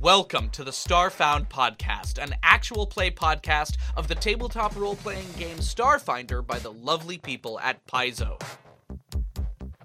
Welcome 0.00 0.48
to 0.52 0.64
the 0.64 0.70
Starfound 0.70 1.50
Podcast, 1.50 2.16
an 2.16 2.34
actual 2.42 2.86
play 2.86 3.10
podcast 3.10 3.76
of 3.98 4.08
the 4.08 4.14
tabletop 4.14 4.74
role 4.74 4.96
playing 4.96 5.26
game 5.36 5.58
Starfinder 5.58 6.46
by 6.46 6.58
the 6.58 6.72
lovely 6.72 7.18
people 7.18 7.60
at 7.60 7.86
Paizo. 7.86 8.40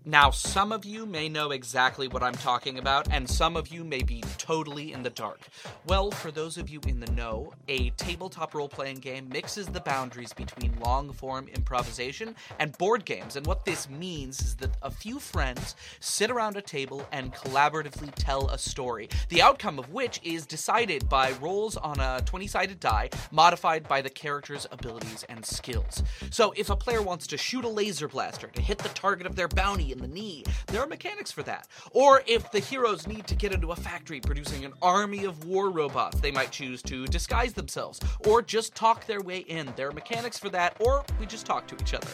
Now, 0.08 0.30
some 0.30 0.72
of 0.72 0.86
you 0.86 1.08
may 1.08 1.30
know 1.30 1.50
exactly 1.50 2.08
what 2.08 2.22
I'm 2.22 2.36
talking 2.36 2.78
about, 2.78 3.12
and 3.12 3.28
some 3.28 3.58
of 3.58 3.70
you 3.70 3.84
may 3.84 4.04
be 4.04 4.22
totally 4.38 4.94
in 4.94 5.02
the 5.02 5.10
dark. 5.10 5.40
Well, 5.88 6.12
for 6.12 6.30
those 6.30 6.60
of 6.60 6.70
you 6.70 6.80
in 6.86 7.00
the 7.00 7.12
know, 7.14 7.54
a 7.68 7.90
tabletop 7.92 8.54
role 8.54 8.70
playing 8.70 8.98
game 8.98 9.28
mixes 9.30 9.66
the 9.66 9.80
boundaries 9.80 10.32
between 10.32 10.80
long 10.80 11.12
form 11.12 11.48
improvisation 11.48 12.36
and 12.60 12.78
board 12.78 13.04
games, 13.04 13.36
and 13.36 13.48
what 13.48 13.66
this 13.66 13.90
means 13.90 14.42
is 14.42 14.56
that 14.58 14.78
a 14.84 14.92
few 14.92 15.18
friends 15.18 15.76
sit 16.02 16.30
around 16.30 16.56
a 16.56 16.62
table 16.62 17.08
and 17.12 17.34
collaboratively 17.34 18.12
tell 18.14 18.48
a 18.50 18.60
story, 18.60 19.10
the 19.30 19.42
outcome 19.42 19.80
of 19.80 19.92
which 19.92 20.20
is 20.22 20.46
decided 20.46 21.10
by 21.10 21.32
rolls 21.42 21.78
on 21.78 22.00
a 22.00 22.22
20 22.26 22.46
sided 22.46 22.80
die, 22.80 23.10
modified 23.32 23.88
by 23.88 24.04
the 24.04 24.10
character's 24.12 24.68
abilities 24.72 25.26
and 25.30 25.44
skills. 25.44 26.04
So, 26.30 26.54
if 26.56 26.70
a 26.70 26.76
player 26.76 27.02
wants 27.02 27.26
to 27.26 27.38
shoot 27.38 27.66
a 27.66 27.70
laser 27.70 28.08
blaster 28.08 28.50
to 28.50 28.62
hit 28.62 28.78
the 28.78 28.90
target 28.90 29.26
of 29.26 29.36
their 29.36 29.48
bounty 29.48 29.95
in 29.96 30.02
the 30.02 30.08
knee, 30.08 30.44
there 30.68 30.82
are 30.82 30.88
mechanics 30.88 31.32
for 31.32 31.44
that. 31.44 31.68
Or 31.92 32.22
if 32.28 32.52
the 32.52 32.60
heroes 32.60 33.08
need 33.08 33.26
to 33.28 33.36
get 33.36 33.54
into 33.54 33.72
a 33.72 33.76
factory 33.76 34.20
producing 34.20 34.66
an 34.66 34.74
army 34.82 35.26
of 35.26 35.46
war 35.46 35.70
robots, 35.70 36.20
they 36.20 36.32
might 36.32 36.52
choose 36.52 36.82
to 36.84 37.08
disguise 37.08 37.54
themselves 37.54 38.00
or 38.28 38.42
just 38.42 38.76
talk 38.76 39.08
their 39.08 39.22
way 39.22 39.40
in. 39.40 39.72
There 39.76 39.90
are 39.90 39.94
mechanics 39.94 40.38
for 40.38 40.50
that, 40.50 40.76
or 40.80 41.04
we 41.20 41.26
just 41.26 41.46
talk 41.46 41.68
to 41.68 41.76
each 41.76 41.94
other. 41.94 42.08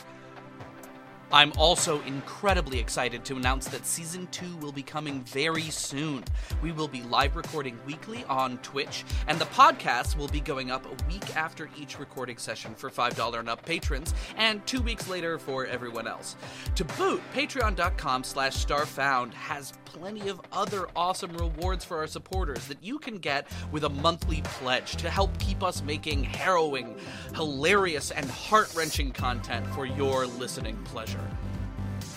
I'm 1.33 1.53
also 1.57 2.01
incredibly 2.01 2.77
excited 2.77 3.23
to 3.25 3.37
announce 3.37 3.67
that 3.69 3.85
season 3.85 4.27
2 4.31 4.57
will 4.57 4.73
be 4.73 4.83
coming 4.83 5.21
very 5.23 5.69
soon. 5.69 6.25
We 6.61 6.73
will 6.73 6.89
be 6.89 7.03
live 7.03 7.37
recording 7.37 7.79
weekly 7.85 8.25
on 8.25 8.57
Twitch, 8.57 9.05
and 9.27 9.39
the 9.39 9.45
podcast 9.45 10.17
will 10.17 10.27
be 10.27 10.41
going 10.41 10.71
up 10.71 10.85
a 10.85 11.07
week 11.07 11.37
after 11.37 11.69
each 11.79 11.99
recording 11.99 12.37
session 12.37 12.75
for 12.75 12.89
$5 12.89 13.39
and 13.39 13.47
up 13.47 13.65
patrons, 13.65 14.13
and 14.35 14.65
two 14.67 14.81
weeks 14.81 15.07
later 15.07 15.39
for 15.39 15.65
everyone 15.65 16.05
else. 16.05 16.35
To 16.75 16.83
boot, 16.83 17.21
patreon.com 17.33 18.25
slash 18.25 18.65
starfound 18.65 19.33
has 19.33 19.71
plenty 19.85 20.27
of 20.27 20.41
other 20.51 20.87
awesome 20.97 21.31
rewards 21.37 21.85
for 21.85 21.97
our 21.97 22.07
supporters 22.07 22.65
that 22.67 22.83
you 22.83 22.99
can 22.99 23.17
get 23.17 23.47
with 23.71 23.85
a 23.85 23.89
monthly 23.89 24.41
pledge 24.43 24.97
to 24.97 25.09
help 25.09 25.37
keep 25.39 25.63
us 25.63 25.81
making 25.81 26.23
harrowing, 26.23 26.97
hilarious, 27.35 28.11
and 28.11 28.29
heart-wrenching 28.29 29.11
content 29.11 29.65
for 29.67 29.85
your 29.85 30.25
listening 30.25 30.77
pleasure. 30.83 31.20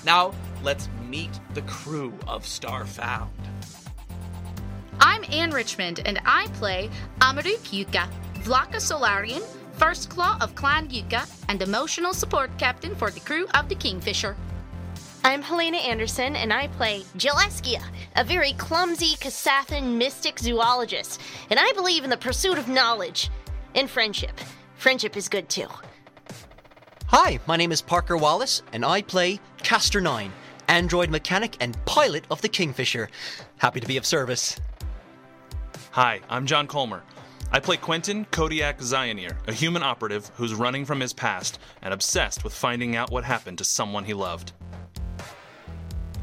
Now, 0.05 0.33
let's 0.63 0.89
meet 1.09 1.31
the 1.55 1.63
crew 1.63 2.13
of 2.27 2.45
Starfound. 2.45 3.29
I'm 5.01 5.25
Anne 5.31 5.51
Richmond, 5.51 6.01
and 6.05 6.21
I 6.25 6.47
play 6.55 6.91
Amaruk 7.21 7.61
Yuka, 7.71 8.09
Vlaka 8.43 8.81
Solarian, 8.81 9.43
First 9.73 10.11
Claw 10.11 10.37
of 10.41 10.55
Clan 10.55 10.89
Yuka, 10.89 11.29
and 11.49 11.61
emotional 11.61 12.15
support 12.15 12.51
captain 12.59 12.95
for 12.95 13.11
the 13.11 13.21
crew 13.21 13.47
of 13.55 13.69
the 13.69 13.75
Kingfisher. 13.75 14.37
I'm 15.25 15.41
Helena 15.41 15.79
Anderson, 15.79 16.37
and 16.37 16.53
I 16.53 16.69
play 16.69 17.03
Gilleskia, 17.17 17.83
a 18.15 18.25
very 18.25 18.53
clumsy 18.53 19.17
Kasathan 19.17 19.97
mystic 19.97 20.39
zoologist, 20.39 21.21
and 21.51 21.59
I 21.59 21.73
believe 21.73 22.05
in 22.05 22.11
the 22.11 22.17
pursuit 22.17 22.59
of 22.59 22.69
knowledge 22.69 23.31
and 23.75 23.89
friendship. 23.89 24.39
Friendship 24.77 25.17
is 25.17 25.29
good 25.29 25.49
too. 25.49 25.69
Hi, 27.09 27.39
my 27.47 27.57
name 27.57 27.71
is 27.71 27.83
Parker 27.83 28.17
Wallace, 28.17 28.63
and 28.73 28.85
I 28.85 29.03
play 29.03 29.39
Caster 29.59 30.01
9, 30.01 30.33
android 30.69 31.11
mechanic 31.11 31.57
and 31.61 31.77
pilot 31.85 32.25
of 32.31 32.41
the 32.41 32.49
Kingfisher. 32.49 33.09
Happy 33.59 33.79
to 33.79 33.87
be 33.87 33.99
of 33.99 34.07
service. 34.07 34.59
Hi, 35.91 36.21
I'm 36.31 36.47
John 36.47 36.67
Colmer. 36.67 37.03
I 37.53 37.61
play 37.61 37.77
Quentin 37.77 38.25
Kodiak 38.33 38.79
Zioneer, 38.79 39.37
a 39.47 39.53
human 39.53 39.83
operative 39.83 40.31
who's 40.35 40.55
running 40.55 40.87
from 40.87 40.99
his 40.99 41.13
past 41.13 41.59
and 41.83 41.93
obsessed 41.93 42.43
with 42.43 42.55
finding 42.55 42.97
out 42.97 43.13
what 43.13 43.23
happened 43.23 43.59
to 43.59 43.65
someone 43.65 44.05
he 44.05 44.15
loved. 44.15 44.53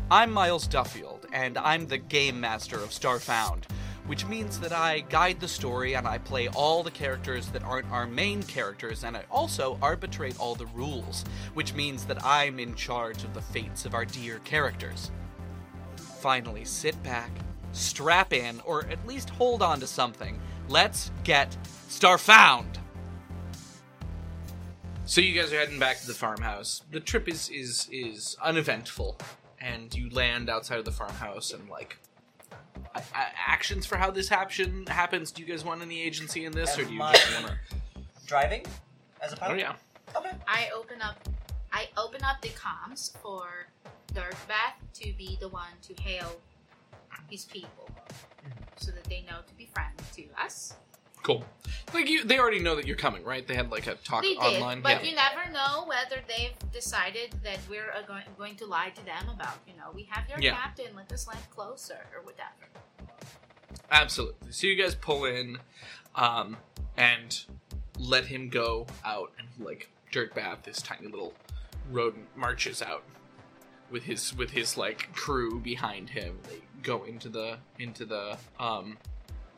I'm 0.09 0.31
Miles 0.31 0.67
Duffield, 0.67 1.27
and 1.31 1.59
I'm 1.59 1.87
the 1.87 1.99
game 1.99 2.41
master 2.41 2.77
of 2.77 2.89
Starfound, 2.89 3.63
which 4.07 4.25
means 4.25 4.59
that 4.59 4.73
I 4.73 5.01
guide 5.09 5.39
the 5.39 5.47
story 5.47 5.95
and 5.95 6.07
I 6.07 6.17
play 6.17 6.47
all 6.49 6.83
the 6.83 6.91
characters 6.91 7.47
that 7.47 7.63
aren't 7.63 7.91
our 7.91 8.07
main 8.07 8.43
characters, 8.43 9.03
and 9.03 9.15
I 9.15 9.23
also 9.31 9.77
arbitrate 9.81 10.39
all 10.39 10.55
the 10.55 10.65
rules, 10.67 11.23
which 11.53 11.73
means 11.73 12.05
that 12.05 12.23
I'm 12.25 12.59
in 12.59 12.75
charge 12.75 13.23
of 13.23 13.33
the 13.33 13.41
fates 13.41 13.85
of 13.85 13.93
our 13.93 14.05
dear 14.05 14.39
characters. 14.39 15.11
Finally, 15.95 16.65
sit 16.65 17.01
back, 17.03 17.31
strap 17.71 18.33
in, 18.33 18.59
or 18.65 18.85
at 18.87 19.05
least 19.07 19.29
hold 19.29 19.61
on 19.61 19.79
to 19.79 19.87
something. 19.87 20.39
Let's 20.67 21.11
get 21.23 21.55
Starfound! 21.89 22.77
So 25.05 25.19
you 25.19 25.33
guys 25.33 25.51
are 25.51 25.57
heading 25.57 25.79
back 25.79 25.99
to 25.99 26.07
the 26.07 26.13
farmhouse. 26.13 26.83
The 26.89 27.01
trip 27.01 27.27
is 27.27 27.49
is 27.49 27.89
is 27.91 28.37
uneventful, 28.41 29.17
and 29.59 29.93
you 29.93 30.09
land 30.09 30.49
outside 30.49 30.79
of 30.79 30.85
the 30.85 30.91
farmhouse 30.91 31.51
and 31.51 31.67
like 31.69 31.97
a- 32.95 32.99
a- 32.99 33.33
actions 33.47 33.85
for 33.85 33.97
how 33.97 34.11
this 34.11 34.29
happen 34.29 34.85
happens. 34.87 35.31
Do 35.31 35.41
you 35.41 35.47
guys 35.47 35.63
want 35.63 35.81
any 35.81 36.01
agency 36.01 36.45
in 36.45 36.51
this, 36.51 36.77
or 36.77 36.83
do 36.85 36.93
you 36.93 37.01
Am 37.01 37.13
just 37.13 37.33
want 37.43 37.47
to? 37.47 37.57
Driving 38.27 38.65
as 39.21 39.33
a 39.33 39.35
Oh 39.35 39.39
pilot. 39.39 39.59
yeah. 39.59 39.73
Okay. 40.15 40.31
I 40.47 40.69
open 40.75 41.01
up 41.01 41.17
I 41.73 41.87
open 41.97 42.21
up 42.23 42.41
the 42.41 42.49
comms 42.49 43.17
for 43.21 43.67
Dirtbath 44.13 44.75
to 44.95 45.13
be 45.13 45.37
the 45.39 45.47
one 45.47 45.71
to 45.83 45.93
hail 46.01 46.39
his 47.29 47.45
people. 47.45 47.89
Mm-hmm. 47.89 48.63
So 48.75 48.91
that 48.91 49.05
they 49.05 49.21
know 49.21 49.39
to 49.47 49.53
be 49.55 49.67
friendly 49.73 50.03
to 50.15 50.25
us. 50.41 50.73
Cool. 51.23 51.43
Like 51.93 52.09
you, 52.09 52.23
they 52.23 52.39
already 52.39 52.59
know 52.59 52.75
that 52.75 52.87
you're 52.87 52.95
coming, 52.97 53.23
right? 53.23 53.45
They 53.45 53.55
had 53.55 53.69
like 53.69 53.87
a 53.87 53.95
talk 53.95 54.23
They 54.23 54.29
did, 54.29 54.39
online. 54.39 54.81
but 54.81 55.03
yeah. 55.03 55.09
you 55.09 55.15
never 55.15 55.51
know 55.51 55.85
whether 55.87 56.21
they've 56.27 56.71
decided 56.71 57.35
that 57.43 57.59
we're 57.69 57.91
uh, 57.91 58.01
going, 58.07 58.23
going 58.37 58.55
to 58.57 58.65
lie 58.65 58.89
to 58.89 59.05
them 59.05 59.29
about, 59.33 59.57
you 59.67 59.73
know, 59.77 59.91
we 59.93 60.03
have 60.09 60.27
your 60.29 60.39
Yeah. 60.39 60.55
captain, 60.55 60.87
let 60.95 61.11
us 61.11 61.27
land 61.27 61.41
closer, 61.53 61.99
or 62.15 62.21
whatever. 62.23 63.11
Absolutely. 63.91 64.51
So 64.51 64.67
you 64.67 64.81
guys 64.81 64.95
pull 64.95 65.25
in, 65.25 65.57
um, 66.15 66.57
and 66.97 67.43
let 67.99 68.25
him 68.25 68.49
go 68.49 68.87
out, 69.05 69.31
and 69.37 69.47
like 69.65 69.89
Dirtbath, 70.11 70.63
this 70.63 70.81
tiny 70.81 71.07
little 71.07 71.33
rodent, 71.91 72.25
marches 72.35 72.81
out 72.81 73.03
with 73.89 74.03
his 74.03 74.35
with 74.35 74.51
his 74.51 74.77
like 74.77 75.11
crew 75.13 75.59
behind 75.59 76.09
him. 76.09 76.39
They 76.49 76.61
go 76.81 77.03
into 77.03 77.29
the 77.29 77.57
into 77.79 78.05
the 78.05 78.37
um 78.59 78.97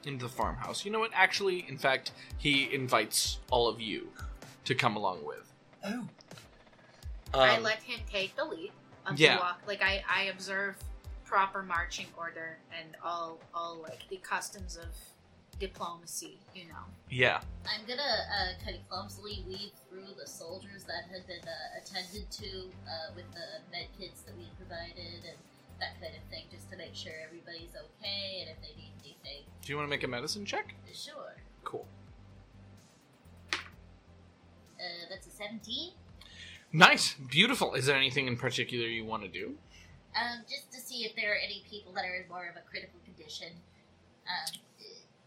into 0.08 0.26
the 0.26 0.32
farmhouse. 0.32 0.86
You 0.86 0.92
know 0.92 1.00
what? 1.00 1.12
Actually, 1.14 1.66
in 1.68 1.78
fact, 1.78 2.12
he 2.38 2.74
invites 2.74 3.40
all 3.52 3.68
of 3.68 3.80
you 3.82 4.10
to 4.66 4.76
come 4.76 4.96
along 4.96 5.26
with. 5.26 5.52
Oh. 5.86 6.08
I 7.34 7.58
Um, 7.58 7.64
let 7.64 7.82
him 7.82 8.00
take 8.12 8.36
the 8.36 8.46
lead 8.46 8.72
of 9.06 9.20
yeah. 9.20 9.36
the 9.36 9.42
walk. 9.42 9.62
Like 9.68 9.82
I, 9.82 10.04
I 10.10 10.24
observe 10.26 10.76
proper 11.26 11.64
marching 11.64 12.08
order 12.18 12.58
and 12.80 12.96
all, 13.04 13.40
all 13.54 13.78
like 13.82 14.08
the 14.10 14.18
customs 14.18 14.78
of 14.78 14.90
diplomacy. 15.60 16.38
You 16.56 16.66
know. 16.66 16.86
yeah. 17.10 17.42
I'm 17.66 17.86
gonna 17.88 18.02
uh, 18.02 18.64
kind 18.64 18.78
of 18.78 18.88
clumsily 18.90 19.44
weave 19.48 19.72
through 19.90 20.14
the 20.20 20.28
soldiers 20.28 20.84
that 20.84 21.06
had 21.12 21.26
been 21.26 21.42
uh, 21.48 21.80
attended 21.82 22.30
to 22.32 22.70
uh, 22.88 23.14
with 23.16 23.26
the 23.34 23.62
med 23.72 23.88
kits 24.00 24.22
that 24.22 24.38
we 24.38 24.46
provided 24.58 25.24
and 25.28 25.38
that 25.84 26.00
kind 26.00 26.16
of 26.16 26.24
thing, 26.32 26.46
just 26.52 26.72
to 26.72 26.78
make 26.78 26.96
sure 26.96 27.12
everybody's 27.26 27.76
okay 27.76 28.42
and 28.42 28.50
if 28.50 28.62
they 28.62 28.74
need 28.80 28.94
anything. 29.04 29.44
Do 29.62 29.72
you 29.72 29.76
want 29.78 29.88
to 29.88 29.90
make 29.90 30.04
a 30.04 30.08
medicine 30.08 30.46
check? 30.46 30.74
Sure. 30.94 31.36
Cool. 31.64 31.86
Uh, 33.54 35.06
that's 35.10 35.28
a 35.28 35.32
17. 35.32 35.92
Nice, 36.72 37.14
beautiful. 37.30 37.74
Is 37.74 37.86
there 37.86 37.96
anything 37.96 38.28
in 38.28 38.38
particular 38.38 38.88
you 38.88 39.06
want 39.06 39.24
to 39.24 39.30
do? 39.30 39.56
Um, 40.16 40.44
just 40.50 40.72
to 40.72 40.80
see 40.80 41.04
if 41.06 41.16
there 41.16 41.32
are 41.34 41.38
any 41.44 41.64
people 41.70 41.94
that 41.94 42.06
are 42.06 42.16
in 42.16 42.28
more 42.30 42.48
of 42.48 42.56
a 42.56 42.68
critical 42.70 43.00
condition. 43.06 43.50
Um, 44.28 44.60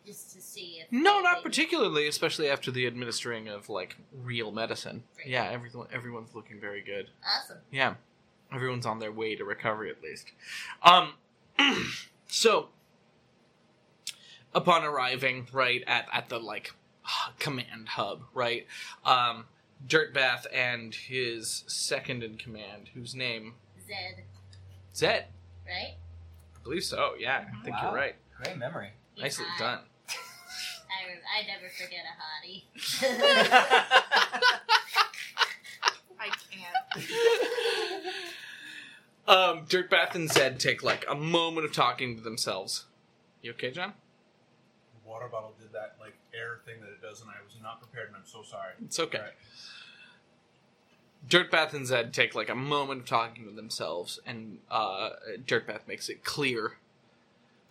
just 0.07 0.33
to 0.35 0.41
see 0.41 0.81
if. 0.81 0.93
No, 0.93 1.21
not 1.21 1.43
particularly, 1.43 2.07
especially 2.07 2.49
after 2.49 2.71
the 2.71 2.87
administering 2.87 3.49
of 3.49 3.69
like 3.69 3.97
real 4.13 4.53
medicine. 4.53 5.03
Great. 5.17 5.29
Yeah, 5.29 5.51
everyone 5.51 5.89
everyone's 5.93 6.35
looking 6.35 6.61
very 6.61 6.83
good. 6.83 7.11
Awesome. 7.25 7.59
Yeah. 7.71 7.95
Everyone's 8.53 8.87
on 8.87 8.99
their 9.01 9.13
way 9.13 9.35
to 9.37 9.45
recovery 9.45 9.91
at 9.91 10.03
least. 10.03 10.27
Um 10.83 11.15
so 12.27 12.69
upon 14.55 14.85
arriving 14.85 15.47
right 15.53 15.83
at 15.87 16.07
at 16.13 16.29
the 16.29 16.39
like 16.39 16.73
command 17.39 17.89
hub, 17.91 18.23
right? 18.35 18.67
Um 19.05 19.45
Dirtbath 19.87 20.47
and 20.55 20.95
his 20.95 21.63
second 21.67 22.23
in 22.23 22.37
command, 22.39 22.89
whose 22.95 23.15
name 23.15 23.55
Zed, 23.87 24.25
Zed. 24.95 25.25
right? 25.67 25.97
I 26.57 26.59
believe 26.63 26.83
so. 26.83 27.13
Yeah, 27.19 27.45
I 27.47 27.63
think 27.63 27.77
Wow. 27.77 27.83
you're 27.91 27.95
right. 27.95 28.15
Great 28.43 28.57
memory. 28.57 28.91
He's 29.15 29.23
Nicely 29.23 29.45
hot. 29.47 29.59
done. 29.59 29.79
I, 30.91 31.07
re- 31.07 31.21
I 31.31 31.47
never 31.47 31.69
forget 31.69 32.05
a 32.07 32.15
hottie. 32.19 32.65
I 36.19 36.29
can't. 36.51 36.75
Um, 39.29 39.67
Dirtbath 39.67 40.15
and 40.15 40.31
Zed 40.31 40.61
take 40.61 40.83
like 40.83 41.05
a 41.09 41.15
moment 41.15 41.67
of 41.67 41.73
talking 41.73 42.17
to 42.17 42.23
themselves. 42.23 42.87
You 43.43 43.53
okay, 43.53 43.71
John? 43.71 43.95
water 45.07 45.29
bottle 45.29 45.55
did 45.59 45.73
that 45.73 45.97
like 46.01 46.15
air 46.35 46.59
thing 46.67 46.81
that 46.81 46.89
it 46.89 47.01
does, 47.01 47.21
and 47.21 47.31
I 47.31 47.35
was 47.45 47.57
not 47.63 47.81
prepared, 47.81 48.09
and 48.09 48.17
I'm 48.17 48.27
so 48.27 48.43
sorry. 48.43 48.73
It's 48.85 48.99
okay. 48.99 49.19
Alright. 49.19 49.33
Dirtbath 51.29 51.73
and 51.73 51.87
Zed 51.87 52.13
take 52.13 52.35
like 52.35 52.49
a 52.49 52.55
moment 52.55 53.01
of 53.03 53.07
talking 53.07 53.45
to 53.45 53.51
themselves, 53.51 54.21
and 54.27 54.59
uh, 54.71 55.11
Dirtbath 55.45 55.89
makes 55.89 56.09
it 56.09 56.25
clear 56.25 56.75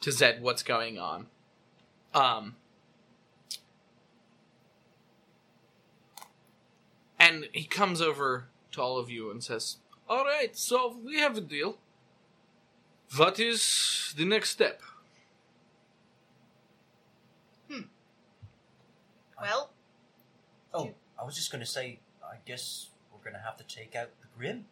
to 0.01 0.11
Zed 0.11 0.41
what's 0.41 0.63
going 0.63 0.97
on. 0.97 1.27
Um, 2.13 2.55
and 7.19 7.47
he 7.53 7.65
comes 7.65 8.01
over 8.01 8.45
to 8.71 8.81
all 8.81 8.97
of 8.97 9.09
you 9.09 9.31
and 9.31 9.43
says, 9.43 9.77
"All 10.07 10.25
right, 10.25 10.55
so 10.55 10.97
we 11.03 11.19
have 11.19 11.37
a 11.37 11.41
deal. 11.41 11.77
What 13.15 13.39
is 13.39 14.13
the 14.17 14.25
next 14.25 14.49
step?" 14.51 14.81
Hmm. 17.69 17.81
Well, 19.41 19.71
Oh, 20.73 20.93
I 21.19 21.23
was 21.23 21.35
just 21.35 21.51
going 21.51 21.63
to 21.63 21.69
say, 21.69 21.99
I 22.21 22.35
guess 22.45 22.89
we're 23.11 23.23
going 23.23 23.33
to 23.35 23.39
have 23.47 23.55
to 23.57 23.63
take 23.63 23.95
out 23.95 24.09
the 24.21 24.27
Grim. 24.37 24.65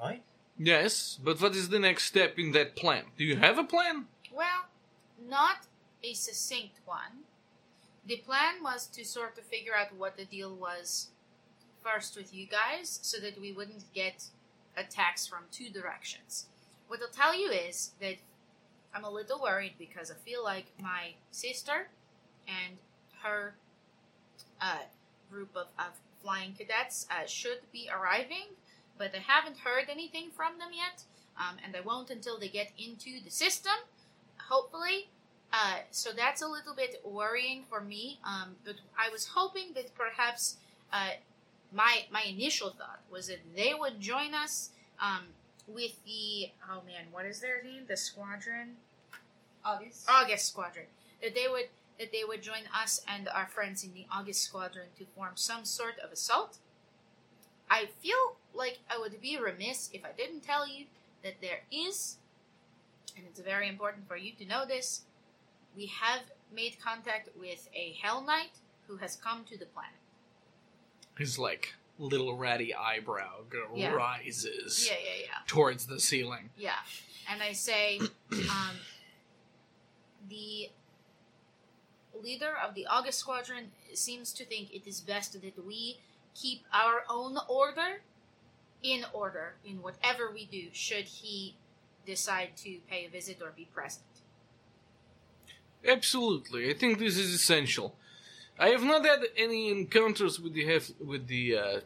Right? 0.00 0.22
Yes, 0.56 1.18
but 1.22 1.40
what 1.40 1.56
is 1.56 1.68
the 1.68 1.80
next 1.80 2.04
step 2.04 2.38
in 2.38 2.52
that 2.52 2.76
plan? 2.76 3.06
Do 3.18 3.24
you 3.24 3.36
have 3.36 3.58
a 3.58 3.64
plan? 3.64 4.06
well, 4.32 4.66
not 5.28 5.66
a 6.02 6.12
succinct 6.14 6.80
one. 6.84 7.24
The 8.06 8.16
plan 8.16 8.62
was 8.62 8.86
to 8.88 9.04
sort 9.04 9.38
of 9.38 9.44
figure 9.44 9.74
out 9.74 9.94
what 9.96 10.16
the 10.16 10.24
deal 10.24 10.54
was 10.54 11.08
first 11.84 12.16
with 12.16 12.34
you 12.34 12.46
guys 12.46 12.98
so 13.02 13.20
that 13.20 13.40
we 13.40 13.52
wouldn't 13.52 13.92
get 13.92 14.24
attacks 14.76 15.26
from 15.26 15.40
two 15.52 15.68
directions. 15.68 16.46
What 16.88 17.00
I'll 17.02 17.08
tell 17.08 17.38
you 17.38 17.50
is 17.50 17.92
that 18.00 18.16
I'm 18.94 19.04
a 19.04 19.10
little 19.10 19.40
worried 19.40 19.74
because 19.78 20.10
I 20.10 20.14
feel 20.14 20.42
like 20.42 20.66
my 20.80 21.14
sister 21.30 21.88
and 22.48 22.78
her 23.22 23.54
uh, 24.60 24.84
group 25.30 25.50
of, 25.56 25.66
of 25.78 25.92
flying 26.22 26.52
cadets 26.52 27.06
uh, 27.10 27.26
should 27.26 27.58
be 27.72 27.88
arriving, 27.92 28.46
but 28.96 29.14
I 29.14 29.18
haven't 29.18 29.58
heard 29.58 29.88
anything 29.90 30.30
from 30.34 30.58
them 30.58 30.70
yet, 30.74 31.04
um, 31.36 31.56
and 31.64 31.76
I 31.76 31.80
won't 31.80 32.10
until 32.10 32.38
they 32.38 32.48
get 32.48 32.70
into 32.78 33.22
the 33.22 33.30
system, 33.30 33.72
hopefully. 34.48 35.08
Uh, 35.52 35.78
so 35.90 36.10
that's 36.16 36.42
a 36.42 36.48
little 36.48 36.74
bit 36.74 37.00
worrying 37.04 37.64
for 37.68 37.80
me, 37.80 38.18
um, 38.24 38.56
but 38.64 38.76
I 38.98 39.10
was 39.10 39.26
hoping 39.26 39.72
that 39.74 39.94
perhaps 39.94 40.56
uh, 40.92 41.10
my 41.74 42.04
my 42.10 42.22
initial 42.22 42.70
thought 42.70 43.00
was 43.10 43.26
that 43.26 43.40
they 43.54 43.72
would 43.78 44.00
join 44.00 44.32
us 44.32 44.70
um, 45.00 45.24
with 45.66 46.04
the 46.04 46.50
oh 46.70 46.82
man, 46.86 47.06
what 47.10 47.26
is 47.26 47.40
their 47.40 47.62
name? 47.62 47.84
The 47.88 47.96
squadron. 47.96 48.76
August. 49.64 50.04
August 50.08 50.46
Squadron. 50.46 50.86
That 51.22 51.34
they 51.34 51.48
would 51.48 51.68
that 51.98 52.12
they 52.12 52.24
would 52.26 52.42
join 52.42 52.62
us 52.74 53.00
and 53.08 53.28
our 53.28 53.46
friends 53.46 53.84
in 53.84 53.94
the 53.94 54.06
August 54.12 54.42
Squadron 54.42 54.88
to 54.98 55.04
form 55.16 55.32
some 55.34 55.64
sort 55.64 55.98
of 56.02 56.12
assault. 56.12 56.58
I 57.70 57.86
feel 58.00 58.36
like 58.52 58.78
I 58.90 58.98
would 58.98 59.20
be 59.20 59.38
remiss 59.38 59.90
if 59.92 60.04
I 60.04 60.12
didn't 60.16 60.42
tell 60.42 60.68
you 60.68 60.86
that 61.22 61.40
there 61.40 61.62
is, 61.72 62.18
and 63.16 63.24
it's 63.26 63.40
very 63.40 63.68
important 63.68 64.06
for 64.06 64.16
you 64.16 64.32
to 64.38 64.44
know 64.44 64.64
this. 64.66 65.02
We 65.76 65.86
have 65.86 66.20
made 66.54 66.76
contact 66.84 67.30
with 67.38 67.68
a 67.74 67.96
Hell 68.00 68.22
Knight 68.22 68.58
who 68.86 68.96
has 68.96 69.16
come 69.16 69.44
to 69.44 69.58
the 69.58 69.66
planet. 69.66 70.03
His 71.18 71.38
like 71.38 71.74
little 71.98 72.36
ratty 72.36 72.74
eyebrow 72.74 73.42
go- 73.48 73.70
Yeah. 73.74 73.92
rises 73.92 74.86
Yeah, 74.88 74.96
yeah, 75.04 75.20
yeah. 75.22 75.28
towards 75.46 75.86
the 75.86 76.00
ceiling. 76.00 76.50
Yeah, 76.56 76.78
and 77.30 77.42
I 77.42 77.52
say, 77.52 78.00
um, 78.32 78.76
the 80.28 80.70
leader 82.20 82.54
of 82.66 82.74
the 82.74 82.86
August 82.86 83.18
Squadron 83.20 83.70
seems 83.92 84.32
to 84.32 84.44
think 84.44 84.72
it 84.74 84.86
is 84.86 85.00
best 85.00 85.40
that 85.40 85.66
we 85.66 85.98
keep 86.34 86.62
our 86.72 87.04
own 87.08 87.38
order 87.48 88.00
in 88.82 89.04
order 89.12 89.54
in 89.64 89.80
whatever 89.82 90.30
we 90.32 90.44
do, 90.46 90.68
should 90.72 91.04
he 91.04 91.54
decide 92.04 92.56
to 92.56 92.78
pay 92.90 93.06
a 93.06 93.08
visit 93.08 93.38
or 93.40 93.50
be 93.56 93.66
present. 93.72 94.04
Absolutely, 95.86 96.70
I 96.70 96.74
think 96.74 96.98
this 96.98 97.16
is 97.16 97.32
essential. 97.32 97.94
I 98.58 98.68
have 98.68 98.82
not 98.82 99.04
had 99.04 99.20
any 99.36 99.70
encounters 99.70 100.38
with 100.38 100.54
the 100.54 100.64
hef- 100.66 101.00
with 101.00 101.26
the 101.26 101.56
uh, 101.56 101.80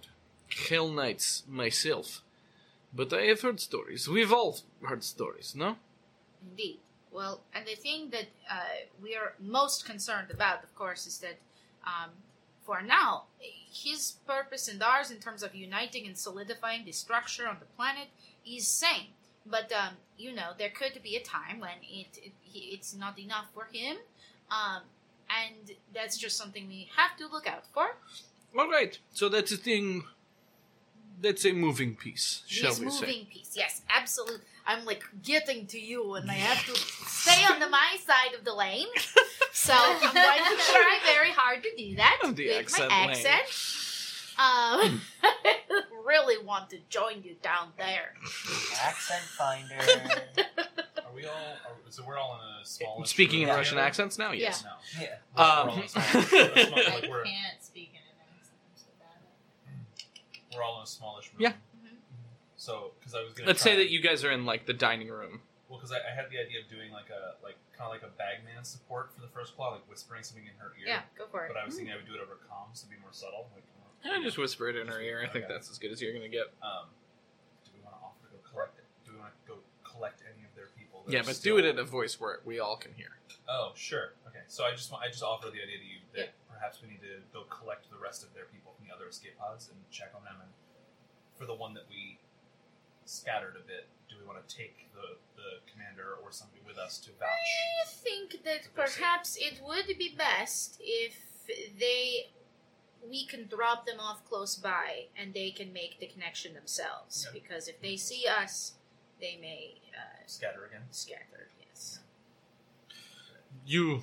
Hell 0.68 0.88
Knights 0.88 1.44
myself, 1.48 2.22
but 2.94 3.12
I 3.12 3.22
have 3.22 3.40
heard 3.40 3.60
stories. 3.60 4.08
We've 4.08 4.32
all 4.32 4.58
heard 4.82 5.02
stories, 5.02 5.54
no? 5.54 5.76
Indeed. 6.50 6.78
Well, 7.10 7.40
and 7.54 7.66
the 7.66 7.74
thing 7.74 8.10
that 8.10 8.26
uh, 8.50 8.86
we 9.02 9.16
are 9.16 9.32
most 9.40 9.86
concerned 9.86 10.30
about, 10.30 10.62
of 10.62 10.74
course, 10.74 11.06
is 11.06 11.18
that 11.18 11.38
um, 11.86 12.10
for 12.64 12.82
now, 12.82 13.24
his 13.40 14.16
purpose 14.26 14.68
and 14.68 14.82
ours 14.82 15.10
in 15.10 15.18
terms 15.18 15.42
of 15.42 15.54
uniting 15.54 16.06
and 16.06 16.18
solidifying 16.18 16.84
the 16.84 16.92
structure 16.92 17.48
on 17.48 17.56
the 17.60 17.66
planet 17.76 18.08
is 18.46 18.68
same. 18.68 19.08
But 19.46 19.72
um, 19.72 19.94
you 20.18 20.34
know, 20.34 20.50
there 20.58 20.68
could 20.68 21.02
be 21.02 21.16
a 21.16 21.22
time 21.22 21.60
when 21.60 21.78
it, 21.82 22.18
it 22.22 22.32
it's 22.54 22.94
not 22.94 23.18
enough 23.18 23.46
for 23.54 23.68
him, 23.72 23.96
um, 24.50 24.82
and 25.30 25.72
that's 25.94 26.16
just 26.18 26.36
something 26.36 26.66
we 26.68 26.88
have 26.96 27.16
to 27.18 27.26
look 27.26 27.46
out 27.46 27.64
for. 27.72 27.96
All 28.58 28.68
right, 28.70 28.98
so 29.12 29.28
that's 29.28 29.52
a 29.52 29.56
thing. 29.56 30.04
That's 31.20 31.44
a 31.44 31.52
moving 31.52 31.96
piece, 31.96 32.42
shall 32.46 32.70
Yes, 32.70 32.78
we 32.78 32.84
moving 32.86 33.00
say? 33.00 33.06
Moving 33.06 33.26
piece. 33.26 33.50
Yes, 33.56 33.82
absolutely. 33.90 34.38
I'm 34.66 34.84
like 34.84 35.02
getting 35.22 35.66
to 35.66 35.78
you, 35.80 36.14
and 36.14 36.30
I 36.30 36.34
have 36.34 36.64
to 36.66 36.74
stay 36.78 37.42
on 37.52 37.58
the 37.58 37.68
my 37.68 37.96
side 38.06 38.34
of 38.38 38.44
the 38.44 38.54
lane. 38.54 38.86
So 39.50 39.74
I'm 39.74 39.98
going 40.00 40.12
to 40.12 40.62
try 40.62 40.98
very 41.04 41.30
hard 41.32 41.64
to 41.64 41.68
do 41.76 41.96
that 41.96 42.18
The 42.22 42.46
with 42.46 42.58
accent 42.58 42.90
my 42.90 43.06
lane. 43.08 43.26
accent. 43.26 44.38
Um, 44.38 45.00
really 46.06 46.42
want 46.44 46.70
to 46.70 46.78
join 46.88 47.22
you 47.24 47.34
down 47.42 47.72
there. 47.76 48.14
Accent 48.80 49.22
finder. 49.36 49.74
Are 51.18 51.20
we 51.20 51.26
all? 51.28 51.34
Are, 51.34 51.76
so 51.90 52.04
we're 52.06 52.16
all 52.18 52.34
in 52.40 52.62
a 52.62 52.64
small. 52.64 53.04
Speaking 53.04 53.42
in 53.42 53.48
Yeah. 53.48 53.56
Russian 53.56 53.78
accents 53.78 54.18
now, 54.18 54.30
yes. 54.30 54.62
No. 54.64 54.70
yeah. 55.02 55.16
We're, 55.36 55.42
Um, 55.42 55.66
we're 55.66 55.72
all 55.72 55.78
in 55.78 55.84
a 55.84 55.88
small, 55.88 56.04
we're 56.14 56.20
a 56.20 56.66
small- 56.66 56.78
I 56.78 56.94
like 56.94 57.10
we're, 57.10 57.24
can't 57.24 57.62
speak 57.62 57.90
in 57.90 57.98
an 57.98 58.18
accent. 58.38 58.58
I'm 58.62 58.78
so 58.78 58.86
bad 59.00 59.18
at 59.18 60.02
it. 60.04 60.56
we're 60.56 60.62
all 60.62 60.76
in 60.78 60.82
a 60.84 60.86
smallish 60.86 61.26
room. 61.32 61.42
Yeah. 61.42 61.52
So, 62.56 62.92
because 62.98 63.14
I 63.14 63.22
was 63.22 63.32
gonna. 63.34 63.46
Let's 63.48 63.62
try 63.62 63.72
say 63.72 63.76
that 63.78 63.90
you 63.90 64.00
guys 64.02 64.24
are 64.24 64.30
in 64.30 64.44
like 64.44 64.66
the 64.66 64.74
dining 64.74 65.08
room. 65.08 65.40
Well, 65.68 65.78
because 65.78 65.92
I, 65.92 65.98
I 65.98 66.14
had 66.14 66.30
the 66.30 66.38
idea 66.38 66.60
of 66.62 66.68
doing 66.70 66.90
like 66.92 67.10
a 67.10 67.34
like 67.42 67.56
kind 67.76 67.86
of 67.86 67.92
like 67.94 68.02
a 68.02 68.12
bagman 68.18 68.62
support 68.64 69.10
for 69.14 69.20
the 69.20 69.28
first 69.28 69.54
claw, 69.56 69.70
like 69.74 69.86
whispering 69.88 70.22
something 70.22 70.44
in 70.46 70.54
her 70.58 70.74
ear. 70.78 70.86
Yeah, 70.86 71.02
go 71.16 71.26
for 71.30 71.44
it. 71.46 71.50
But 71.54 71.58
I 71.60 71.64
was 71.66 71.74
thinking 71.76 71.92
I 71.94 71.96
would 71.96 72.06
do 72.06 72.14
it 72.14 72.20
over 72.22 72.38
comms 72.50 72.82
to 72.82 72.86
be 72.90 72.96
more 73.02 73.12
subtle. 73.12 73.48
Like, 73.54 73.64
I 74.06 74.22
just 74.22 74.38
whisper 74.38 74.68
it 74.68 74.76
in 74.76 74.86
her 74.88 75.00
ear. 75.00 75.22
I 75.22 75.28
think 75.28 75.44
Okay. 75.46 75.54
that's 75.54 75.70
as 75.70 75.78
good 75.78 75.90
as 75.92 76.00
you're 76.02 76.12
gonna 76.14 76.28
get. 76.30 76.46
Um, 76.62 76.86
do 77.66 77.70
we 77.74 77.80
want 77.82 77.94
to 77.98 78.02
offer 78.06 78.22
to 78.26 78.30
go 78.30 78.38
collect 78.46 78.78
it? 78.78 78.86
Do 79.06 79.12
we 79.14 79.18
want 79.18 79.32
to 79.34 79.42
go 79.46 79.58
collect 79.82 80.22
any 80.26 80.37
of 81.08 81.12
their 81.12 81.20
people? 81.20 81.26
that 81.26 81.26
Yeah, 81.26 81.26
but 81.26 81.36
still- 81.36 81.56
do 81.56 81.64
it 81.64 81.68
in 81.68 81.78
a 81.78 81.84
voice 81.84 82.20
where 82.20 82.40
we 82.44 82.60
all 82.60 82.76
can 82.76 82.94
hear. 82.94 83.18
Oh, 83.48 83.72
sure. 83.74 84.12
Okay, 84.28 84.44
so 84.46 84.64
I 84.64 84.72
just 84.72 84.92
want 84.92 85.04
I 85.04 85.08
just 85.08 85.22
offer 85.22 85.48
the 85.48 85.62
idea 85.62 85.78
to 85.78 85.84
you 85.84 86.00
that 86.14 86.34
perhaps 86.52 86.82
we 86.82 86.88
need 86.88 87.00
to 87.00 87.22
go 87.32 87.44
collect 87.44 87.90
the 87.90 87.96
rest 87.96 88.22
of 88.22 88.34
their 88.34 88.44
people 88.44 88.74
from 88.76 88.86
the 88.86 88.94
other 88.94 89.08
escape 89.08 89.38
pods 89.38 89.68
and 89.72 89.78
check 89.90 90.12
on 90.14 90.24
them. 90.24 90.36
And 90.40 90.50
for 91.36 91.46
the 91.46 91.54
one 91.54 91.72
that 91.74 91.84
we 91.88 92.18
scattered 93.06 93.56
a 93.56 93.66
bit, 93.66 93.88
do 94.10 94.16
we 94.20 94.26
want 94.26 94.46
to 94.46 94.56
take 94.56 94.92
the 94.92 95.16
the 95.36 95.64
commander 95.72 96.18
or 96.22 96.30
somebody 96.30 96.60
with 96.66 96.76
us 96.76 96.98
to 96.98 97.10
vouch? 97.12 97.28
I 97.30 97.88
think 97.88 98.44
that 98.44 98.68
perhaps 98.74 99.36
it 99.40 99.60
would 99.64 99.96
be 99.96 100.14
best 100.14 100.76
if 100.80 101.14
they 101.78 102.28
we 103.08 103.24
can 103.24 103.46
drop 103.46 103.86
them 103.86 104.00
off 104.00 104.24
close 104.28 104.56
by 104.56 105.06
and 105.16 105.32
they 105.32 105.50
can 105.50 105.72
make 105.72 105.98
the 106.00 106.06
connection 106.06 106.54
themselves. 106.54 107.26
Yeah. 107.26 107.40
Because 107.40 107.68
if 107.68 107.80
they 107.80 107.94
mm-hmm. 107.94 107.96
see 107.96 108.26
us, 108.26 108.72
they 109.20 109.38
may 109.40 109.74
uh, 109.96 110.22
Scatter 110.26 110.64
again. 110.66 110.82
scatter. 110.90 111.48
Yes, 111.66 112.00
You, 113.66 114.02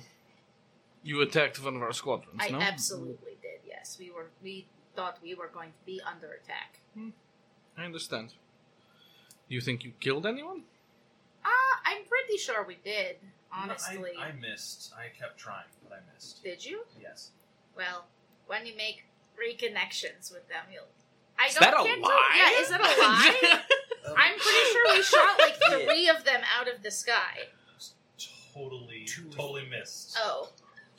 you 1.02 1.20
attacked 1.22 1.62
one 1.62 1.76
of 1.76 1.82
our 1.82 1.92
squadrons. 1.92 2.38
I 2.40 2.48
no? 2.50 2.58
absolutely 2.60 3.36
did. 3.42 3.60
Yes, 3.66 3.96
we 3.98 4.10
were. 4.10 4.26
We 4.42 4.66
thought 4.94 5.18
we 5.22 5.34
were 5.34 5.48
going 5.52 5.70
to 5.70 5.84
be 5.86 6.00
under 6.10 6.32
attack. 6.32 6.80
I 7.78 7.84
understand. 7.84 8.30
Do 9.48 9.54
you 9.54 9.60
think 9.60 9.84
you 9.84 9.92
killed 10.00 10.26
anyone? 10.26 10.62
Uh, 11.44 11.48
I'm 11.84 12.04
pretty 12.08 12.38
sure 12.38 12.64
we 12.66 12.76
did. 12.82 13.16
Honestly, 13.52 14.10
I, 14.18 14.28
I 14.28 14.32
missed. 14.32 14.92
I 14.96 15.08
kept 15.16 15.38
trying, 15.38 15.64
but 15.82 15.92
I 15.96 16.00
missed. 16.14 16.42
did 16.42 16.64
you? 16.64 16.80
Yes. 17.00 17.30
Well, 17.76 18.06
when 18.46 18.66
you 18.66 18.74
make 18.76 19.04
reconnections 19.38 20.32
with 20.32 20.48
them, 20.48 20.64
you'll. 20.72 20.84
I 21.38 21.46
Is 21.48 21.54
don't 21.54 21.70
that 21.70 21.74
a 21.80 21.84
can't 21.84 22.00
lie? 22.00 22.08
tell- 22.08 22.52
Yeah, 22.52 22.60
is 22.62 22.68
that 22.70 22.80
a 22.80 22.84
lie? 22.84 23.60
I'm 24.16 24.38
pretty 24.38 24.72
sure 24.72 24.94
we 24.94 25.02
shot 25.02 25.38
like 25.38 25.84
three 25.84 26.08
of 26.08 26.24
them 26.24 26.40
out 26.58 26.68
of 26.68 26.82
the 26.82 26.90
sky. 26.90 27.48
Totally, 28.54 29.06
totally 29.36 29.66
missed. 29.68 30.16
Oh, 30.18 30.48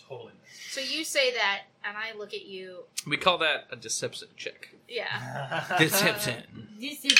Totally 0.08 0.34
missed. 0.44 0.74
so 0.74 0.80
you 0.80 1.04
say 1.04 1.34
that, 1.34 1.64
and 1.84 1.98
I 1.98 2.16
look 2.18 2.34
at 2.34 2.46
you. 2.46 2.84
We 3.08 3.18
call 3.18 3.40
that 3.40 3.68
a 3.72 3.76
deception 3.76 4.28
check. 4.36 4.70
Yeah. 4.88 5.64
Deception. 5.80 6.44
This 6.80 7.04
is 7.06 7.18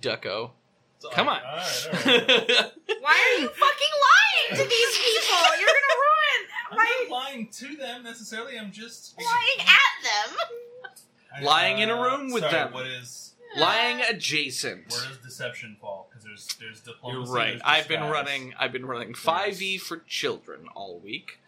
Ducko. 0.00 0.50
Come 1.10 1.28
on. 1.28 1.40
Why 1.42 1.58
are 2.04 3.40
you 3.40 3.48
fucking 3.48 3.94
lying 4.06 4.50
to 4.50 4.68
these 4.68 4.98
people? 4.98 5.38
You're 5.58 5.68
gonna 5.68 5.98
ruin 5.98 6.22
I'm 6.70 7.08
not 7.08 7.10
lying 7.10 7.48
to 7.48 7.76
them 7.76 8.02
necessarily. 8.04 8.58
I'm 8.58 8.70
just 8.70 9.18
lying 9.18 9.68
at 9.68 10.28
them. 10.30 10.36
I, 11.34 11.42
Lying 11.42 11.78
in 11.78 11.90
a 11.90 11.96
uh, 11.96 12.02
room 12.04 12.32
with 12.32 12.42
sorry, 12.42 12.52
them. 12.52 12.72
What 12.72 12.86
is 12.86 13.31
Lying 13.56 14.00
adjacent. 14.00 14.90
where 14.90 15.08
does 15.08 15.18
deception 15.18 15.76
fall? 15.80 16.08
Because 16.08 16.24
there's 16.24 16.48
there's 16.58 16.80
diplomacy. 16.80 17.28
You're 17.28 17.36
right. 17.36 17.60
I've 17.64 17.88
been 17.88 18.02
running. 18.04 18.54
I've 18.58 18.72
been 18.72 18.86
running 18.86 19.14
five 19.14 19.60
E 19.60 19.76
for 19.78 19.98
children 20.06 20.66
all 20.74 20.98
week. 20.98 21.38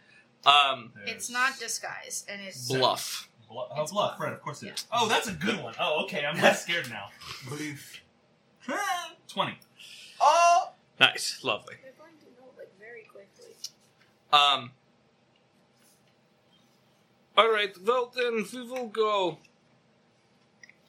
Um, 0.46 0.92
It's 1.06 1.30
not 1.30 1.58
disguise, 1.58 2.24
and 2.28 2.42
it's 2.42 2.68
bluff. 2.68 3.28
Bluff, 3.48 3.68
oh, 3.70 3.74
bluff, 3.76 3.90
bluff. 3.90 4.20
right? 4.20 4.32
Of 4.32 4.42
course 4.42 4.62
it 4.62 4.66
Yeah. 4.66 4.72
is. 4.74 4.86
Oh, 4.92 5.08
that's 5.08 5.28
a 5.28 5.32
good 5.32 5.62
one. 5.62 5.74
Oh, 5.80 6.04
okay. 6.04 6.24
I'm 6.26 6.36
less 6.40 6.62
scared 6.62 6.90
now. 6.90 7.06
Bluff. 7.48 8.00
Twenty. 9.28 9.58
Oh! 10.20 10.70
Nice, 11.00 11.40
lovely. 11.42 11.76
We're 11.82 11.92
going 12.04 12.18
to 12.18 12.26
know 12.40 12.48
like 12.58 12.70
very 12.78 13.02
quickly. 13.04 13.54
Um. 14.32 14.72
All 17.36 17.50
right. 17.50 17.74
Well, 17.84 18.12
then 18.14 18.44
we 18.52 18.62
will 18.62 18.86
go. 18.88 19.38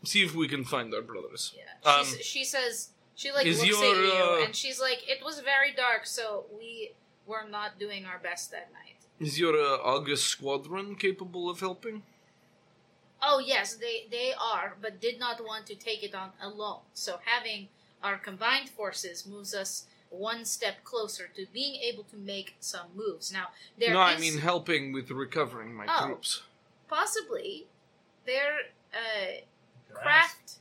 See 0.06 0.24
if 0.24 0.34
we 0.36 0.48
can 0.48 0.64
find 0.64 0.94
our 0.94 1.02
brothers. 1.02 1.54
Yeah. 1.56 1.92
Um, 1.92 2.06
she 2.22 2.44
says 2.44 2.90
she 3.16 3.32
like 3.32 3.46
looks 3.46 3.66
your, 3.66 3.84
at 3.84 3.98
you, 3.98 4.12
uh, 4.42 4.46
and 4.46 4.56
she's 4.56 4.80
like, 4.80 5.00
"It 5.08 5.24
was 5.24 5.40
very 5.40 5.74
dark, 5.74 6.06
so 6.06 6.46
we 6.58 6.92
were 7.26 7.46
not 7.50 7.80
doing 7.80 8.06
our 8.06 8.20
best 8.20 8.52
that 8.52 8.72
night." 8.74 9.00
Is 9.20 9.40
your 9.40 9.56
uh, 9.56 9.78
August 9.84 10.26
squadron 10.28 10.96
capable 10.96 11.50
of 11.50 11.60
helping? 11.60 12.04
Oh 13.22 13.40
yes, 13.40 13.76
they 13.76 14.08
they 14.12 14.34
are, 14.40 14.76
but 14.82 15.00
did 15.02 15.20
not 15.20 15.44
want 15.44 15.66
to 15.68 15.76
take 15.76 16.04
it 16.04 16.14
on 16.14 16.32
alone. 16.42 16.82
So 16.94 17.20
having 17.26 17.70
our 18.04 18.18
combined 18.18 18.70
forces 18.70 19.26
moves 19.26 19.54
us 19.56 19.86
one 20.10 20.46
step 20.46 20.84
closer 20.84 21.28
to 21.36 21.46
being 21.52 21.76
able 21.82 22.04
to 22.04 22.18
make 22.18 22.56
some 22.60 22.88
moves. 22.96 23.32
Now 23.32 23.48
there 23.80 23.94
no, 23.94 24.00
I 24.00 24.18
mean 24.20 24.38
helping 24.40 24.92
with 24.94 25.10
recovering 25.12 25.74
my 25.74 25.86
Oh. 25.90 26.06
troops. 26.08 26.44
possibly 26.88 27.66
their 28.26 28.52
uh. 28.94 29.42
Craft 30.02 30.60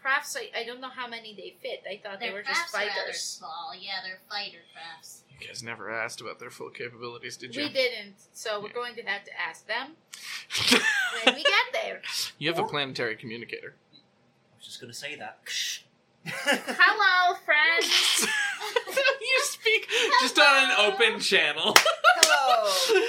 crafts. 0.00 0.36
I, 0.36 0.60
I 0.60 0.64
don't 0.64 0.80
know 0.80 0.88
how 0.88 1.06
many 1.08 1.34
they 1.34 1.54
fit. 1.62 1.82
I 1.90 2.00
thought 2.02 2.20
they 2.20 2.30
were 2.32 2.42
just 2.42 2.54
crafts 2.72 2.74
are 2.74 2.78
rather 2.78 2.90
fighters. 3.02 3.20
small. 3.20 3.72
Yeah, 3.78 3.92
they're 4.04 4.18
fighter 4.30 4.58
crafts. 4.72 5.22
You 5.40 5.46
guys 5.46 5.62
never 5.62 5.90
asked 5.90 6.20
about 6.20 6.38
their 6.38 6.50
full 6.50 6.70
capabilities, 6.70 7.36
did 7.36 7.54
you? 7.56 7.62
We 7.64 7.68
didn't, 7.72 8.14
so 8.34 8.60
we're 8.60 8.68
Yeah. 8.68 8.74
going 8.74 8.94
to 8.96 9.02
have 9.02 9.24
to 9.24 9.30
ask 9.40 9.66
them 9.66 9.92
when 11.24 11.34
we 11.34 11.42
get 11.42 11.52
there. 11.72 12.02
you 12.38 12.48
have 12.50 12.58
a 12.58 12.64
planetary 12.66 13.16
communicator. 13.16 13.74
I 13.94 14.56
was 14.58 14.66
just 14.66 14.80
gonna 14.80 14.92
say 14.92 15.16
that. 15.16 15.38
Hello, 16.26 17.36
friends. 17.46 18.26
you 19.20 19.38
speak 19.44 19.88
just 20.20 20.38
on 20.38 20.64
an 20.64 20.92
open 20.92 21.18
channel. 21.20 21.74
Hello! 21.76 23.00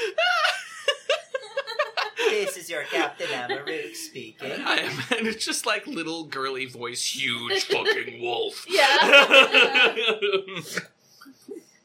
This 2.46 2.58
is 2.58 2.70
your 2.70 2.84
Captain 2.84 3.28
Amaruk 3.28 3.96
speaking. 3.96 4.52
I 4.52 4.78
am, 4.78 5.00
and 5.18 5.28
it's 5.28 5.46
just 5.46 5.66
like 5.66 5.86
little 5.88 6.24
girly 6.26 6.66
voice, 6.66 7.04
huge 7.16 7.64
fucking 7.66 8.22
wolf. 8.22 8.66
Yeah. 8.70 9.94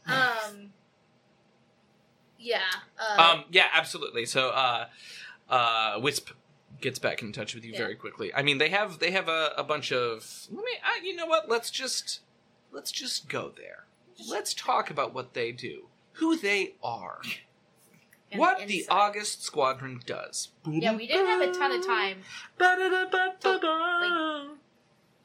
Um. 0.08 0.70
Yeah. 2.38 2.60
Uh, 2.96 3.20
um, 3.38 3.44
yeah, 3.50 3.66
absolutely. 3.74 4.24
So, 4.24 4.50
uh, 4.50 4.86
uh, 5.50 5.98
Wisp 6.00 6.30
gets 6.80 7.00
back 7.00 7.22
in 7.22 7.32
touch 7.32 7.56
with 7.56 7.64
you 7.64 7.72
Yeah. 7.72 7.78
very 7.78 7.96
quickly. 7.96 8.32
I 8.32 8.42
mean, 8.42 8.58
they 8.58 8.68
have 8.68 9.00
they 9.00 9.10
have 9.10 9.28
a, 9.28 9.50
a 9.58 9.64
bunch 9.64 9.90
of. 9.90 10.46
Let 10.52 10.64
me. 10.64 10.70
Uh, 10.84 11.02
you 11.02 11.16
know 11.16 11.26
what? 11.26 11.48
Let's 11.48 11.70
just 11.72 12.20
let's 12.70 12.92
just 12.92 13.28
go 13.28 13.52
there. 13.56 13.86
Let's 14.30 14.54
talk 14.54 14.90
about 14.90 15.12
what 15.12 15.34
they 15.34 15.50
do, 15.50 15.88
who 16.12 16.36
they 16.36 16.74
are, 16.84 17.18
and 17.24 17.34
what 18.34 18.66
the 18.66 18.80
inside. 18.80 18.92
August 18.94 19.42
Squadron 19.42 20.00
does. 20.04 20.48
Yeah, 20.68 20.94
we 20.94 21.06
didn't 21.06 21.26
have 21.26 21.40
a 21.40 21.52
ton 21.52 21.72
of 21.72 21.86
time. 21.86 22.18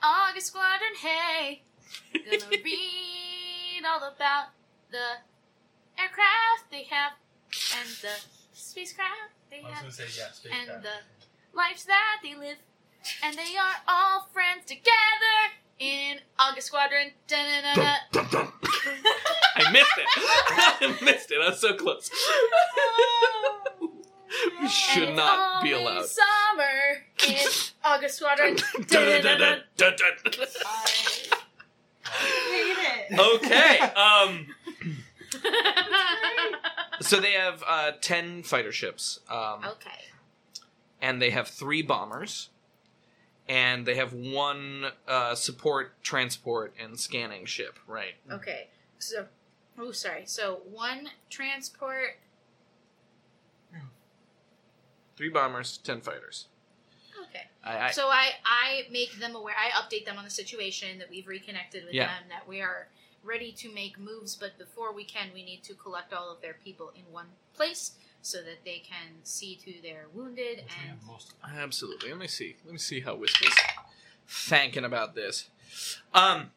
August 0.03 0.47
Squadron, 0.47 0.95
hey, 1.01 1.61
gonna 2.13 2.37
read 2.63 3.83
all 3.85 3.97
about 3.97 4.47
the 4.91 5.21
aircraft 5.97 6.71
they 6.71 6.83
have 6.83 7.13
and 7.77 7.89
the 8.01 8.15
spacecraft 8.53 9.33
they 9.49 9.57
I 9.59 9.61
was 9.61 9.73
have 9.73 9.81
gonna 9.83 9.91
say 9.91 10.03
yeah. 10.17 10.31
Space 10.31 10.51
and 10.53 10.83
the 10.83 10.97
lives 11.53 11.85
that 11.85 12.19
they 12.23 12.35
live, 12.35 12.57
and 13.23 13.35
they 13.35 13.57
are 13.57 13.75
all 13.87 14.27
friends 14.33 14.65
together 14.65 15.37
in 15.81 16.19
August 16.37 16.67
Squadron. 16.67 17.11
Da-na-na-na. 17.27 17.95
I 19.55 19.71
missed 19.71 19.97
it. 19.97 20.05
I 20.15 20.97
missed 21.03 21.31
it. 21.31 21.41
I 21.41 21.49
was 21.49 21.59
so 21.59 21.73
close. 21.73 22.09
we 24.61 24.67
should 24.69 25.07
And 25.09 25.15
not 25.17 25.63
be 25.63 25.73
only 25.73 25.85
allowed. 25.87 26.05
Summer 26.05 27.03
in 27.27 27.37
August 27.83 28.17
Squadron. 28.17 28.55
Da-da-da-da. 28.87 29.61
okay. 33.35 33.79
Um. 33.79 34.47
So 37.01 37.19
they 37.19 37.31
have 37.31 37.63
uh, 37.67 37.93
ten 37.99 38.43
fighter 38.43 38.71
ships, 38.71 39.21
um, 39.27 39.65
okay. 39.65 39.89
and 41.01 41.19
they 41.19 41.31
have 41.31 41.47
three 41.47 41.81
bombers, 41.81 42.50
and 43.47 43.85
they 43.85 43.95
have 43.95 44.13
one 44.13 44.85
uh, 45.07 45.35
support, 45.35 46.01
transport, 46.03 46.73
and 46.81 46.99
scanning 46.99 47.45
ship. 47.45 47.79
Right. 47.87 48.15
Okay. 48.31 48.67
So, 48.99 49.25
oh, 49.77 49.91
sorry. 49.91 50.23
So 50.25 50.61
one 50.69 51.09
transport. 51.29 52.17
Three 55.17 55.29
bombers, 55.29 55.77
ten 55.77 56.01
fighters. 56.01 56.47
Okay. 57.29 57.43
I, 57.63 57.87
I, 57.87 57.91
so 57.91 58.07
I 58.07 58.31
I 58.45 58.83
make 58.91 59.19
them 59.19 59.35
aware. 59.35 59.53
I 59.55 59.69
update 59.79 60.05
them 60.05 60.17
on 60.17 60.23
the 60.23 60.31
situation 60.31 60.97
that 60.99 61.09
we've 61.09 61.27
reconnected 61.27 61.85
with 61.85 61.93
Yeah. 61.93 62.07
them. 62.07 62.23
That 62.29 62.47
we 62.47 62.61
are 62.61 62.87
ready 63.23 63.51
to 63.51 63.71
make 63.71 63.99
moves, 63.99 64.35
but 64.35 64.57
before 64.57 64.93
we 64.93 65.03
can, 65.03 65.27
we 65.33 65.43
need 65.43 65.61
to 65.63 65.75
collect 65.75 66.11
all 66.11 66.31
of 66.31 66.41
their 66.41 66.55
people 66.63 66.91
in 66.95 67.03
one 67.11 67.27
place 67.53 67.91
so 68.21 68.37
that 68.39 68.63
they 68.65 68.79
can 68.79 69.23
see 69.23 69.55
to 69.55 69.73
their 69.81 70.05
wounded 70.13 70.59
and. 70.59 70.99
Absolutely. 71.57 72.09
Let 72.09 72.19
me 72.19 72.27
see. 72.27 72.55
Let 72.65 72.73
me 72.73 72.77
see 72.79 73.01
how 73.01 73.15
Wisp 73.15 73.41
is 73.45 73.53
thinking 74.27 74.85
about 74.85 75.15
this. 75.15 75.49
Um, 76.13 76.51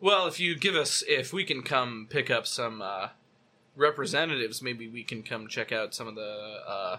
well, 0.00 0.26
if 0.26 0.40
you 0.40 0.56
give 0.56 0.74
us, 0.74 1.02
if 1.08 1.32
we 1.32 1.44
can 1.44 1.62
come 1.62 2.06
pick 2.10 2.30
up 2.30 2.46
some 2.46 2.80
uh, 2.82 3.08
representatives, 3.76 4.62
maybe 4.62 4.88
we 4.88 5.02
can 5.02 5.22
come 5.22 5.46
check 5.48 5.72
out 5.72 5.94
some 5.94 6.08
of 6.08 6.14
the 6.14 6.58
uh, 6.66 6.98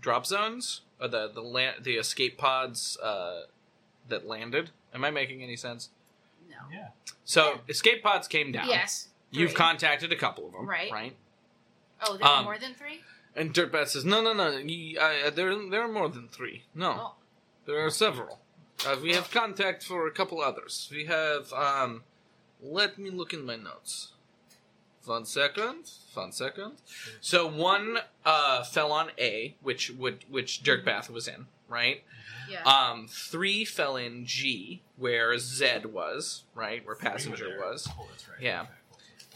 drop 0.00 0.26
zones 0.26 0.82
or 1.00 1.08
the 1.08 1.30
the 1.32 1.40
land, 1.42 1.84
the 1.84 1.94
escape 1.94 2.38
pods 2.38 2.98
uh, 3.02 3.42
that 4.08 4.26
landed. 4.26 4.70
Am 4.94 5.04
I 5.04 5.10
making 5.10 5.42
any 5.42 5.56
sense? 5.56 5.90
no. 6.48 6.56
Yeah. 6.72 6.88
So 7.24 7.60
escape 7.68 8.02
pods 8.02 8.26
came 8.26 8.52
down. 8.52 8.68
Yes. 8.68 9.08
You've 9.30 9.54
contacted 9.54 10.12
a 10.12 10.16
couple 10.16 10.46
of 10.46 10.52
them, 10.52 10.68
Right. 10.68 10.90
Right. 10.90 11.16
Oh, 12.02 12.16
there 12.16 12.26
are 12.26 12.38
um, 12.38 12.44
more 12.44 12.58
than 12.58 12.74
three. 12.74 13.00
And 13.36 13.54
Dirtbath 13.54 13.88
says, 13.88 14.04
"No, 14.04 14.20
no, 14.22 14.32
no. 14.32 14.50
You, 14.50 14.98
uh, 14.98 15.30
there, 15.30 15.54
there 15.68 15.82
are 15.82 15.88
more 15.88 16.08
than 16.08 16.28
three. 16.28 16.64
No." 16.74 16.96
Oh. 16.98 17.14
There 17.66 17.84
are 17.84 17.90
several. 17.90 18.40
Uh, 18.86 18.96
we 19.02 19.12
have 19.12 19.30
contact 19.30 19.84
for 19.84 20.06
a 20.06 20.10
couple 20.10 20.40
others. 20.40 20.88
We 20.90 21.04
have, 21.04 21.52
um, 21.52 22.02
let 22.62 22.98
me 22.98 23.10
look 23.10 23.32
in 23.32 23.44
my 23.44 23.56
notes. 23.56 24.12
One 25.04 25.24
second. 25.24 25.90
One 26.14 26.32
second. 26.32 26.72
So 27.20 27.46
one 27.46 27.98
uh, 28.24 28.64
fell 28.64 28.92
on 28.92 29.10
A, 29.18 29.54
which 29.62 29.90
would 29.90 30.24
which 30.28 30.62
Dirtbath 30.62 31.10
was 31.10 31.28
in, 31.28 31.46
right? 31.68 32.02
Yeah. 32.50 32.62
Um, 32.64 33.06
three 33.08 33.64
fell 33.64 33.96
in 33.96 34.26
G, 34.26 34.82
where 34.96 35.38
Z 35.38 35.82
was, 35.92 36.44
right, 36.54 36.84
where 36.84 36.96
passenger 36.96 37.56
was. 37.58 37.88
Oh, 37.90 38.06
that's 38.10 38.28
right. 38.28 38.38
Yeah. 38.40 38.60
Okay, 38.60 38.68
cool. 38.68 38.79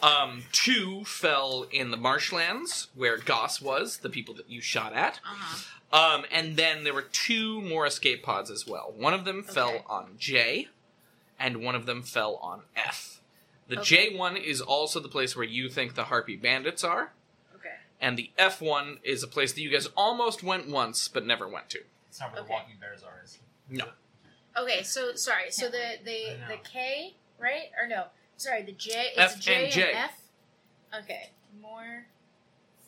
Um, 0.04 0.44
two 0.52 1.04
fell 1.04 1.66
in 1.70 1.90
the 1.90 1.96
marshlands, 1.96 2.88
where 2.94 3.16
Goss 3.16 3.60
was, 3.62 3.98
the 3.98 4.10
people 4.10 4.34
that 4.34 4.50
you 4.50 4.60
shot 4.60 4.92
at. 4.92 5.20
uh-huh. 5.24 5.70
Um, 5.92 6.24
and 6.32 6.56
then 6.56 6.82
there 6.82 6.92
were 6.92 7.02
two 7.02 7.60
more 7.60 7.86
escape 7.86 8.22
pods 8.24 8.50
as 8.50 8.66
well. 8.66 8.92
One 8.96 9.14
of 9.14 9.24
them 9.24 9.40
Okay. 9.40 9.52
fell 9.52 9.84
on 9.86 10.16
J, 10.18 10.68
and 11.38 11.58
one 11.62 11.74
of 11.76 11.86
them 11.86 12.02
fell 12.02 12.36
on 12.36 12.62
F. 12.74 13.20
The 13.68 13.78
Okay. 13.80 14.10
J 14.10 14.16
one 14.16 14.36
is 14.36 14.60
also 14.60 14.98
the 15.00 15.08
place 15.08 15.36
where 15.36 15.44
you 15.46 15.68
think 15.68 15.94
the 15.94 16.04
Harpy 16.04 16.34
Bandits 16.36 16.82
are, 16.82 17.12
Okay. 17.54 17.76
and 18.00 18.18
the 18.18 18.30
F 18.36 18.60
one 18.60 18.98
is 19.04 19.22
a 19.22 19.28
place 19.28 19.52
that 19.52 19.60
you 19.60 19.70
guys 19.70 19.86
almost 19.96 20.42
went 20.42 20.68
once 20.68 21.06
but 21.08 21.24
never 21.24 21.48
went 21.48 21.70
to. 21.70 21.78
It's 22.08 22.18
not 22.20 22.32
where 22.32 22.40
Okay. 22.40 22.48
the 22.48 22.52
walking 22.52 22.76
bears 22.80 23.02
are. 23.04 23.20
Is 23.24 23.36
it? 23.36 23.40
No. 23.76 23.92
Okay. 24.56 24.82
So 24.82 25.14
sorry. 25.14 25.50
So 25.52 25.68
the 25.70 25.98
the 26.04 26.36
the 26.48 26.56
K 26.58 27.14
right 27.38 27.70
or 27.80 27.86
no? 27.86 28.06
Sorry. 28.36 28.62
The 28.62 28.72
J. 28.72 28.90
It's 29.16 29.18
F 29.34 29.40
J 29.40 29.64
and 29.64 29.72
J. 29.72 29.92
F. 29.92 30.20
Okay. 31.02 31.30
More. 31.60 32.06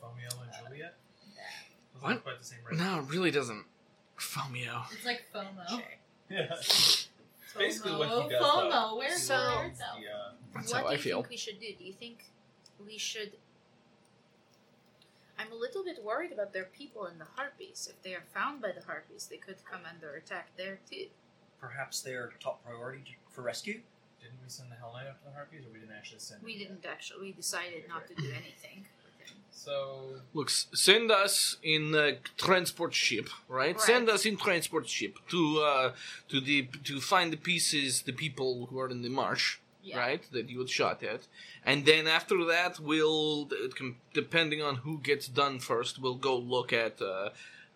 Fomio 0.00 0.28
and 0.42 0.50
Juliet. 0.68 0.94
Those 1.94 2.02
What? 2.02 2.22
quite 2.24 2.38
the 2.38 2.44
same 2.44 2.58
race. 2.68 2.78
No, 2.78 2.98
it 3.00 3.04
really 3.10 3.30
doesn't. 3.30 3.64
Fomio. 4.18 4.84
It's 4.92 5.04
like 5.04 5.22
FOMO. 5.34 5.68
J. 5.68 5.84
Yeah. 6.30 6.54
It's 7.58 7.72
basically 7.80 7.96
what 7.96 8.08
FOMO, 8.10 8.22
he 8.24 8.28
does. 8.28 8.42
FOMO, 8.42 8.70
though. 8.70 8.96
where's 8.98 9.22
So- 9.22 9.34
the? 9.34 10.02
Yeah. 10.02 10.10
That's 10.54 10.72
what 10.72 10.76
how 10.76 10.82
do 10.82 10.88
I 10.88 10.92
you 10.92 10.98
feel. 10.98 11.16
think 11.22 11.30
we 11.30 11.36
should 11.38 11.58
do? 11.60 11.66
Do 11.78 11.84
you 11.84 11.92
think 11.94 12.24
we 12.86 12.98
should? 12.98 13.32
I'm 15.38 15.52
a 15.52 15.54
little 15.54 15.82
bit 15.84 16.02
worried 16.04 16.32
about 16.32 16.52
their 16.52 16.64
people 16.64 17.06
and 17.06 17.18
the 17.20 17.24
harpies. 17.36 17.88
If 17.90 18.02
they 18.02 18.14
are 18.14 18.24
found 18.34 18.60
by 18.60 18.72
the 18.78 18.84
harpies, 18.84 19.26
they 19.30 19.36
could 19.38 19.56
come 19.70 19.80
under 19.90 20.14
attack 20.16 20.48
there 20.58 20.80
too. 20.90 21.06
Perhaps 21.58 22.02
they're 22.02 22.32
top 22.40 22.62
priority 22.64 23.16
for 23.30 23.40
rescue? 23.42 23.80
Didn't 24.26 24.42
we 24.44 24.48
send 24.58 24.70
the 24.72 24.76
Hell 24.82 24.92
Knight 24.94 25.06
after 25.12 25.24
the 25.28 25.34
Harpies, 25.38 25.62
or 25.66 25.70
we 25.72 25.80
didn't 25.80 25.96
actually 26.00 26.18
send? 26.28 26.42
We 26.42 26.54
him 26.54 26.60
didn't 26.62 26.84
actually. 26.94 27.20
We 27.28 27.32
decided 27.32 27.82
not 27.94 28.02
to 28.08 28.14
do 28.14 28.28
anything 28.42 28.78
with 29.04 29.16
him. 29.26 29.36
So 29.50 29.74
Look, 30.34 30.50
s- 30.50 30.66
send 30.88 31.10
us 31.24 31.56
in 31.62 31.82
a 31.94 32.08
transport 32.46 32.92
ship, 33.06 33.28
right? 33.48 33.80
Send 33.80 34.08
us 34.14 34.22
in 34.30 34.36
transport 34.36 34.86
ship 34.88 35.14
to 35.32 35.40
uh, 35.72 35.92
to 36.30 36.36
the 36.48 36.58
to 36.88 36.94
find 37.00 37.28
the 37.32 37.40
pieces, 37.50 38.02
the 38.02 38.12
people 38.24 38.50
who 38.68 38.76
are 38.82 38.90
in 38.96 39.00
the 39.06 39.08
marsh, 39.22 39.46
Yeah. 39.82 39.98
right? 40.04 40.22
That 40.34 40.46
you 40.50 40.58
had 40.62 40.70
shot 40.70 40.98
at, 41.14 41.22
and 41.70 41.78
then 41.90 42.04
after 42.18 42.36
that, 42.54 42.72
we'll 42.80 43.48
it 43.66 43.72
can- 43.78 43.96
depending 44.22 44.60
on 44.68 44.74
who 44.84 44.94
gets 45.10 45.26
done 45.42 45.54
first, 45.70 45.92
we'll 46.02 46.22
go 46.30 46.34
look 46.54 46.70
at 46.72 46.94
uh, 47.02 47.30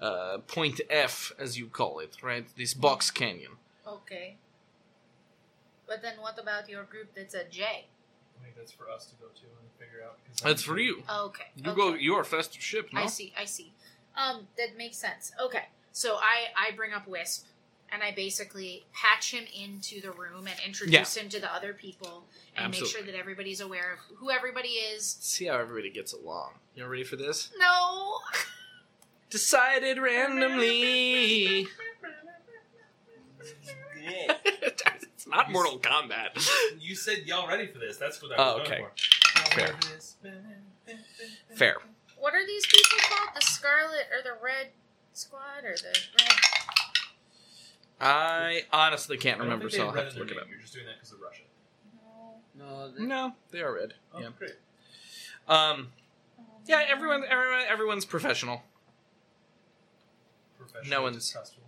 uh, 0.08 0.38
Point 0.56 0.78
F, 0.90 1.32
as 1.44 1.50
you 1.60 1.66
call 1.80 1.94
it, 2.06 2.12
right? 2.30 2.46
This 2.56 2.72
box 2.74 3.10
canyon. 3.10 3.52
Okay. 3.98 4.36
But 5.90 6.02
then 6.02 6.14
what 6.20 6.38
about 6.38 6.68
your 6.68 6.84
group 6.84 7.08
that's 7.16 7.34
a 7.34 7.42
J? 7.50 7.64
I 7.64 8.44
think 8.44 8.54
that's 8.56 8.70
for 8.70 8.88
us 8.88 9.06
to 9.06 9.16
go 9.16 9.26
to 9.26 9.42
and 9.42 9.68
figure 9.76 10.04
out. 10.06 10.18
Because 10.22 10.40
That's 10.40 10.62
for 10.62 10.78
you. 10.78 11.02
Okay. 11.12 11.42
You 11.56 11.72
okay. 11.72 11.76
go. 11.76 11.94
You 11.94 12.14
are 12.14 12.22
faster 12.22 12.60
ship, 12.60 12.90
no? 12.92 13.00
I 13.00 13.06
see. 13.06 13.32
I 13.36 13.44
see. 13.44 13.72
Um, 14.16 14.46
that 14.56 14.78
makes 14.78 14.98
sense. 14.98 15.32
Okay, 15.42 15.64
so 15.90 16.14
I 16.14 16.46
I 16.56 16.76
bring 16.76 16.92
up 16.92 17.08
Wisp, 17.08 17.46
and 17.90 18.04
I 18.04 18.12
basically 18.12 18.84
patch 18.92 19.34
him 19.34 19.44
into 19.52 20.00
the 20.00 20.12
room 20.12 20.46
and 20.46 20.54
introduce 20.64 21.16
him 21.16 21.28
to 21.28 21.40
the 21.40 21.52
other 21.52 21.72
people, 21.72 22.22
and 22.56 22.70
make 22.70 22.86
sure 22.86 23.02
that 23.02 23.16
everybody's 23.16 23.60
aware 23.60 23.94
of 23.94 24.16
who 24.18 24.30
everybody 24.30 24.68
is. 24.68 25.16
See 25.20 25.46
how 25.46 25.58
everybody 25.58 25.90
gets 25.90 26.12
along. 26.12 26.52
You 26.76 26.86
ready 26.86 27.02
for 27.02 27.16
this? 27.16 27.50
No. 27.58 28.18
Decided 29.30 29.98
randomly. 29.98 31.66
Yeah. 35.30 35.40
it's 35.40 35.48
not 35.48 35.52
Mortal 35.52 35.78
Kombat. 35.78 36.48
You 36.80 36.94
said 36.94 37.18
y'all 37.26 37.46
ready 37.48 37.66
for 37.66 37.78
this. 37.78 37.96
That's 37.96 38.22
what 38.22 38.32
I 38.32 38.42
Oh, 38.42 38.58
was 38.58 38.66
okay. 38.68 38.78
going 38.78 38.90
for. 38.96 39.50
Fair. 39.54 40.96
Fair. 41.54 41.76
What 42.18 42.34
are 42.34 42.44
these 42.46 42.66
people 42.66 42.98
called? 43.08 43.30
The 43.34 43.40
Scarlet 43.42 44.06
or 44.12 44.22
the 44.22 44.36
Red 44.42 44.68
Squad 45.12 45.64
or 45.64 45.74
the 45.76 45.98
Red? 46.18 46.32
I 48.00 48.62
honestly 48.72 49.16
can't 49.18 49.40
I 49.40 49.44
remember, 49.44 49.68
so 49.68 49.86
I'll 49.86 49.92
have 49.92 50.12
to 50.12 50.18
look 50.18 50.30
it 50.30 50.38
up. 50.38 50.48
You're 50.48 50.58
just 50.60 50.72
doing 50.74 50.86
that 50.86 50.96
because 50.96 51.12
of 51.12 51.20
Russia. 51.20 51.42
No. 52.56 52.64
No, 52.66 52.90
they- 52.92 53.04
No, 53.04 53.34
they 53.50 53.60
are 53.60 53.74
red. 53.74 53.94
Oh, 54.14 54.20
Yeah. 54.20 54.28
great. 54.38 54.54
Um. 55.48 55.92
Yeah, 56.66 56.84
everyone, 56.88 57.24
everyone, 57.28 57.62
everyone's 57.68 58.04
professional. 58.04 58.62
Professional, 60.58 60.90
No 60.90 61.02
one's- 61.02 61.16
distrustful. 61.16 61.64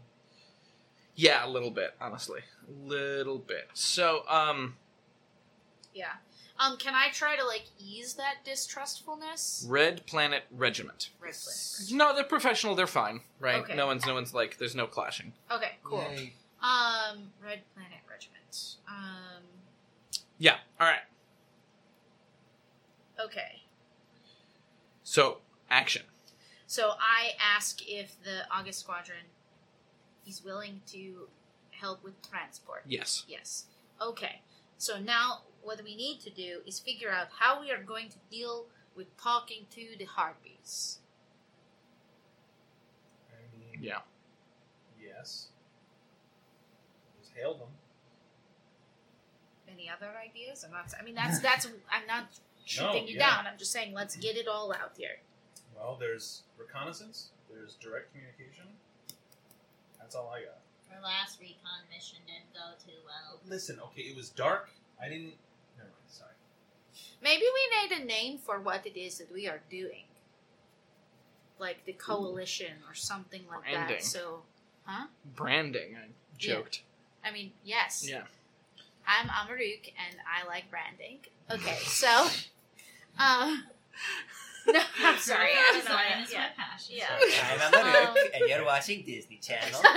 Yeah, 1.23 1.47
a 1.47 1.49
little 1.49 1.71
bit, 1.71 1.95
honestly, 2.01 2.41
a 2.69 2.89
little 2.89 3.39
bit. 3.39 3.69
So, 3.75 4.25
um, 4.29 4.77
Yeah. 5.95 6.15
Um, 6.59 6.77
can 6.79 6.95
I 6.97 7.11
try 7.13 7.37
to 7.37 7.45
like 7.45 7.65
ease 7.79 8.15
that 8.15 8.45
distrustfulness? 8.45 9.65
Red 9.69 10.05
Planet 10.07 10.43
Regiment. 10.51 11.11
Red 11.21 11.35
Planet. 11.35 11.93
No, 11.93 12.13
they're 12.15 12.25
professional. 12.25 12.75
They're 12.75 12.87
fine, 12.89 13.21
right? 13.39 13.63
Okay. 13.63 13.77
No 13.77 13.87
one's, 13.87 14.05
no 14.05 14.15
one's 14.15 14.35
like, 14.35 14.59
there's 14.59 14.75
no 14.75 14.87
clashing. 14.89 15.33
Okay, 15.51 15.73
cool. 15.85 16.05
Yay. 16.17 16.33
Um, 16.61 17.31
Red 17.43 17.61
Planet 17.75 17.99
Regiment. 18.11 18.77
Um, 18.89 19.43
Yeah. 20.39 20.57
All 20.81 20.87
right. 20.89 21.03
okay. 23.25 23.63
So, 25.05 25.39
action. 25.71 26.03
So 26.67 26.95
I 26.99 27.33
ask 27.41 27.81
if 27.89 28.21
the 28.25 28.41
August 28.51 28.81
Squadron 28.81 29.27
is 30.27 30.45
willing 30.45 30.81
to 30.89 31.29
help 31.71 32.03
with 32.05 32.15
transport. 32.29 32.83
Yes. 32.87 33.25
Yes. 33.29 33.65
Okay. 34.01 34.41
So 34.79 34.99
now 34.99 35.43
what 35.63 35.83
we 35.85 35.95
need 35.97 36.21
to 36.21 36.31
do 36.31 36.61
is 36.67 36.79
figure 36.81 37.11
out 37.11 37.29
how 37.39 37.61
we 37.61 37.71
are 37.71 37.83
going 37.83 38.09
to 38.09 38.17
deal 38.31 38.67
with 38.97 39.17
talking 39.17 39.67
to 39.71 39.87
the 39.99 40.05
harpies. 40.05 40.99
I 43.31 43.57
mean, 43.59 43.83
Yeah. 43.83 44.01
yes. 45.01 45.49
Just 47.21 47.33
hail 47.37 47.55
them. 47.55 47.69
Any 49.73 49.89
other 49.89 50.11
ideas? 50.19 50.65
I'm 50.65 50.73
not. 50.73 50.93
I 50.99 51.03
mean, 51.03 51.15
that's 51.15 51.41
that's. 51.47 51.67
I'm 51.91 52.07
not 52.07 52.27
shooting 52.65 53.09
you 53.09 53.17
yeah. 53.17 53.37
down. 53.37 53.47
I'm 53.47 53.59
just 53.59 53.73
saying, 53.73 53.95
let's 53.95 54.17
get 54.17 54.37
it 54.37 54.47
all 54.47 54.73
out 54.73 54.93
here. 54.97 55.19
Well, 55.75 55.97
there's 55.99 56.43
reconnaissance. 56.59 57.31
There's 57.51 57.75
direct 57.77 58.13
communication. 58.13 58.65
That's 60.13 60.23
all 60.23 60.31
I 60.31 60.41
got. 60.41 60.59
Our 60.95 61.03
last 61.03 61.41
recon 61.41 61.89
mission 61.91 62.19
didn't 62.27 62.53
go 62.53 62.77
too 62.85 62.99
well. 63.07 63.41
Listen, 63.49 63.79
okay, 63.81 64.03
it 64.03 64.15
was 64.15 64.29
dark. 64.29 64.69
I 65.01 65.09
didn't. 65.09 65.33
Never 65.79 65.89
mind. 65.89 66.09
Sorry. 66.09 66.33
Maybe 67.23 67.45
we 67.45 67.97
need 67.97 68.03
a 68.03 68.05
name 68.05 68.37
for 68.37 68.61
what 68.61 68.87
it 68.87 68.99
is 68.99 69.17
that 69.19 69.33
we 69.33 69.49
are 69.49 69.61
doing, 69.71 70.05
like 71.59 71.87
the 71.87 71.95
coalition 71.95 72.73
or 72.87 72.95
something 72.95 73.41
like 73.51 73.63
Branding. 73.63 73.97
that. 73.97 74.05
So, 74.05 74.43
huh? 74.85 75.07
Branding. 75.35 75.97
I 75.97 76.09
joked. 76.37 76.83
I 77.25 77.31
mean, 77.31 77.53
yes. 77.65 78.07
Yeah. 78.07 78.25
I'm 79.07 79.29
Amaruk 79.29 79.95
and 79.97 80.19
I 80.29 80.47
like 80.47 80.65
branding. 80.71 81.21
Okay, 81.51 81.79
so 81.85 82.29
um 83.19 83.65
No, 84.67 84.81
I'm 85.05 85.19
sorry. 85.19 85.51
I 85.53 85.55
don't 85.55 85.75
know. 85.75 85.81
Design 85.81 85.97
why- 85.97 86.27
Yeah. 86.31 86.39
my 86.57 86.65
passion. 86.65 86.97
Yeah. 86.97 87.19
I'm 87.53 87.59
Amaruk, 87.73 88.09
Um, 88.11 88.17
and 88.35 88.45
you're 88.49 88.65
watching 88.65 89.03
Disney 89.05 89.39
Channel. 89.43 89.81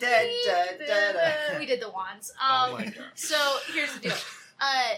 Da, 0.00 0.08
da, 0.08 0.84
da, 0.86 1.12
da. 1.12 1.58
we 1.58 1.66
did 1.66 1.80
the 1.80 1.88
wands. 1.88 2.30
Um, 2.32 2.70
Oh 2.70 2.72
my 2.78 2.84
god. 2.86 3.04
So 3.14 3.36
here's 3.72 3.92
the 3.94 4.00
deal. 4.00 4.16
Uh, 4.60 4.94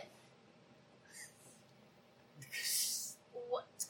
what 3.51 3.87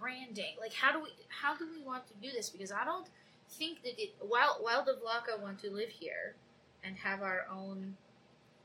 branding? 0.00 0.54
Like, 0.60 0.72
how 0.74 0.92
do 0.92 1.00
we 1.02 1.10
how 1.28 1.56
do 1.56 1.66
we 1.72 1.82
want 1.82 2.06
to 2.08 2.14
do 2.20 2.32
this? 2.32 2.50
Because 2.50 2.72
I 2.72 2.84
don't 2.84 3.06
think 3.50 3.82
that 3.84 4.00
it. 4.02 4.14
While 4.20 4.58
while 4.60 4.84
the 4.84 4.92
Vlaka 4.94 5.40
want 5.40 5.60
to 5.60 5.70
live 5.70 5.90
here 5.90 6.34
and 6.82 6.96
have 6.96 7.22
our 7.22 7.46
own, 7.50 7.96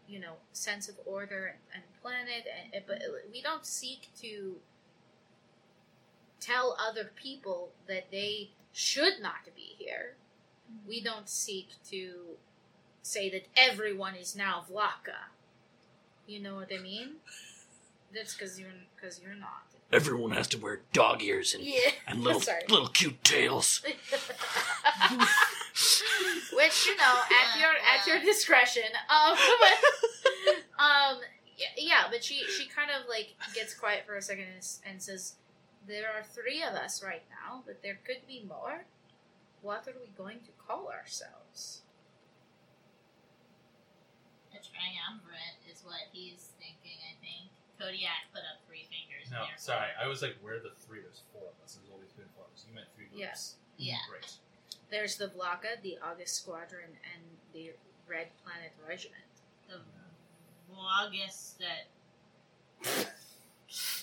you 0.08 0.20
know, 0.20 0.34
sense 0.54 0.90
of 0.90 0.96
order 1.06 1.54
and, 1.74 1.84
and 1.84 1.84
planet, 2.02 2.46
and, 2.74 2.84
but 2.88 3.02
we 3.32 3.42
don't 3.42 3.66
seek 3.66 4.08
to 4.22 4.56
tell 6.42 6.76
other 6.78 7.12
people 7.16 7.70
that 7.88 8.12
they 8.12 8.50
should 8.74 9.22
not 9.22 9.46
be 9.56 9.76
here. 9.78 10.16
We 10.88 11.02
don't 11.02 11.30
seek 11.30 11.70
to 11.90 12.38
say 13.02 13.30
that 13.30 13.48
everyone 13.56 14.16
is 14.16 14.36
now 14.36 14.64
Vlaka. 14.70 15.30
You 16.28 16.40
know 16.42 16.56
what 16.56 16.70
I 16.78 16.82
mean? 16.82 17.16
That's 18.14 18.34
because 18.34 18.60
you're 18.60 18.70
because 18.96 19.22
you're 19.24 19.36
not. 19.36 19.64
Everyone 19.94 20.32
has 20.32 20.48
to 20.50 20.58
wear 20.58 20.82
dog 20.94 21.22
ears 21.22 21.54
and, 21.54 21.64
Yeah. 21.64 21.92
and 22.08 22.22
little 22.22 22.40
Sorry. 22.50 22.62
little 22.70 22.88
cute 22.88 23.24
tails. 23.24 23.82
Which 26.54 26.86
you 26.86 26.96
know, 26.98 27.20
at 27.44 27.60
your 27.60 27.70
at 27.72 28.06
your 28.08 28.20
discretion. 28.20 28.84
Um, 29.10 29.36
but, 29.60 30.56
um, 30.84 31.18
yeah, 31.58 31.68
yeah, 31.78 32.04
but 32.10 32.24
she 32.24 32.44
she 32.58 32.68
kind 32.68 32.90
of 32.92 33.08
like 33.10 33.34
gets 33.54 33.74
quiet 33.74 34.04
for 34.06 34.16
a 34.16 34.22
second 34.22 34.46
and, 34.54 34.66
and 34.90 35.02
says, 35.02 35.36
"There 35.88 36.12
are 36.12 36.24
three 36.24 36.62
of 36.64 36.74
us 36.74 37.04
right 37.04 37.24
now, 37.30 37.64
but 37.66 37.82
there 37.82 38.00
could 38.06 38.26
be 38.28 38.44
more. 38.48 38.86
What 39.62 39.88
are 39.88 39.94
we 40.00 40.08
going 40.18 40.40
to 40.42 40.52
call 40.68 40.90
ourselves?" 40.90 41.82
A 44.54 44.60
triumvirate 44.60 45.62
is 45.70 45.82
what 45.84 46.02
he's 46.12 46.52
thinking, 46.60 47.00
I 47.10 47.16
think. 47.24 47.50
Kodiak 47.80 48.30
put 48.34 48.42
up 48.46 48.62
three 48.68 48.86
fingers. 48.92 49.32
No, 49.32 49.42
the 49.42 49.50
air. 49.50 49.58
sorry. 49.58 49.90
I 50.00 50.08
was 50.08 50.22
like, 50.22 50.36
where 50.42 50.56
are 50.56 50.60
the 50.60 50.70
three? 50.86 51.02
There's 51.02 51.24
four 51.34 51.42
of 51.50 51.58
us. 51.64 51.74
There's 51.80 51.90
always 51.92 52.12
been 52.12 52.28
four 52.36 52.46
of 52.46 52.54
us. 52.54 52.66
You 52.68 52.76
meant 52.76 52.88
three 52.96 53.08
Yeah. 53.12 53.28
groups. 53.34 53.56
Yeah. 53.78 53.98
Great. 54.08 54.38
There's 54.92 55.16
the 55.18 55.30
Vlaka, 55.30 55.82
the 55.82 55.98
August 56.04 56.36
Squadron, 56.36 57.00
and 57.16 57.24
the 57.54 57.74
Red 58.08 58.28
Planet 58.44 58.72
Regiment. 58.86 59.24
The 59.68 59.82
vlogus 60.70 61.58
that. 61.58 61.88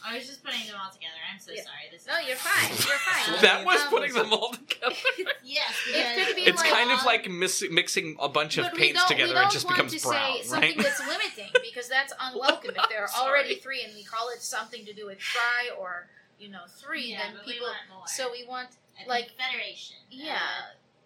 I 0.05 0.17
was 0.17 0.27
just 0.27 0.43
putting 0.45 0.67
them 0.67 0.77
all 0.83 0.91
together. 0.91 1.15
I'm 1.31 1.39
so 1.39 1.53
Yeah. 1.53 1.63
sorry. 1.63 1.89
This 1.93 2.03
is 2.03 2.07
No, 2.09 2.19
you're 2.19 2.37
fine. 2.37 2.69
You're 2.71 2.99
fine. 2.99 3.41
That 3.49 3.65
was 3.67 3.81
Um, 3.83 3.89
putting 3.91 4.13
them 4.15 4.33
all 4.33 4.53
together. 4.53 4.95
Yes, 5.45 5.75
It 5.89 6.27
could 6.27 6.37
be 6.37 6.43
It's 6.43 6.61
like, 6.63 6.71
kind 6.73 6.91
of 6.91 7.01
um, 7.01 7.05
like 7.07 7.29
mis- 7.31 7.65
mixing 7.71 8.17
a 8.21 8.29
bunch 8.29 8.57
of 8.59 8.65
But 8.65 8.73
we 8.75 8.79
paints 8.81 9.01
don't, 9.01 9.09
together. 9.09 9.29
we 9.29 9.35
don't 9.35 9.49
It 9.49 9.53
just 9.53 9.67
want 9.67 9.77
becomes 9.77 10.01
to 10.03 10.09
brown, 10.09 10.37
say 10.37 10.43
something 10.43 10.77
that's 10.79 11.01
limiting 11.07 11.51
because 11.63 11.89
that's 11.89 12.13
unwelcome. 12.21 12.75
if 12.77 12.89
there 12.89 13.03
are 13.03 13.11
already 13.21 13.57
three 13.57 13.83
and 13.85 13.95
we 13.95 14.05
call 14.05 14.29
it 14.31 14.41
something 14.43 14.85
to 14.87 14.93
do 14.93 15.07
with 15.07 15.19
try 15.19 15.71
or 15.79 16.09
you 16.39 16.49
know 16.49 16.65
three, 16.81 17.07
Yeah, 17.13 17.23
then 17.25 17.35
but 17.37 17.47
we 17.47 17.53
people. 17.55 17.69
more. 17.93 18.07
So 18.07 18.31
we 18.31 18.45
want 18.47 18.71
a 19.05 19.09
like- 19.09 19.31
federation. 19.37 19.97
Yeah. 20.11 20.39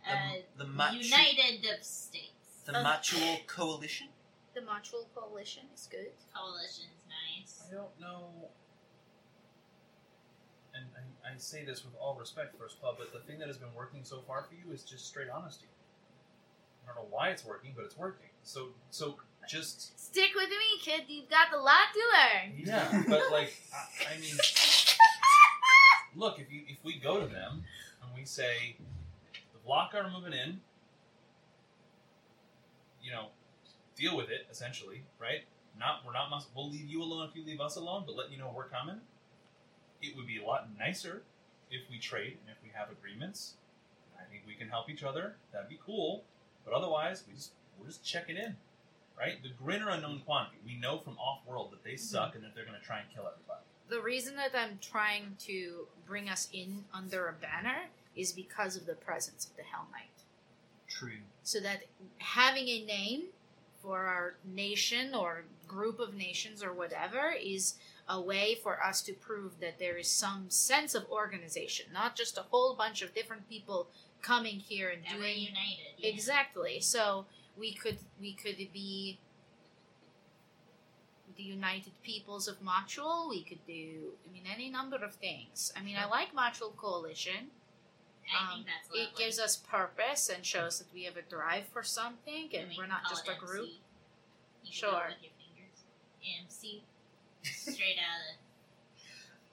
Uh, 0.06 0.10
uh, 0.10 0.14
The, 0.58 0.64
the, 0.64 0.70
machu- 0.70 1.04
United 1.04 1.78
of 1.78 1.84
States. 1.84 2.62
the 2.66 2.76
Uh, 2.78 2.82
Machual 2.84 3.46
Coalition? 3.46 4.08
the 4.54 4.60
Mutual 4.60 5.08
Coalition 5.14 5.62
is 5.74 5.86
good. 5.90 6.12
Coalition's 6.34 6.88
nice. 6.88 7.01
I 7.70 7.74
don't 7.74 8.00
know. 8.00 8.48
and 10.74 10.84
I, 10.96 11.28
I 11.32 11.36
say 11.38 11.64
this 11.64 11.84
with 11.84 11.94
all 12.00 12.16
respect, 12.18 12.58
First 12.58 12.80
Claw, 12.80 12.94
but 12.98 13.12
the 13.12 13.20
thing 13.20 13.38
that 13.38 13.48
has 13.48 13.56
been 13.58 13.74
working 13.76 14.00
so 14.04 14.20
far 14.26 14.42
for 14.42 14.54
you 14.54 14.72
is 14.72 14.82
just 14.82 15.06
straight 15.06 15.28
honesty. 15.28 15.66
I 16.84 16.86
don't 16.94 16.96
know 16.96 17.08
why 17.10 17.28
it's 17.28 17.44
working, 17.44 17.72
but 17.76 17.84
it's 17.84 17.96
working. 17.96 18.28
So, 18.42 18.68
so 18.90 19.16
just 19.48 19.98
Stick 19.98 20.30
with 20.34 20.48
me, 20.50 20.80
kid. 20.82 21.02
You've 21.08 21.30
got 21.30 21.52
a 21.52 21.56
lot 21.56 21.92
to 21.94 22.00
learn. 22.12 22.52
yeah, 22.64 23.02
but 23.08 23.30
like, 23.30 23.54
I, 23.72 24.14
I 24.14 24.20
mean, 24.20 24.34
look, 26.16 26.38
if 26.38 26.52
you 26.52 26.62
if 26.68 26.84
we 26.84 26.98
go 26.98 27.20
to 27.20 27.26
them 27.26 27.64
and 28.02 28.10
we 28.14 28.24
say 28.24 28.76
the 29.32 29.58
block 29.64 29.92
are 29.94 30.10
moving 30.10 30.32
in, 30.32 30.60
you 33.02 33.10
know, 33.12 33.26
deal 33.96 34.16
with 34.16 34.28
it 34.30 34.46
essentially, 34.50 35.02
right? 35.18 35.42
Not 35.78 36.04
we're 36.04 36.12
not 36.12 36.30
mus- 36.30 36.48
we'll 36.54 36.70
leave 36.70 36.86
you 36.86 37.02
alone 37.02 37.28
if 37.28 37.36
you 37.36 37.44
leave 37.44 37.60
us 37.60 37.76
alone, 37.76 38.04
but 38.06 38.16
let 38.16 38.30
you 38.30 38.38
know 38.38 38.52
we're 38.54 38.68
coming. 38.68 39.00
It 40.00 40.16
would 40.16 40.26
be 40.26 40.38
a 40.38 40.44
lot 40.44 40.68
nicer 40.78 41.22
if 41.70 41.82
we 41.90 41.98
trade 41.98 42.38
and 42.40 42.50
if 42.50 42.62
we 42.62 42.70
have 42.74 42.90
agreements. 42.90 43.54
I 44.18 44.24
think 44.30 44.42
we 44.46 44.54
can 44.54 44.68
help 44.68 44.90
each 44.90 45.02
other. 45.02 45.36
That'd 45.52 45.68
be 45.68 45.78
cool. 45.84 46.24
But 46.64 46.74
otherwise, 46.74 47.24
we 47.26 47.34
just 47.34 47.52
we're 47.78 47.86
just 47.86 48.04
checking 48.04 48.36
in, 48.36 48.56
right? 49.18 49.42
The 49.42 49.50
Grim 49.62 49.86
unknown 49.88 50.20
quantity. 50.20 50.58
We 50.64 50.76
know 50.76 50.98
from 50.98 51.18
off 51.18 51.40
world 51.46 51.72
that 51.72 51.82
they 51.82 51.92
mm-hmm. 51.92 51.98
suck 51.98 52.34
and 52.34 52.44
that 52.44 52.54
they're 52.54 52.66
going 52.66 52.78
to 52.78 52.84
try 52.84 53.00
and 53.00 53.08
kill 53.12 53.24
everybody. 53.26 53.64
The 53.88 54.00
reason 54.00 54.36
that 54.36 54.52
I'm 54.54 54.78
trying 54.80 55.36
to 55.40 55.86
bring 56.06 56.28
us 56.28 56.48
in 56.52 56.84
under 56.94 57.28
a 57.28 57.32
banner 57.32 57.88
is 58.14 58.32
because 58.32 58.76
of 58.76 58.86
the 58.86 58.94
presence 58.94 59.46
of 59.46 59.56
the 59.56 59.62
Hell 59.62 59.86
Knight. 59.92 60.08
True. 60.88 61.22
so 61.42 61.58
that 61.60 61.84
having 62.18 62.68
a 62.68 62.84
name 62.84 63.22
for 63.82 64.00
our 64.00 64.34
nation 64.44 65.14
or 65.14 65.44
group 65.66 65.98
of 65.98 66.14
nations 66.14 66.62
or 66.62 66.72
whatever 66.72 67.32
is 67.40 67.74
a 68.08 68.20
way 68.20 68.56
for 68.62 68.82
us 68.82 69.00
to 69.02 69.12
prove 69.12 69.60
that 69.60 69.78
there 69.78 69.96
is 69.96 70.08
some 70.08 70.46
sense 70.48 70.94
of 70.94 71.08
organization, 71.10 71.86
not 71.92 72.16
just 72.16 72.36
a 72.36 72.42
whole 72.42 72.74
bunch 72.74 73.02
of 73.02 73.14
different 73.14 73.48
people 73.48 73.88
coming 74.20 74.58
here 74.58 74.90
and 74.90 75.02
we're 75.12 75.20
doing 75.20 75.38
united. 75.38 75.78
yeah. 75.98 76.08
exactly. 76.08 76.80
So 76.80 77.26
we 77.56 77.72
could 77.72 77.98
we 78.20 78.32
could 78.32 78.56
be 78.72 79.18
the 81.36 81.42
United 81.42 81.92
Peoples 82.02 82.46
of 82.48 82.60
Machul. 82.62 83.30
We 83.30 83.42
could 83.42 83.64
do 83.66 84.12
I 84.28 84.32
mean 84.32 84.44
any 84.52 84.68
number 84.70 84.96
of 84.96 85.14
things. 85.14 85.72
I 85.76 85.82
mean 85.82 85.96
I 85.96 86.06
like 86.06 86.34
Machul 86.34 86.76
Coalition 86.76 87.50
I 88.30 88.42
um, 88.42 88.48
think 88.54 88.66
that's 88.66 88.88
it 88.94 89.16
gives 89.16 89.38
us 89.38 89.56
purpose 89.56 90.30
and 90.34 90.44
shows 90.44 90.78
that 90.78 90.92
we 90.94 91.04
have 91.04 91.16
a 91.16 91.22
drive 91.22 91.64
for 91.72 91.82
something 91.82 92.50
and 92.54 92.68
we 92.68 92.76
we're 92.78 92.86
not 92.86 93.02
just 93.08 93.28
a 93.28 93.34
group. 93.38 93.68
You 94.64 94.72
Sure. 94.72 95.10
Do 96.22 96.28
it 96.28 96.46
with 96.46 96.64
your 96.64 96.72
fingers. 96.72 96.84
MC. 97.42 97.72
Straight 97.76 97.98
out 97.98 98.38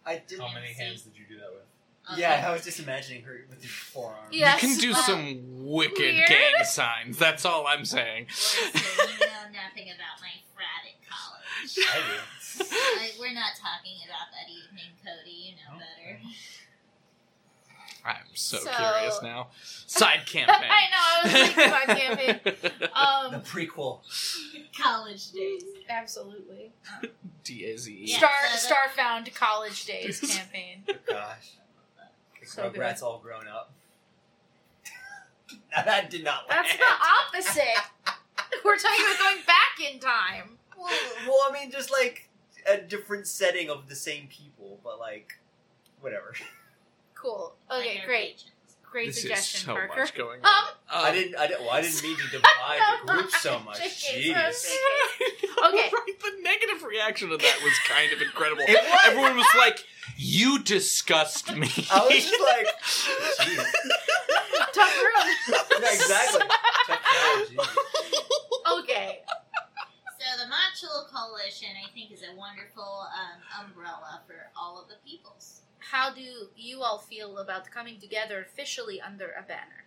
I 0.05 0.21
did. 0.27 0.39
How 0.39 0.53
many 0.53 0.67
Fancy. 0.67 0.84
hands 0.84 1.01
did 1.03 1.17
you 1.17 1.25
do 1.27 1.38
that 1.39 1.51
with? 1.51 1.63
of. 2.12 2.17
Yeah, 2.17 2.45
I 2.47 2.51
was 2.53 2.63
just 2.63 2.79
imagining 2.79 3.21
her 3.23 3.45
with 3.49 3.62
your 3.62 3.69
forearm. 3.69 4.17
Yes. 4.32 4.62
You 4.63 4.69
can 4.69 4.77
do 4.79 4.91
Well, 4.91 4.99
uh, 4.99 5.03
some 5.05 5.65
wicked 5.65 5.99
weird. 5.99 6.27
gang 6.29 6.63
signs. 6.63 7.17
That's 7.19 7.45
all 7.45 7.67
I'm 7.67 7.86
saying. 7.86 8.25
Listen, 8.29 8.71
you 8.73 9.27
know 9.27 9.45
nothing 9.53 9.93
about 9.93 10.17
my 10.21 10.34
frat 10.58 10.89
at 10.89 10.97
college. 11.05 11.77
I 11.77 11.97
do. 12.01 12.65
Like, 12.97 13.13
we're 13.19 13.34
not 13.38 13.53
talking 13.62 14.01
about 14.10 14.34
that 14.34 14.49
evening, 14.49 14.89
Cody. 15.05 15.53
You 15.53 15.55
know 15.62 15.77
better. 15.77 16.17
I'm 18.10 18.36
so, 18.36 18.58
So- 18.58 18.69
curious 18.72 19.22
now. 19.22 19.48
Side 19.88 20.26
campaign. 20.26 20.69
I 20.69 20.84
know, 20.91 20.98
I 21.00 21.24
was 21.24 21.32
thinking 21.32 21.65
about 21.67 21.88
campaign. 21.98 22.39
The 22.80 23.00
Um, 23.00 23.41
prequel. 23.41 24.00
College 24.78 25.32
days. 25.32 25.63
absolutely. 25.89 26.72
D 27.43 27.65
A 27.72 27.78
Z 27.78 27.91
E. 27.91 27.98
Yeah, 28.06 28.17
Star 28.17 28.30
so 28.56 28.69
the- 28.69 28.76
Starfound 29.02 29.34
College 29.36 29.86
Days 29.86 30.19
campaign. 30.38 30.84
Gosh. 31.08 31.52
The 32.39 32.45
So 32.48 32.69
good. 32.69 32.80
Rugrats 32.82 33.02
all 33.02 33.19
grown 33.19 33.48
up. 33.48 33.72
that 35.86 36.10
did 36.10 36.24
not 36.24 36.48
That's 36.50 36.69
land. 36.69 36.80
the 36.80 37.38
opposite. 37.38 38.17
We're 38.63 38.78
talking 38.78 39.06
about 39.06 39.19
going 39.19 39.38
back 39.45 39.91
in 39.93 40.00
time. 40.00 40.58
Well, 40.78 40.89
well, 41.28 41.39
I 41.50 41.52
mean, 41.54 41.72
just 41.72 41.91
like 41.91 42.30
a 42.67 42.78
different 42.78 43.28
setting 43.28 43.69
of 43.69 43.89
the 43.89 43.95
same 43.95 44.28
people, 44.28 44.80
but 44.84 45.00
like, 45.00 45.39
whatever. 46.00 46.34
Cool. 47.21 47.55
Okay, 47.71 47.99
our 47.99 48.05
great. 48.05 48.38
patrons. 48.38 48.45
Great 48.91 49.05
This 49.08 49.17
is 49.17 49.21
suggestion, 49.23 49.60
so 49.67 49.73
Parker. 49.73 49.99
much 49.99 50.15
going 50.15 50.39
Um, 50.39 50.49
on. 50.49 51.05
I 51.05 51.12
didn't. 51.12 51.36
I 51.38 51.45
didn't. 51.47 51.62
Well, 51.62 51.69
I 51.71 51.82
didn't 51.82 52.01
mean 52.01 52.17
to 52.17 52.23
divide 52.32 52.79
the 53.05 53.12
group 53.12 53.29
so 53.32 53.60
much. 53.65 53.77
Okay, 53.79 54.34
Jeez. 54.34 54.53
so- 54.53 54.73
Okay. 55.69 55.89
Right, 55.93 56.19
the 56.21 56.41
negative 56.41 56.82
reaction 56.84 57.29
to 57.29 57.38
that 57.38 57.60
was 57.63 57.73
kind 57.88 58.12
of 58.13 58.21
incredible. 58.21 58.63
It 58.67 58.71
was. 58.82 58.99
Everyone 59.05 59.36
was 59.38 59.45
like, 59.58 59.84
"You 60.17 60.58
disgust 60.63 61.53
me." 61.55 61.67
I 61.91 61.99
was 62.08 62.25
just 62.25 62.41
like, 62.41 62.67
jeez. 63.47 63.65
Tough 64.73 64.97
room. 64.97 65.36
Yeah, 65.82 65.93
exactly. 65.93 66.41
Tough. 66.88 67.77
Okay. 68.79 69.19
So 70.19 70.43
the 70.43 70.49
Montreal 70.49 71.08
Coalition, 71.13 71.69
I 71.77 71.91
think, 71.93 72.12
is 72.12 72.23
a 72.23 72.36
wonderful 72.36 73.05
um, 73.13 73.65
umbrella 73.67 74.21
for 74.27 74.49
all 74.58 74.82
of 74.82 74.88
the 74.89 74.95
peoples. 75.08 75.62
How 75.80 76.13
do 76.13 76.22
you 76.56 76.82
all 76.82 77.00
feel 77.00 77.38
about 77.38 77.70
coming 77.72 78.00
together 78.00 78.42
officially 78.42 79.00
under 79.02 79.32
a 79.38 79.42
banner? 79.42 79.86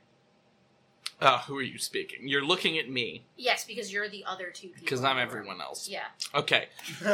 Uh, 1.21 1.39
who 1.43 1.57
are 1.57 1.63
you 1.63 1.79
speaking? 1.79 2.27
You're 2.27 2.45
looking 2.45 2.77
at 2.79 2.91
me 2.91 3.25
Yes, 3.37 3.65
because 3.65 3.93
you're 3.93 4.09
the 4.09 4.25
other 4.25 4.51
two 4.51 4.69
people. 4.69 4.81
because 4.81 5.05
I'm 5.05 5.17
the 5.17 5.23
room. 5.23 5.29
everyone 5.29 5.61
else. 5.61 5.89
Yeah. 5.89 6.01
Okay, 6.35 6.67
um, 7.05 7.13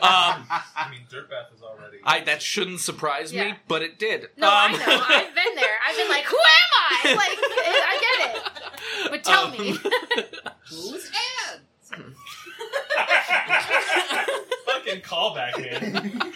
I 0.00 0.88
mean, 0.90 1.00
Dirtbath 1.10 1.52
is 1.54 1.60
already. 1.62 1.98
I 2.02 2.20
that 2.20 2.40
shouldn't 2.40 2.80
surprise 2.80 3.32
Yeah. 3.34 3.44
me, 3.52 3.54
but 3.68 3.82
it 3.82 3.98
did. 3.98 4.28
No, 4.38 4.46
Um, 4.48 4.54
I 4.54 4.72
know. 4.72 5.02
I've 5.08 5.34
been 5.34 5.54
there. 5.56 5.76
I've 5.86 5.96
been 5.96 6.08
like, 6.08 6.24
who 6.26 6.36
am 6.36 6.72
I? 6.72 7.14
Like, 7.16 7.38
I 7.84 7.98
get 8.00 8.36
it. 8.36 9.10
But 9.10 9.24
tell 9.24 9.50
me. 9.50 9.70
Um, 9.72 9.78
Who's 10.70 11.10
Anne? 11.50 12.14
Fucking 14.66 15.00
callback, 15.02 15.58
man. 15.58 16.32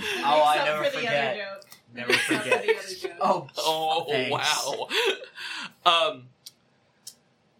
Oh, 0.24 0.42
I 0.44 0.64
never 0.64 0.84
for 0.84 0.90
the 0.90 0.96
forget. 0.96 1.36
other 1.36 1.38
joke. 1.40 1.70
Never 1.94 2.12
forget. 2.12 2.62
the 2.66 2.76
other 2.76 2.94
joke. 3.00 3.12
Oh, 3.20 3.48
Oh 3.58 4.04
Thanks. 4.08 4.30
wow. 4.30 4.88
Um, 5.86 6.28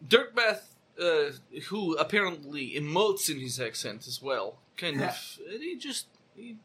Dirtbath, 0.06 0.62
uh, 1.00 1.32
who 1.68 1.94
apparently 1.96 2.72
emotes 2.72 3.30
in 3.30 3.38
his 3.40 3.60
accent 3.60 4.06
as 4.06 4.20
well, 4.22 4.56
kind 4.76 5.00
of. 5.02 5.38
He 5.60 5.76
just 5.76 6.06
he, 6.36 6.56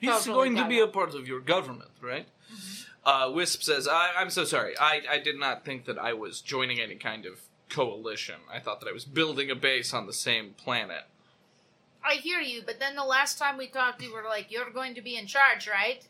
he's 0.00 0.10
Totally 0.10 0.32
going 0.34 0.56
to 0.56 0.68
be 0.68 0.78
it. 0.78 0.84
a 0.84 0.88
part 0.88 1.14
of 1.14 1.26
your 1.28 1.40
government, 1.40 1.90
right? 2.00 2.26
Uh, 3.04 3.30
Wisp 3.34 3.62
says, 3.62 3.88
I, 3.88 4.10
"I'm 4.16 4.30
so 4.30 4.44
sorry. 4.44 4.74
I, 4.78 5.02
I 5.10 5.18
did 5.18 5.38
not 5.38 5.64
think 5.64 5.84
that 5.86 5.98
I 5.98 6.12
was 6.12 6.40
joining 6.40 6.80
any 6.80 6.94
kind 6.96 7.26
of 7.26 7.40
coalition. 7.68 8.36
I 8.52 8.60
thought 8.60 8.80
that 8.80 8.88
I 8.88 8.92
was 8.92 9.04
building 9.04 9.50
a 9.50 9.54
base 9.56 9.92
on 9.92 10.06
the 10.06 10.12
same 10.12 10.54
planet." 10.56 11.04
I 12.04 12.14
hear 12.14 12.40
you, 12.40 12.62
but 12.64 12.80
then 12.80 12.96
the 12.96 13.04
last 13.04 13.38
time 13.38 13.56
we 13.56 13.68
talked, 13.68 14.02
you 14.02 14.12
were 14.12 14.24
like, 14.24 14.50
you're 14.50 14.70
going 14.70 14.94
to 14.94 15.02
be 15.02 15.16
in 15.16 15.26
charge, 15.26 15.68
right? 15.68 16.06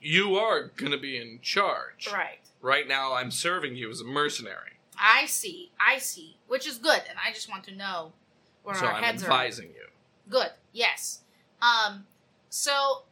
You 0.00 0.36
are 0.36 0.64
going 0.76 0.92
to 0.92 0.98
be 0.98 1.16
in 1.16 1.40
charge. 1.42 2.08
Right. 2.12 2.38
Right 2.60 2.86
now, 2.86 3.14
I'm 3.14 3.30
serving 3.30 3.76
you 3.76 3.90
as 3.90 4.00
a 4.00 4.04
mercenary, 4.04 4.76
I 4.98 5.26
see. 5.26 5.72
I 5.78 5.98
see. 5.98 6.36
Which 6.48 6.66
is 6.66 6.78
good, 6.78 7.02
and 7.08 7.18
I 7.24 7.32
just 7.32 7.48
want 7.48 7.64
to 7.64 7.74
know 7.74 8.12
where 8.62 8.74
so 8.74 8.86
our 8.86 8.94
I'm 8.94 9.02
heads 9.02 9.22
are. 9.22 9.26
advising 9.26 9.66
you. 9.68 9.86
Good. 10.28 10.50
Yes. 10.72 11.20
Um. 11.60 12.06
So 12.48 13.02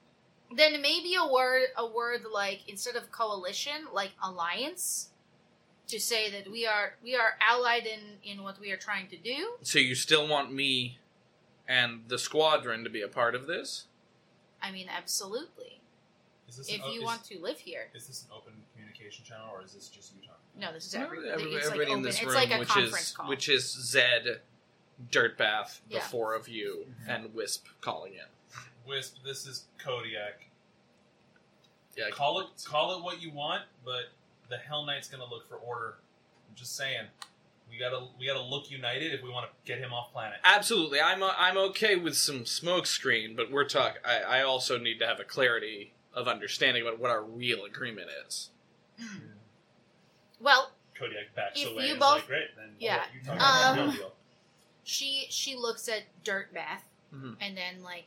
then 0.55 0.81
maybe 0.81 1.15
a 1.15 1.27
word, 1.27 1.65
a 1.77 1.87
word 1.87 2.23
like 2.33 2.61
instead 2.69 2.97
of 2.97 3.11
coalition, 3.13 3.87
like 3.93 4.13
alliance, 4.23 5.11
to 5.89 6.01
say 6.01 6.31
that 6.31 6.51
we 6.51 6.67
are 6.67 6.95
we 7.03 7.15
are 7.15 7.37
allied 7.41 7.87
in 7.87 8.01
in 8.23 8.43
what 8.43 8.59
we 8.61 8.73
are 8.73 8.77
trying 8.77 9.09
to 9.09 9.17
do. 9.17 9.55
So 9.63 9.79
you 9.79 9.95
still 9.95 10.27
want 10.27 10.53
me 10.53 10.99
and 11.69 12.03
the 12.09 12.19
squadron 12.19 12.85
to 12.85 12.91
be 12.91 13.03
a 13.03 13.09
part 13.09 13.35
of 13.35 13.47
this? 13.47 13.87
I 14.63 14.71
mean, 14.71 14.87
absolutely. 14.95 15.81
Is 16.49 16.57
this 16.57 16.69
If 16.69 16.77
an, 16.77 16.83
o- 16.87 16.93
you 16.93 17.01
is, 17.01 17.05
want 17.05 17.25
to 17.25 17.39
live 17.41 17.59
here. 17.59 17.89
is 17.95 18.07
this 18.07 18.23
an 18.25 18.29
open 18.37 18.53
communication 18.75 19.25
channel 19.25 19.47
or 19.53 19.63
is 19.63 19.73
this 19.73 19.89
just 19.89 20.13
you 20.15 20.21
talking? 20.27 20.41
No, 20.61 20.73
this 20.73 20.87
is 20.87 20.95
No, 20.95 21.05
every, 21.05 21.29
every- 21.31 21.45
it's 21.45 21.55
like 21.55 21.65
everybody 21.73 21.91
open. 21.91 21.99
in 21.99 22.03
this 22.03 22.17
it's 22.17 22.25
room, 22.27 22.35
like 22.35 22.51
a 22.51 22.59
which 22.59 22.69
conference 22.69 23.01
is 23.01 23.13
call. 23.13 23.29
which 23.29 23.49
is 23.49 23.65
Zed, 23.73 24.41
Dirtbath, 25.11 25.81
the 25.89 25.97
Yeah. 25.97 26.01
four 26.01 26.35
of 26.35 26.49
you, 26.49 26.87
mm-hmm. 26.89 27.11
and 27.11 27.35
Wisp 27.35 27.67
calling 27.81 28.13
in. 28.15 28.21
Wisp, 28.87 29.17
this 29.25 29.47
is 29.47 29.65
Kodiak. 29.79 30.47
Yeah, 31.97 32.11
Call 32.11 32.41
it 32.41 32.47
call 32.67 32.97
it 32.99 33.03
what 33.05 33.23
you 33.23 33.31
want, 33.31 33.63
but 33.85 34.05
the 34.51 34.57
Hell 34.57 34.85
Knight's 34.85 35.09
gonna 35.09 35.29
look 35.29 35.49
for 35.49 35.57
order. 35.57 35.95
I'm 36.49 36.55
just 36.57 36.77
saying. 36.77 37.07
We 37.71 37.79
gotta 37.79 38.07
we 38.19 38.27
gotta 38.27 38.43
look 38.43 38.71
united 38.71 39.13
if 39.13 39.23
we 39.23 39.31
want 39.31 39.47
to 39.51 39.53
get 39.71 39.79
him 39.81 39.93
off 39.93 40.13
planet. 40.13 40.39
absolutely. 40.45 41.01
I'm 41.01 41.23
uh, 41.23 41.33
I'm 41.37 41.57
okay 41.57 41.97
with 41.97 42.17
some 42.17 42.47
smoke 42.47 42.87
screen, 42.87 43.35
but 43.35 43.51
we're 43.51 43.69
talking. 43.69 44.01
I, 44.05 44.39
I 44.39 44.43
also 44.43 44.79
need 44.79 44.99
to 45.01 45.07
have 45.07 45.19
a 45.19 45.25
clarity 45.25 45.93
of 46.13 46.29
understanding 46.29 46.83
about 46.83 47.01
what 47.01 47.11
our 47.11 47.23
real 47.25 47.65
agreement 47.65 48.09
is. 48.27 48.51
well, 50.41 50.71
Kodiak 50.99 51.35
backs 51.35 51.61
If 51.61 51.71
away 51.73 51.87
you 51.87 51.91
and 51.93 52.01
both- 52.01 52.15
like, 52.17 52.27
great, 52.27 52.57
then 52.57 52.77
yeah. 52.79 52.97
let 52.97 53.15
you 53.15 53.21
talk 53.25 53.37
about 53.37 53.79
Um, 53.79 53.91
deal. 53.97 54.13
she 54.85 55.27
she 55.31 55.57
looks 55.57 55.89
at 55.89 56.03
Dirtbath 56.25 56.83
Mhm. 57.13 57.37
and 57.41 57.57
then 57.57 57.83
like 57.83 58.07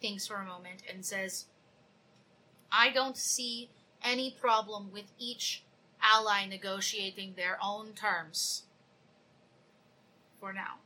thinks 0.00 0.26
for 0.26 0.36
a 0.36 0.44
moment 0.44 0.82
and 0.88 1.04
says, 1.04 1.46
I 2.70 2.90
don't 2.90 3.16
see 3.16 3.70
any 4.02 4.30
problem 4.30 4.92
with 4.92 5.06
each 5.18 5.62
ally 6.00 6.44
negotiating 6.46 7.34
their 7.34 7.58
own 7.62 7.94
terms 7.94 8.64
for 10.46 10.52
now. 10.52 10.76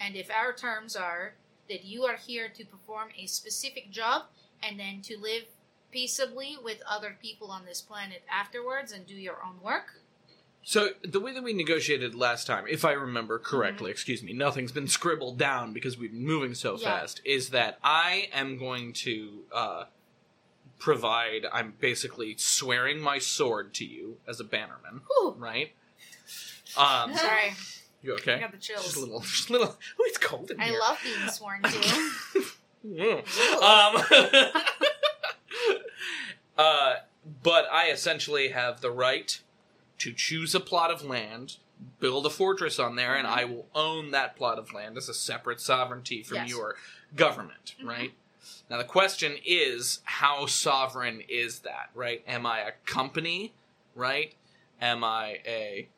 And 0.00 0.16
if 0.16 0.30
our 0.30 0.54
terms 0.54 0.96
are 0.96 1.34
that 1.68 1.84
you 1.84 2.04
are 2.04 2.16
here 2.16 2.48
to 2.48 2.64
perform 2.64 3.08
a 3.18 3.26
specific 3.26 3.90
job 3.90 4.22
and 4.62 4.80
then 4.80 5.02
to 5.02 5.18
live 5.18 5.42
peaceably 5.92 6.56
with 6.62 6.78
other 6.88 7.16
people 7.20 7.50
on 7.50 7.66
this 7.66 7.82
planet 7.82 8.22
afterwards 8.32 8.92
and 8.92 9.06
do 9.06 9.14
your 9.14 9.38
own 9.44 9.60
work, 9.62 10.00
So 10.62 10.90
the 11.02 11.20
way 11.20 11.32
that 11.32 11.42
we 11.42 11.52
negotiated 11.54 12.14
last 12.14 12.46
time, 12.46 12.64
if 12.68 12.84
I 12.84 12.92
remember 12.92 13.38
correctly, 13.38 13.90
excuse 13.90 14.22
me, 14.22 14.32
nothing's 14.34 14.72
been 14.72 14.88
scribbled 14.88 15.38
down 15.38 15.72
because 15.72 15.96
we've 15.98 16.12
been 16.12 16.26
moving 16.26 16.54
so 16.54 16.76
Yeah. 16.76 16.84
fast, 16.84 17.20
is 17.24 17.48
that 17.50 17.78
I 17.82 18.28
am 18.32 18.58
going 18.58 18.92
to 19.04 19.44
uh, 19.52 19.84
provide. 20.78 21.46
I'm 21.52 21.74
basically 21.80 22.34
swearing 22.36 23.00
my 23.00 23.18
sword 23.18 23.72
to 23.74 23.84
you 23.86 24.18
as 24.28 24.38
a 24.38 24.44
bannerman, 24.44 25.00
whew, 25.06 25.34
right? 25.38 25.72
Um, 26.76 27.14
sorry, 27.16 27.52
you 28.02 28.14
okay? 28.14 28.34
I 28.34 28.40
got 28.40 28.52
the 28.52 28.58
chills. 28.58 28.84
Just 28.84 28.96
a 28.96 29.00
little, 29.00 29.20
just 29.20 29.48
a 29.50 29.52
little. 29.52 29.76
Oh, 29.98 30.04
it's 30.06 30.18
cold 30.18 30.50
in 30.50 30.60
I 30.60 30.64
here. 30.66 30.78
love 30.78 30.98
being 31.02 31.28
sworn 31.30 31.62
to. 31.62 32.42
Yeah. 32.82 33.20
Um, 33.62 34.02
uh, 36.56 36.94
but 37.42 37.66
I 37.70 37.90
essentially 37.90 38.48
have 38.48 38.80
the 38.80 38.90
right 38.90 39.38
to 39.98 40.12
choose 40.14 40.54
a 40.54 40.60
plot 40.60 40.90
of 40.90 41.04
land, 41.04 41.56
build 41.98 42.24
a 42.26 42.30
fortress 42.30 42.78
on 42.78 42.96
there, 42.96 43.14
and 43.14 43.26
I 43.26 43.44
will 43.44 43.66
own 43.74 44.12
that 44.12 44.34
plot 44.36 44.58
of 44.58 44.72
land 44.72 44.96
as 44.96 45.08
a 45.10 45.14
separate 45.14 45.60
sovereignty 45.60 46.22
from 46.22 46.38
Yes. 46.38 46.48
your 46.50 46.76
government, 47.14 47.74
Mhm. 47.82 47.86
right? 47.86 48.14
Now 48.70 48.78
the 48.78 48.84
question 48.84 49.36
is, 49.44 50.00
how 50.04 50.46
sovereign 50.46 51.22
is 51.28 51.60
that, 51.60 51.90
right? 51.94 52.24
Am 52.26 52.46
I 52.46 52.60
a 52.60 52.72
company, 52.86 53.52
right? 53.94 54.34
Am 54.80 55.04
I 55.04 55.40
a 55.44 55.88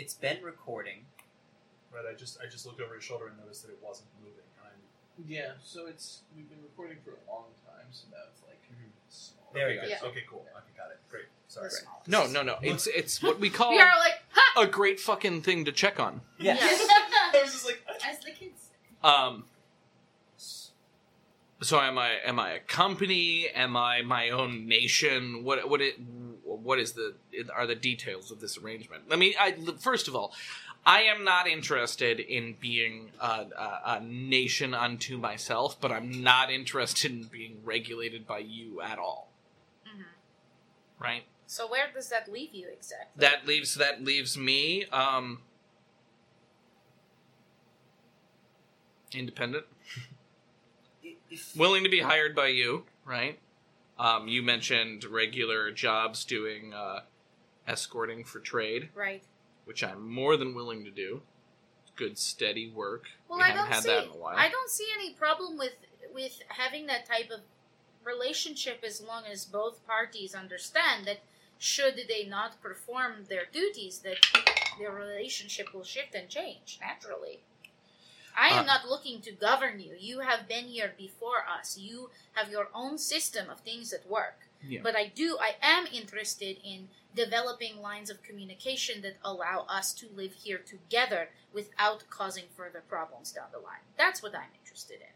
It's 0.00 0.14
been 0.14 0.42
recording. 0.42 1.04
Right, 1.92 2.04
I 2.10 2.16
just 2.16 2.38
I 2.42 2.48
just 2.48 2.64
looked 2.64 2.80
over 2.80 2.94
his 2.94 3.04
shoulder 3.04 3.26
and 3.28 3.36
noticed 3.36 3.66
that 3.66 3.70
it 3.70 3.78
wasn't 3.82 4.08
moving. 4.18 4.48
And 4.64 4.72
I'm 4.72 5.30
Yeah, 5.30 5.52
so 5.62 5.86
it's 5.86 6.22
we've 6.34 6.48
been 6.48 6.62
recording 6.62 6.96
for 7.04 7.10
a 7.10 7.30
long 7.30 7.44
time, 7.66 7.84
so 7.90 8.06
now 8.10 8.16
it's 8.32 8.40
like 8.48 8.56
small. 9.10 9.50
There 9.52 9.66
okay, 9.66 9.74
you 9.74 9.80
go. 9.80 9.86
good. 9.86 9.90
Yeah. 10.02 10.08
Okay, 10.08 10.24
cool. 10.30 10.46
Okay, 10.56 10.72
got 10.74 10.90
it. 10.90 11.00
Great. 11.10 11.26
Sorry. 11.48 11.68
The 11.68 11.76
smallest. 12.06 12.08
no, 12.32 12.42
no, 12.42 12.42
no? 12.42 12.58
It's 12.62 12.86
it's 12.86 13.22
what 13.22 13.40
we 13.40 13.50
call 13.50 13.70
We 13.76 13.80
are 13.80 13.98
like, 13.98 14.22
ha! 14.32 14.62
a 14.62 14.66
great 14.66 14.98
fucking 15.00 15.42
thing 15.42 15.66
to 15.66 15.72
check 15.72 16.00
on. 16.00 16.22
Yes. 16.38 16.60
I 17.34 17.42
was 17.42 17.52
just 17.52 17.66
like, 17.66 17.82
As 18.08 18.20
the 18.20 18.30
kids 18.30 18.70
say. 18.70 19.06
Um. 19.06 19.44
So 21.62 21.78
am 21.78 21.98
I? 21.98 22.12
Am 22.24 22.40
I 22.40 22.52
a 22.52 22.60
company? 22.60 23.48
Am 23.54 23.76
I 23.76 24.00
my 24.00 24.30
own 24.30 24.66
nation? 24.66 25.44
What? 25.44 25.68
What? 25.68 25.82
It? 25.82 26.00
What 26.62 26.78
is 26.78 26.92
the? 26.92 27.14
Are 27.54 27.66
the 27.66 27.74
details 27.74 28.30
of 28.30 28.40
this 28.40 28.58
arrangement? 28.58 29.04
Let 29.08 29.18
me. 29.18 29.34
I 29.38 29.54
first 29.78 30.08
of 30.08 30.14
all, 30.16 30.32
I 30.84 31.02
am 31.02 31.24
not 31.24 31.46
interested 31.46 32.20
in 32.20 32.56
being 32.58 33.10
a, 33.20 33.24
a, 33.56 33.80
a 33.86 34.00
nation 34.02 34.72
unto 34.74 35.18
myself, 35.18 35.80
but 35.80 35.92
I'm 35.92 36.22
not 36.22 36.50
interested 36.50 37.10
in 37.10 37.24
being 37.24 37.58
regulated 37.64 38.26
by 38.26 38.38
you 38.38 38.80
at 38.80 38.98
all. 38.98 39.30
Mhm. 39.86 40.04
Right. 40.98 41.24
So 41.46 41.66
where 41.68 41.88
does 41.92 42.08
that 42.10 42.30
leave 42.32 42.54
you 42.54 42.68
exactly? 42.72 43.20
That 43.20 43.46
leaves. 43.46 43.74
That 43.74 44.02
leaves 44.04 44.38
me. 44.38 44.86
Um. 44.86 45.42
Independent. 49.12 49.64
If, 51.02 51.52
willing 51.56 51.82
to 51.84 51.90
be 51.90 52.00
hired 52.00 52.34
by 52.36 52.48
you, 52.48 52.84
right? 53.04 53.38
Um, 54.00 54.28
you 54.28 54.42
mentioned 54.42 55.04
regular 55.04 55.70
jobs 55.70 56.24
doing 56.24 56.72
uh, 56.72 57.00
escorting 57.68 58.24
for 58.24 58.40
trade, 58.40 58.88
right. 58.94 59.22
which 59.66 59.84
I'm 59.84 60.10
more 60.10 60.38
than 60.38 60.54
willing 60.54 60.86
to 60.86 60.90
do. 60.90 61.20
Good, 61.96 62.16
steady 62.16 62.70
work. 62.70 63.08
Well, 63.28 63.40
we 63.40 63.44
I 63.44 63.52
don't 63.52 63.68
had 63.68 63.82
see. 63.82 63.88
that 63.90 64.04
in 64.04 64.10
a 64.10 64.16
while. 64.16 64.38
I 64.38 64.48
don't 64.48 64.70
see 64.70 64.86
any 64.98 65.12
problem 65.12 65.58
with 65.58 65.74
with 66.14 66.40
having 66.48 66.86
that 66.86 67.04
type 67.06 67.30
of 67.30 67.40
relationship 68.02 68.82
as 68.82 69.02
long 69.02 69.24
as 69.30 69.44
both 69.44 69.86
parties 69.86 70.34
understand 70.34 71.06
that 71.06 71.18
should 71.58 72.00
they 72.08 72.24
not 72.24 72.60
perform 72.62 73.26
their 73.28 73.44
duties, 73.52 73.98
that 73.98 74.16
their 74.78 74.92
relationship 74.92 75.74
will 75.74 75.84
shift 75.84 76.14
and 76.14 76.30
change 76.30 76.78
naturally. 76.80 77.40
I 78.36 78.48
am 78.48 78.60
Uh, 78.60 78.66
not 78.66 78.88
looking 78.88 79.20
to 79.22 79.32
govern 79.32 79.80
you. 79.80 79.96
You 79.98 80.20
have 80.20 80.46
been 80.48 80.66
here 80.66 80.94
before 80.96 81.46
us. 81.48 81.76
You 81.76 82.10
have 82.34 82.50
your 82.50 82.68
own 82.74 82.98
system 82.98 83.50
of 83.50 83.60
things 83.60 83.90
that 83.90 84.06
work. 84.06 84.46
Yeah. 84.62 84.80
But 84.82 84.94
I 84.96 85.06
do, 85.06 85.38
I 85.40 85.56
am 85.62 85.86
interested 85.86 86.58
in 86.62 86.88
developing 87.14 87.80
lines 87.80 88.10
of 88.10 88.22
communication 88.22 89.00
that 89.02 89.16
allow 89.24 89.64
us 89.68 89.92
to 89.94 90.08
live 90.14 90.34
here 90.34 90.58
together 90.58 91.30
without 91.52 92.04
causing 92.10 92.44
further 92.56 92.82
problems 92.86 93.32
down 93.32 93.48
the 93.52 93.58
line. 93.58 93.80
That's 93.96 94.22
what 94.22 94.34
I'm 94.34 94.50
interested 94.60 95.00
in. 95.00 95.12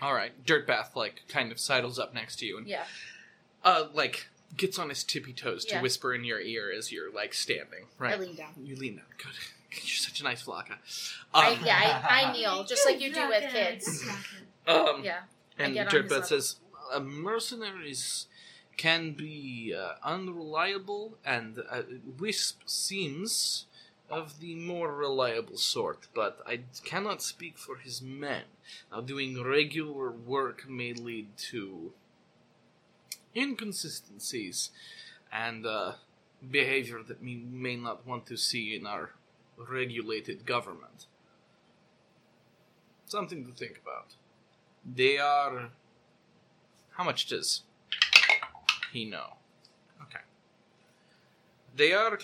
All 0.00 0.14
right, 0.14 0.44
Dirtbath 0.44 0.94
like 0.94 1.22
kind 1.28 1.50
of 1.50 1.58
sidles 1.58 1.98
up 1.98 2.12
next 2.14 2.36
to 2.40 2.46
you 2.46 2.58
and 2.58 2.66
Yeah. 2.66 2.86
uh 3.64 3.88
like 3.92 4.28
gets 4.56 4.78
on 4.78 4.88
his 4.88 5.04
tippy 5.04 5.32
toes 5.32 5.64
to 5.66 5.74
Yeah. 5.74 5.82
whisper 5.82 6.14
in 6.14 6.24
your 6.24 6.40
ear 6.40 6.70
as 6.70 6.90
you're 6.92 7.10
like 7.12 7.34
standing. 7.34 7.88
Right. 7.98 8.14
I 8.14 8.16
lean 8.16 8.34
down. 8.36 8.54
You 8.58 8.76
lean 8.76 8.96
down. 8.96 9.06
Good. 9.16 9.34
You're 9.70 9.80
such 9.80 10.20
a 10.20 10.24
nice 10.24 10.44
Vlaka. 10.44 10.76
I, 11.34 11.52
Um, 11.52 11.58
yeah, 11.64 12.02
I, 12.08 12.28
I 12.28 12.32
kneel, 12.32 12.64
just 12.68 12.86
like 12.86 13.00
you 13.00 13.12
do 13.12 13.28
with 13.28 13.52
kids. 13.52 14.06
um, 14.66 15.02
Yeah. 15.04 15.20
And 15.58 15.74
get 15.74 15.88
Dirtbath 15.88 16.26
says, 16.26 16.56
uh, 16.92 17.00
mercenaries 17.00 18.26
can 18.76 19.12
be 19.12 19.74
uh, 19.76 19.94
unreliable, 20.04 21.18
and 21.24 21.58
uh, 21.68 21.82
Wisp 22.18 22.62
seems 22.66 23.66
of 24.08 24.40
the 24.40 24.54
more 24.54 24.94
reliable 24.94 25.58
sort, 25.58 26.06
but 26.14 26.40
I 26.46 26.60
cannot 26.84 27.20
speak 27.22 27.58
for 27.58 27.76
his 27.76 28.00
men. 28.00 28.44
Now, 28.90 29.00
doing 29.02 29.42
regular 29.42 30.10
work 30.10 30.68
may 30.68 30.94
lead 30.94 31.36
to 31.50 31.92
inconsistencies 33.36 34.70
and 35.32 35.66
uh, 35.66 35.92
behavior 36.50 37.02
that 37.06 37.22
we 37.22 37.36
may 37.36 37.76
not 37.76 38.06
want 38.06 38.26
to 38.26 38.36
see 38.36 38.74
in 38.74 38.86
our 38.86 39.10
regulated 39.58 40.46
government. 40.46 41.06
Something 43.06 43.44
to 43.46 43.52
think 43.52 43.80
about. 43.82 44.14
They 44.84 45.18
are. 45.18 45.70
How 46.90 47.04
much 47.04 47.26
does 47.26 47.62
he 48.92 49.04
know? 49.04 49.34
Okay. 50.02 50.20
They 51.76 51.92
are 51.92 52.18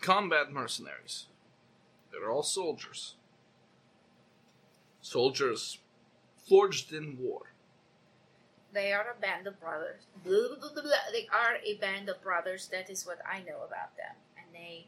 combat 0.00 0.52
mercenaries. 0.52 1.26
They're 2.10 2.30
all 2.30 2.42
soldiers. 2.42 3.14
Soldiers 5.00 5.78
forged 6.48 6.92
in 6.92 7.18
war. 7.20 7.52
They 8.72 8.92
are 8.92 9.14
a 9.16 9.20
band 9.20 9.46
of 9.46 9.60
brothers. 9.60 10.06
Blah, 10.24 10.56
blah, 10.58 10.82
blah. 10.82 10.92
They 11.12 11.28
are 11.32 11.56
a 11.64 11.76
band 11.76 12.08
of 12.08 12.20
brothers. 12.22 12.68
That 12.68 12.90
is 12.90 13.06
what 13.06 13.18
I 13.24 13.38
know 13.40 13.62
about 13.66 13.96
them. 13.96 14.16
And 14.36 14.46
they 14.52 14.86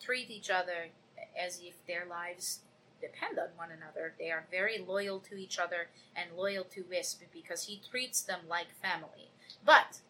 treat 0.00 0.30
each 0.30 0.48
other 0.48 0.90
as 1.38 1.60
if 1.60 1.74
their 1.86 2.04
lives 2.08 2.60
depend 3.00 3.38
on 3.38 3.48
one 3.56 3.70
another. 3.70 4.14
They 4.18 4.30
are 4.30 4.46
very 4.50 4.78
loyal 4.78 5.20
to 5.20 5.36
each 5.36 5.58
other 5.58 5.88
and 6.14 6.36
loyal 6.36 6.64
to 6.64 6.84
Wisp 6.88 7.22
because 7.32 7.64
he 7.64 7.80
treats 7.90 8.22
them 8.22 8.40
like 8.48 8.68
family. 8.82 9.30
But 9.64 10.00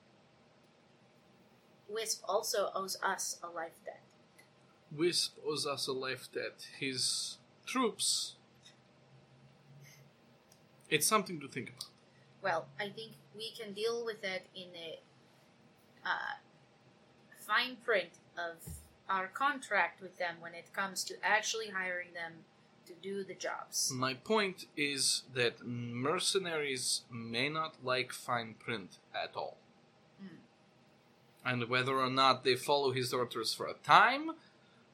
Wisp 1.89 2.23
also 2.29 2.71
owes 2.75 2.97
us 3.03 3.39
a 3.43 3.49
life 3.49 3.79
debt. 3.85 4.03
Wisp 4.97 5.37
owes 5.47 5.67
us 5.67 5.87
a 5.87 5.93
life 5.93 6.29
debt. 6.33 6.69
His 6.79 7.39
troops. 7.67 8.35
It's 10.89 11.07
something 11.07 11.39
to 11.41 11.49
think 11.49 11.71
about. 11.71 11.91
Well, 12.43 12.67
I 12.81 12.89
think 12.89 13.13
we 13.37 13.53
can 13.53 13.73
deal 13.73 14.05
with 14.05 14.23
that 14.23 14.43
in 14.57 14.69
a 14.75 14.99
uh, 16.05 16.39
fine 17.39 17.77
print 17.85 18.11
of 18.37 18.57
our 19.11 19.27
contract 19.27 20.01
with 20.01 20.17
them 20.19 20.37
when 20.41 20.55
it 20.55 20.73
comes 20.73 21.03
to 21.05 21.15
actually 21.23 21.71
hiring 21.71 22.15
them 22.15 22.45
to 22.87 22.93
do 23.03 23.25
the 23.25 23.35
jobs. 23.35 23.93
My 23.93 24.15
point 24.15 24.67
is 24.77 25.25
that 25.35 25.67
mercenaries 25.67 27.03
may 27.13 27.49
not 27.49 27.75
like 27.85 28.13
fine 28.13 28.55
print 28.59 28.99
at 29.15 29.35
all. 29.35 29.57
Hmm. 30.21 30.37
And 31.45 31.69
whether 31.69 31.97
or 31.97 32.09
not 32.11 32.45
they 32.45 32.55
follow 32.55 32.93
his 32.93 33.13
orders 33.13 33.53
for 33.53 33.67
a 33.67 33.75
time, 33.75 34.33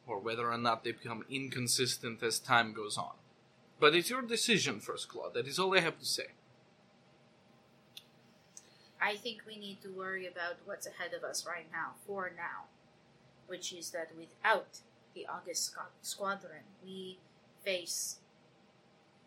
or 0.07 0.19
whether 0.19 0.51
or 0.51 0.59
not 0.59 0.83
they 0.83 0.93
become 0.93 1.25
inconsistent 1.29 2.23
as 2.23 2.39
time 2.39 2.73
goes 2.73 2.97
on. 2.97 3.15
But 3.79 3.95
it's 3.95 4.09
your 4.09 4.23
decision, 4.23 4.81
First 4.81 5.09
Claw. 5.09 5.31
That 5.31 5.47
is 5.47 5.59
all 5.59 5.77
I 5.77 5.81
have 5.81 5.99
to 5.99 6.07
say. 6.07 6.29
I 9.01 9.17
think 9.17 9.43
we 9.47 9.59
need 9.59 9.83
to 9.83 9.89
worry 9.89 10.27
about 10.27 10.55
what's 10.65 10.87
ahead 10.87 11.13
of 11.13 11.23
us 11.23 11.47
right 11.47 11.67
now, 11.71 11.93
for 12.07 12.33
now, 12.35 12.65
which 13.47 13.73
is 13.73 13.91
that 13.91 14.11
without 14.17 14.81
the 15.15 15.27
August 15.27 15.75
Squadron, 16.03 16.65
we 16.85 17.19
face 17.65 18.17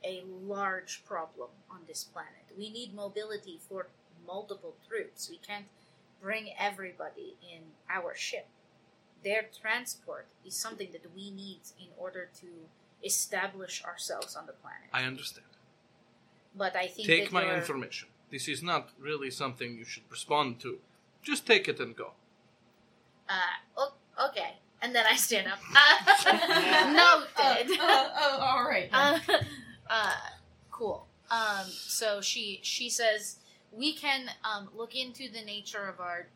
a 0.03 0.23
large 0.45 1.03
problem 1.05 1.49
on 1.69 1.79
this 1.87 2.03
planet. 2.03 2.45
We 2.57 2.69
need 2.69 2.93
mobility 2.93 3.59
for 3.67 3.87
multiple 4.25 4.75
troops. 4.87 5.29
We 5.29 5.37
can't 5.37 5.65
bring 6.21 6.49
everybody 6.57 7.35
in 7.41 7.61
our 7.89 8.15
ship. 8.15 8.47
Their 9.23 9.45
transport 9.61 10.27
is 10.45 10.55
something 10.55 10.89
that 10.93 11.05
we 11.15 11.31
need 11.31 11.59
in 11.79 11.87
order 11.97 12.29
to 12.39 12.47
establish 13.03 13.83
ourselves 13.83 14.35
on 14.35 14.45
the 14.45 14.53
planet. 14.53 14.89
I 14.93 15.03
understand. 15.03 15.47
But 16.55 16.75
I 16.75 16.87
think 16.87 17.07
Take 17.07 17.31
my 17.31 17.53
information. 17.55 18.09
This 18.31 18.47
is 18.47 18.61
not 18.61 18.89
really 18.99 19.31
something 19.31 19.77
you 19.77 19.85
should 19.85 20.09
respond 20.09 20.59
to. 20.61 20.77
Just 21.21 21.45
take 21.45 21.67
it 21.67 21.79
and 21.79 21.95
go. 21.95 22.11
Uh, 23.27 23.33
o- 23.77 23.93
okay. 24.27 24.55
And 24.81 24.95
then 24.95 25.05
I 25.09 25.15
stand 25.15 25.47
up. 25.47 25.59
Uh, 26.25 26.91
noted. 26.91 27.77
Oh, 27.81 28.11
oh, 28.15 28.37
all 28.41 28.63
right. 28.63 28.89
Uh, 28.91 29.19
uh, 29.89 30.13
cool. 30.71 31.07
Um, 31.31 31.65
so 31.67 32.21
she 32.21 32.59
she 32.61 32.89
says 32.89 33.37
we 33.71 33.93
can 33.93 34.29
um, 34.43 34.69
look 34.75 34.95
into 34.95 35.29
the 35.29 35.41
nature 35.43 35.87
of 35.87 35.99
our 35.99 36.27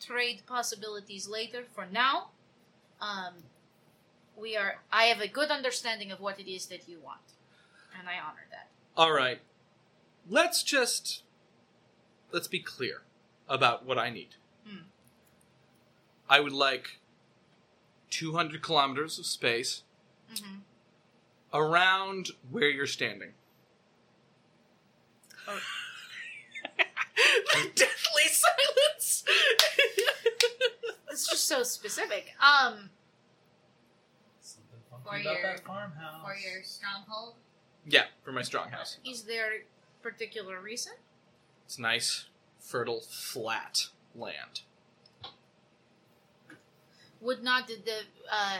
trade 0.00 0.42
possibilities 0.46 1.28
later. 1.28 1.64
For 1.74 1.86
now, 1.90 2.28
um, 3.00 3.34
we 4.36 4.56
are. 4.56 4.76
I 4.92 5.04
have 5.04 5.20
a 5.20 5.28
good 5.28 5.50
understanding 5.50 6.10
of 6.10 6.20
what 6.20 6.40
it 6.40 6.50
is 6.50 6.66
that 6.66 6.88
you 6.88 6.98
want, 7.00 7.34
and 7.98 8.08
I 8.08 8.14
honor 8.14 8.46
that. 8.50 8.68
All 8.96 9.12
right. 9.12 9.40
Let's 10.28 10.62
just 10.62 11.22
let's 12.32 12.48
be 12.48 12.60
clear 12.60 13.02
about 13.48 13.86
what 13.86 13.98
I 13.98 14.10
need. 14.10 14.36
Hmm. 14.66 14.82
I 16.30 16.40
would 16.40 16.52
like 16.52 17.00
200 18.10 18.62
kilometers 18.62 19.18
of 19.18 19.26
space 19.26 19.82
Mm-hmm. 20.32 20.58
around 21.52 22.28
where 22.52 22.70
you're 22.70 22.86
standing. 22.86 23.32
Oh 25.48 25.58
deathly 27.74 28.22
silence. 28.28 29.24
It's 31.10 31.26
just 31.28 31.48
so 31.48 31.64
specific. 31.64 32.32
Um, 32.40 32.90
Something 34.40 34.78
For 34.88 34.98
about 35.18 35.24
your- 35.24 35.42
that 35.42 35.64
farmhouse. 35.66 36.22
For 36.24 36.36
your 36.36 36.62
stronghold? 36.62 37.34
yeah, 37.84 38.04
for 38.22 38.30
my 38.30 38.42
strong 38.42 38.70
house. 38.70 38.98
is 39.04 39.24
there 39.24 39.52
a 39.52 39.60
particular 40.02 40.60
reason? 40.60 40.92
It's 41.66 41.78
nice, 41.78 42.26
fertile, 42.60 43.00
flat 43.00 43.88
land. 44.14 44.60
Would 47.20 47.42
not 47.42 47.68
the, 47.68 47.76
the 47.76 48.00
uh, 48.30 48.58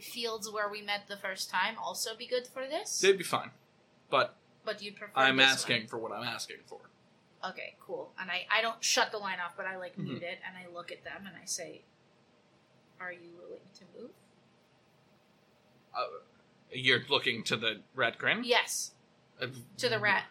fields 0.00 0.50
where 0.50 0.68
we 0.68 0.82
met 0.82 1.06
the 1.08 1.16
first 1.16 1.50
time 1.50 1.76
also 1.82 2.16
be 2.16 2.26
good 2.26 2.46
for 2.46 2.66
this? 2.66 2.98
They'd 3.00 3.18
be 3.18 3.24
fine, 3.24 3.50
but 4.10 4.36
but 4.64 4.82
you'd 4.82 4.96
prefer. 4.96 5.12
I'm 5.14 5.38
asking 5.40 5.86
for 5.86 5.98
what 5.98 6.12
I'm 6.12 6.24
asking 6.24 6.58
for. 6.66 6.80
Okay, 7.48 7.74
cool. 7.80 8.12
And 8.20 8.30
I 8.30 8.46
I 8.50 8.60
don't 8.62 8.82
shut 8.82 9.12
the 9.12 9.18
line 9.18 9.38
off, 9.44 9.56
but 9.56 9.66
I 9.66 9.76
like 9.76 9.96
Mhm. 9.96 10.04
mute 10.04 10.22
it 10.22 10.40
and 10.46 10.56
I 10.56 10.72
look 10.72 10.90
at 10.92 11.04
them 11.04 11.26
and 11.26 11.36
I 11.40 11.44
say, 11.44 11.82
"Are 13.00 13.12
you 13.12 13.30
willing 13.36 13.68
to 13.78 13.84
move?" 14.00 14.10
Uh, 15.94 16.06
you're 16.72 17.04
looking 17.08 17.44
to 17.44 17.56
the 17.56 17.82
rat 17.94 18.18
grin. 18.18 18.42
Yes, 18.44 18.92
Uh, 19.40 19.48
to 19.78 19.88
the 19.88 19.98
rat. 19.98 20.24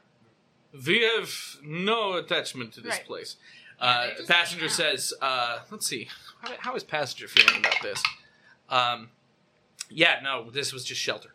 We 0.86 1.02
have 1.02 1.34
no 1.62 2.14
attachment 2.14 2.74
to 2.76 2.82
this 2.82 2.96
Right. 2.98 3.06
place. 3.06 3.36
Yeah, 3.82 3.88
Uh, 3.88 4.10
passenger 4.28 4.70
says, 4.70 5.14
uh, 5.22 5.60
let's 5.72 5.88
see, 5.88 6.08
how, 6.42 6.52
how 6.60 6.76
is 6.76 6.84
passenger 6.84 7.28
feeling 7.28 7.60
about 7.60 7.82
this? 7.82 8.02
Um, 8.70 9.10
yeah, 9.90 10.20
no, 10.24 10.50
this 10.50 10.72
was 10.72 10.84
just 10.86 11.02
shelter. 11.02 11.34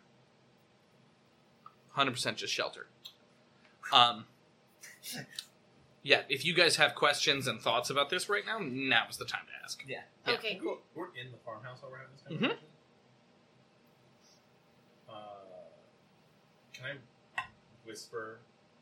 100% 1.95 2.35
just 2.35 2.53
shelter. 2.53 2.87
Um, 3.91 4.25
yeah, 6.03 6.21
if 6.29 6.45
you 6.45 6.53
guys 6.53 6.75
have 6.77 6.95
questions 6.95 7.47
and 7.47 7.59
thoughts 7.59 7.89
about 7.89 8.09
this 8.09 8.29
right 8.29 8.45
now, 8.45 8.59
now 8.59 9.05
is 9.09 9.17
the 9.17 9.25
time 9.25 9.41
to 9.47 9.63
ask. 9.63 9.83
Yeah. 9.87 10.01
Yeah. 10.25 10.33
Okay, 10.35 10.59
cool. 10.61 10.79
We're 10.95 11.07
in 11.19 11.31
the 11.31 11.37
farmhouse 11.45 11.81
while 11.81 11.91
we're 11.91 11.97
having 11.99 12.13
this 12.13 12.23
Mhm. 12.23 12.39
conversation. 12.39 12.67
Uh, 15.09 15.13
can 16.73 16.85
I 17.37 17.41
whisper 17.85 18.39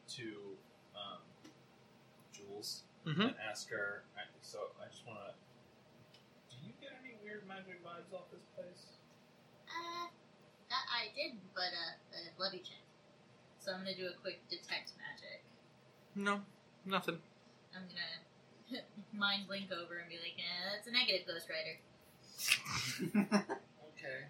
to 0.10 0.58
um, 0.95 1.19
Jules 2.34 2.84
Mhm. 3.05 3.27
and 3.29 3.35
ask 3.39 3.69
her? 3.69 4.03
So 4.41 4.69
I 4.81 4.85
just 4.89 5.05
want 5.05 5.19
to. 5.19 5.33
Do 6.49 6.55
you 6.65 6.73
get 6.81 6.93
any 7.01 7.15
weird 7.23 7.45
magic 7.47 7.81
vibes 7.83 8.13
off 8.13 8.29
this 8.31 8.45
place? 8.55 8.93
Uh, 9.69 10.07
that 10.69 10.85
I 10.89 11.09
did, 11.15 11.37
but 11.53 11.73
uh, 11.73 11.93
uh, 12.13 12.29
let 12.37 12.53
me 12.53 12.59
check. 12.59 12.81
So 13.59 13.73
I'm 13.73 13.79
gonna 13.81 13.95
do 13.95 14.07
a 14.07 14.13
quick 14.21 14.41
detect 14.49 14.93
magic. 15.01 15.41
No, 16.13 16.41
nothing. 16.85 17.17
I'm 17.75 17.89
gonna 17.89 18.83
mind 19.13 19.47
blink 19.47 19.71
over 19.71 19.97
and 19.97 20.07
be 20.09 20.17
like, 20.21 20.37
eh, 20.37 20.69
that's 20.75 20.87
a 20.87 20.91
negative 20.91 21.25
Ghost 21.27 21.49
Rider. 21.49 21.77
Okay. 23.95 24.27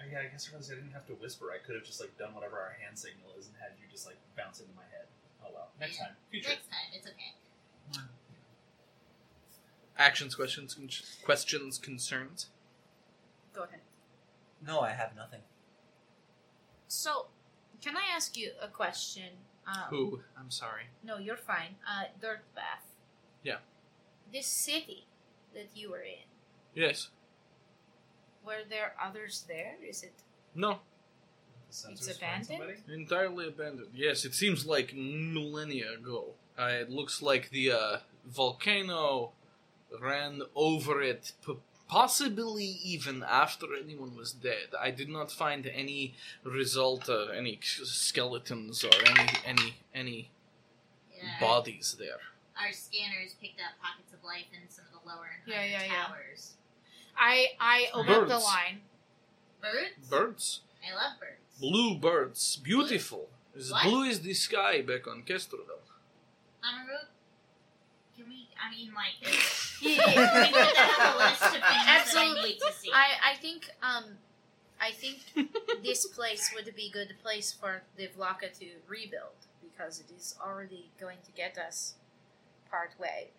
Uh, 0.00 0.04
yeah, 0.10 0.20
I 0.24 0.32
guess 0.32 0.48
I 0.48 0.56
realized 0.56 0.72
I 0.72 0.76
didn't 0.80 0.96
have 0.96 1.04
to 1.12 1.14
whisper. 1.20 1.52
I 1.52 1.58
could 1.60 1.74
have 1.76 1.84
just 1.84 2.00
like 2.00 2.16
done 2.16 2.32
whatever 2.32 2.56
our 2.56 2.72
hand 2.80 2.96
signal 2.98 3.28
is 3.36 3.46
and 3.52 3.54
had 3.60 3.76
you 3.76 3.84
just 3.92 4.06
like 4.08 4.16
bounce 4.36 4.60
into 4.60 4.72
my 4.72 4.88
head. 4.88 5.04
Oh 5.44 5.52
well. 5.52 5.68
Next 5.78 5.98
Yeah. 6.00 6.06
time. 6.08 6.16
Future. 6.30 6.48
Next 6.56 6.70
time, 6.72 6.88
it's 6.96 7.04
okay. 7.06 7.36
Actions, 9.98 10.34
questions, 10.34 10.74
con- 10.74 10.88
questions, 11.24 11.78
concerns? 11.78 12.46
Go 13.54 13.62
ahead. 13.64 13.80
No, 14.66 14.80
I 14.80 14.90
have 14.90 15.14
nothing. 15.14 15.40
So, 16.88 17.26
can 17.80 17.96
I 17.96 18.14
ask 18.14 18.36
you 18.36 18.52
a 18.60 18.68
question? 18.68 19.30
Um, 19.66 19.74
Who? 19.90 20.20
I'm 20.38 20.50
sorry. 20.50 20.84
No, 21.04 21.18
you're 21.18 21.36
fine. 21.36 21.76
Uh, 21.88 22.04
Dirt 22.20 22.42
Bath. 22.54 22.84
Yeah. 23.44 23.58
This 24.32 24.46
city 24.46 25.04
that 25.54 25.68
you 25.74 25.90
were 25.90 26.00
in, 26.02 26.24
Yes. 26.74 27.08
were 28.44 28.62
there 28.68 28.94
others 29.00 29.44
there? 29.46 29.76
Is 29.86 30.02
it? 30.02 30.14
No. 30.54 30.80
The 31.68 31.74
sensors 31.74 32.08
It's 32.08 32.18
find 32.18 32.42
abandoned? 32.42 32.46
somebody? 32.86 33.00
Entirely 33.02 33.48
abandoned. 33.48 33.90
Yes, 33.94 34.24
it 34.24 34.34
seems 34.34 34.64
like 34.66 34.94
millennia 34.94 35.92
ago. 35.92 36.34
Uh, 36.62 36.68
it 36.82 36.90
looks 36.90 37.20
like 37.22 37.50
the 37.50 37.72
uh, 37.72 37.96
volcano 38.26 39.32
ran 40.00 40.42
over 40.54 41.02
it, 41.02 41.32
p- 41.44 41.56
possibly 41.88 42.64
even 42.64 43.24
after 43.28 43.66
anyone 43.74 44.16
was 44.16 44.32
dead. 44.32 44.68
I 44.80 44.90
did 44.90 45.08
not 45.08 45.32
find 45.32 45.66
any 45.66 46.14
result 46.44 47.08
of 47.08 47.30
any 47.30 47.58
skeletons 47.62 48.84
or 48.84 48.90
any 49.10 49.28
any 49.44 49.74
any 49.94 50.30
Yeah. 51.16 51.40
bodies 51.40 51.96
there. 51.98 52.20
Our 52.60 52.72
scanners 52.72 53.34
picked 53.40 53.60
up 53.60 53.72
pockets 53.82 54.12
of 54.12 54.22
life 54.24 54.46
in 54.52 54.68
some 54.70 54.84
of 54.86 54.92
the 55.02 55.08
lower 55.08 55.30
and 55.42 55.42
Yeah, 55.52 55.56
higher 55.58 55.68
yeah, 55.68 55.84
yeah. 55.84 56.06
towers. 56.06 56.54
I 57.16 57.36
I 57.60 57.78
opened 57.92 58.30
the 58.30 58.38
line. 58.38 58.82
Birds? 59.60 60.08
Birds, 60.08 60.60
I 60.86 60.94
love 60.94 61.20
birds. 61.20 61.58
blue 61.60 61.94
birds, 61.98 62.56
beautiful, 62.56 63.28
as 63.56 63.70
What? 63.70 63.84
blue 63.84 64.04
as 64.08 64.20
the 64.22 64.34
sky 64.34 64.82
back 64.82 65.06
on 65.06 65.22
Kestrel. 66.62 66.96
Amaruk, 66.96 67.06
can 68.16 68.28
we? 68.28 68.48
I 68.60 68.70
mean, 68.70 68.92
like, 68.94 69.18
we 69.82 69.96
put 69.96 70.74
that 70.74 71.14
list 71.18 71.42
of 71.42 71.50
things 71.50 71.62
that 71.62 71.86
I 71.86 72.00
Absolutely. 72.00 72.50
need 72.50 72.58
to 72.58 72.72
see? 72.72 72.90
I 72.92 73.32
I 73.32 73.36
think 73.36 73.70
um 73.82 74.04
I 74.80 74.90
think 74.90 75.18
this 75.82 76.06
place 76.06 76.50
would 76.54 76.74
be 76.74 76.88
a 76.88 76.92
good 76.92 77.14
place 77.22 77.52
for 77.52 77.82
the 77.96 78.08
Vlaka 78.08 78.56
to 78.58 78.66
rebuild 78.88 79.46
because 79.62 80.00
it 80.00 80.10
is 80.14 80.34
already 80.44 80.90
going 81.00 81.18
to 81.24 81.32
get 81.32 81.56
us 81.58 81.94
part 82.70 82.90
way. 82.98 83.30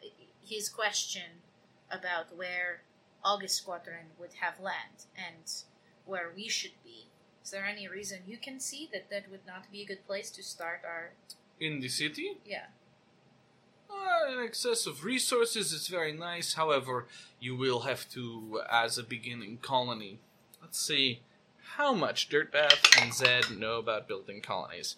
His 0.42 0.70
question 0.70 1.42
about 1.92 2.36
where 2.36 2.82
August 3.24 3.58
Squadron 3.58 4.08
would 4.20 4.34
have 4.42 4.60
land 4.60 5.06
and 5.16 5.52
where 6.06 6.32
we 6.36 6.48
should 6.50 6.78
be. 6.84 7.08
Is 7.44 7.52
there 7.52 7.66
any 7.66 7.88
reason 7.88 8.20
you 8.26 8.38
can 8.38 8.60
see 8.60 8.90
that 8.94 9.10
that 9.10 9.30
would 9.30 9.46
not 9.46 9.72
be 9.72 9.82
a 9.82 9.86
good 9.86 10.06
place 10.08 10.32
to 10.32 10.44
start 10.44 10.82
our 10.86 11.12
In 11.60 11.80
the 11.82 11.90
city, 11.90 12.38
yeah? 12.46 12.68
In 14.32 14.40
excess 14.44 14.86
of 14.86 15.04
resources 15.04 15.72
is 15.74 15.88
very 15.88 16.14
nice. 16.14 16.54
However, 16.54 17.08
you 17.40 17.56
will 17.56 17.82
have 17.82 18.10
to, 18.12 18.62
as 18.72 18.98
a 18.98 19.04
beginning 19.04 19.58
colony, 19.62 20.20
let's 20.62 20.80
see 20.80 21.20
how 21.76 21.94
much 21.94 22.30
Dirtbath 22.30 23.02
and 23.02 23.14
Zed 23.14 23.58
know 23.58 23.78
about 23.80 24.08
building 24.08 24.42
colonies. 24.42 24.96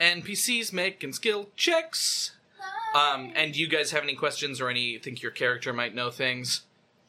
NPCs 0.00 0.72
make 0.72 1.02
and 1.02 1.14
skill 1.14 1.48
checks. 1.56 2.32
Um, 2.94 3.32
and 3.34 3.52
do 3.54 3.60
you 3.60 3.66
guys 3.68 3.90
have 3.92 4.02
any 4.02 4.14
questions 4.14 4.60
or 4.60 4.68
any 4.68 4.98
think 4.98 5.22
your 5.22 5.32
character 5.32 5.72
might 5.72 5.94
know 5.94 6.10
things 6.10 6.62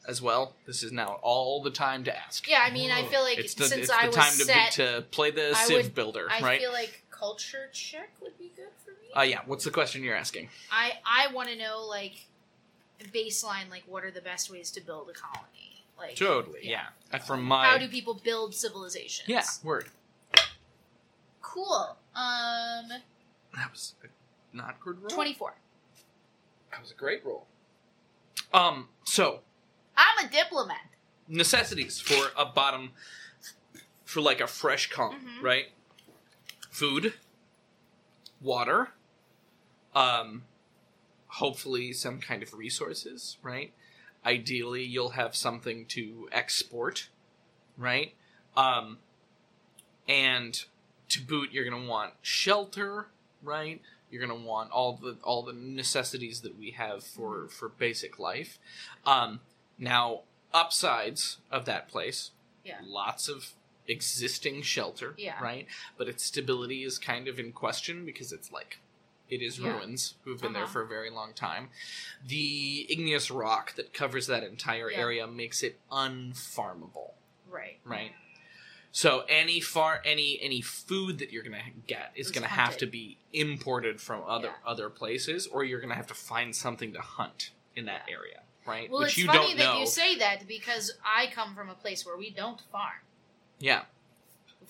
as 0.08 0.20
well? 0.22 0.54
This 0.66 0.82
is 0.82 0.92
now 0.92 1.18
all 1.22 1.62
the 1.62 1.70
time 1.70 2.04
to 2.04 2.16
ask. 2.16 2.48
Yeah, 2.48 2.60
I 2.62 2.70
mean, 2.72 2.90
I 2.90 3.04
feel 3.04 3.22
like 3.22 3.38
it's 3.38 3.54
the, 3.54 3.64
since 3.64 3.82
it's 3.82 3.90
I 3.90 4.02
the 4.02 4.06
was 4.08 4.16
time 4.16 4.32
set, 4.32 4.72
to, 4.72 4.96
to 4.96 5.02
play 5.02 5.30
the 5.30 5.50
I 5.56 5.64
Civ 5.64 5.76
would- 5.76 5.94
builder, 5.94 6.26
I 6.30 6.40
right? 6.40 6.60
feel 6.60 6.72
like 6.72 7.02
culture 7.10 7.68
check 7.72 8.10
would 8.20 8.36
be 8.38 8.50
good 8.56 8.68
for 8.84 8.90
me. 8.90 9.05
Uh, 9.16 9.22
yeah. 9.22 9.40
What's 9.46 9.64
the 9.64 9.70
question 9.70 10.02
you're 10.04 10.16
asking? 10.16 10.48
I 10.70 10.92
I 11.04 11.32
want 11.32 11.48
to 11.48 11.56
know 11.56 11.84
like 11.88 12.26
baseline 13.14 13.70
like 13.70 13.84
what 13.86 14.04
are 14.04 14.10
the 14.10 14.20
best 14.20 14.50
ways 14.50 14.70
to 14.72 14.80
build 14.80 15.08
a 15.10 15.12
colony? 15.12 15.84
Like 15.98 16.16
Totally, 16.16 16.60
yeah. 16.62 16.86
And 17.12 17.22
From 17.22 17.42
my 17.42 17.66
How 17.66 17.78
do 17.78 17.88
people 17.88 18.14
build 18.14 18.54
civilizations? 18.54 19.28
yeah 19.28 19.44
word. 19.64 19.88
Cool. 21.40 21.96
Um, 22.14 22.88
That 23.54 23.70
was 23.72 23.94
a 24.04 24.08
not 24.56 24.78
good 24.80 24.98
roll. 25.00 25.08
twenty-four. 25.08 25.54
That 26.70 26.80
was 26.82 26.90
a 26.90 26.94
great 26.94 27.24
roll. 27.24 27.46
Um. 28.52 28.88
So 29.04 29.40
I'm 29.96 30.26
a 30.26 30.28
diplomat. 30.30 30.76
necessities 31.28 31.98
for 32.00 32.30
a 32.36 32.44
bottom 32.44 32.90
for 34.04 34.20
like 34.20 34.40
a 34.40 34.46
fresh 34.46 34.90
calm, 34.90 35.14
Mhm. 35.38 35.42
right? 35.42 35.66
Food, 36.70 37.14
water, 38.40 38.90
um, 39.96 40.42
hopefully 41.26 41.92
some 41.92 42.20
kind 42.20 42.42
of 42.42 42.52
resources, 42.54 43.38
right? 43.42 43.72
Ideally, 44.24 44.84
you'll 44.84 45.10
have 45.10 45.34
something 45.34 45.86
to 45.86 46.28
export, 46.32 47.08
right? 47.78 48.12
Um, 48.56 48.98
and 50.08 50.62
to 51.08 51.20
boot, 51.22 51.50
you're 51.52 51.68
gonna 51.68 51.86
want 51.86 52.12
shelter, 52.22 53.06
right? 53.42 53.80
You're 54.10 54.20
gonna 54.20 54.40
want 54.40 54.70
all 54.70 54.94
the 55.00 55.16
all 55.22 55.42
the 55.42 55.52
necessities 55.52 56.40
that 56.42 56.58
we 56.58 56.72
have 56.72 57.02
for 57.02 57.48
for 57.48 57.68
basic 57.68 58.18
life. 58.18 58.58
Um, 59.04 59.40
now, 59.78 60.22
upsides 60.52 61.38
of 61.50 61.64
that 61.66 61.88
place, 61.88 62.30
Yeah. 62.64 62.80
lots 62.82 63.28
of 63.28 63.52
existing 63.88 64.62
shelter, 64.62 65.14
Yeah. 65.16 65.40
right? 65.40 65.66
But 65.96 66.08
its 66.08 66.24
stability 66.24 66.82
is 66.82 66.98
kind 66.98 67.28
of 67.28 67.38
in 67.38 67.52
question 67.52 68.04
because 68.04 68.32
it's 68.32 68.50
like 68.50 68.78
it 69.28 69.42
is 69.42 69.58
Yeah. 69.58 69.72
ruins 69.72 70.14
who've 70.24 70.40
been 70.40 70.52
there 70.52 70.64
Uh-huh. 70.64 70.72
for 70.72 70.82
a 70.82 70.86
very 70.88 71.10
long 71.10 71.34
time. 71.34 71.70
The 72.24 72.86
igneous 72.90 73.30
rock 73.30 73.74
that 73.74 73.92
covers 73.92 74.26
that 74.28 74.42
entire 74.44 74.90
Yeah. 74.90 74.98
area 74.98 75.26
makes 75.26 75.62
it 75.62 75.80
unfarmable 75.90 77.14
Right. 77.46 77.80
right? 77.84 78.14
So 78.92 79.20
any 79.28 79.60
far 79.60 80.00
any 80.04 80.40
any 80.40 80.60
food 80.62 81.18
that 81.18 81.30
you're 81.30 81.42
gonna 81.42 81.62
get 81.86 82.12
is 82.14 82.30
gonna 82.30 82.46
have 82.48 82.78
to 82.78 82.86
be 82.86 83.18
imported 83.32 84.00
from 84.00 84.22
other 84.24 84.48
Yeah. 84.48 84.54
other 84.70 84.88
places, 84.88 85.46
or 85.46 85.64
you're 85.64 85.80
gonna 85.80 85.94
have 85.96 86.06
to 86.06 86.14
find 86.14 86.56
something 86.56 86.92
to 86.94 87.00
hunt 87.02 87.50
in 87.74 87.84
that 87.86 88.08
area, 88.08 88.42
right? 88.64 88.88
Well, 88.90 89.00
Which 89.00 89.10
it's 89.10 89.18
you 89.18 89.26
funny 89.26 89.48
don't 89.48 89.56
that 89.58 89.64
know. 89.74 89.80
you 89.80 89.86
say 89.86 90.14
that 90.16 90.46
because 90.48 90.92
I 91.04 91.26
come 91.26 91.54
from 91.54 91.68
a 91.68 91.74
place 91.74 92.06
where 92.06 92.16
we 92.16 92.30
don't 92.30 92.60
farm. 92.72 93.00
yeah, 93.58 93.84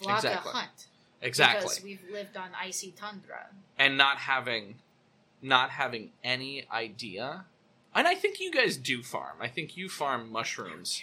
Vlaka 0.00 0.16
Exactly. 0.16 0.52
hunt. 0.52 0.86
exactly. 1.22 1.60
Because 1.68 1.82
we've 1.82 2.10
lived 2.10 2.36
on 2.36 2.52
icy 2.54 2.90
tundra. 2.92 3.54
And 3.78 3.96
not 3.96 4.18
having 4.18 4.76
not 5.42 5.70
having 5.70 6.10
any 6.24 6.66
idea. 6.72 7.44
And 7.94 8.06
I 8.08 8.14
think 8.14 8.40
you 8.40 8.50
guys 8.50 8.76
do 8.76 9.02
farm. 9.02 9.36
I 9.40 9.48
think 9.48 9.76
you 9.76 9.88
farm 9.88 10.30
mushrooms 10.30 11.02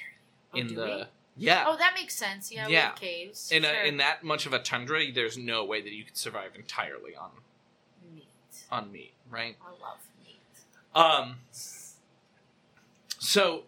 Oh, 0.53 0.57
in 0.59 0.76
the 0.76 0.86
we? 0.86 1.45
yeah. 1.45 1.63
Oh, 1.67 1.76
that 1.78 1.93
makes 1.95 2.13
sense. 2.15 2.51
Yeah, 2.51 2.67
Yeah. 2.67 2.91
caves. 2.91 3.51
in, 3.51 3.63
sure. 3.63 3.71
a, 3.74 3.88
in 3.88 3.97
that 3.97 4.24
much 4.24 4.45
of 4.45 4.53
a 4.53 4.59
tundra, 4.59 5.11
there's 5.11 5.38
no 5.38 5.63
way 5.65 5.82
that 5.82 5.91
you 5.91 6.03
could 6.03 6.17
survive 6.17 6.51
entirely 6.55 7.15
on 7.15 7.32
meat. 8.13 8.28
on 8.71 8.91
meat, 8.91 9.13
right? 9.32 9.55
I 9.61 9.69
love 9.82 9.99
meat. 10.24 10.39
Um. 10.93 11.38
So. 13.19 13.63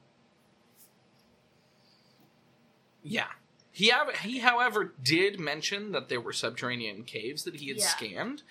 Yeah, 3.08 3.28
he 3.76 3.92
he 4.22 4.40
however 4.40 4.94
did 5.04 5.40
mention 5.40 5.92
that 5.92 6.08
there 6.08 6.22
were 6.22 6.32
subterranean 6.34 7.04
caves 7.04 7.44
that 7.44 7.56
he 7.56 7.68
had 7.68 7.78
Yeah. 7.78 7.88
scanned. 7.88 8.42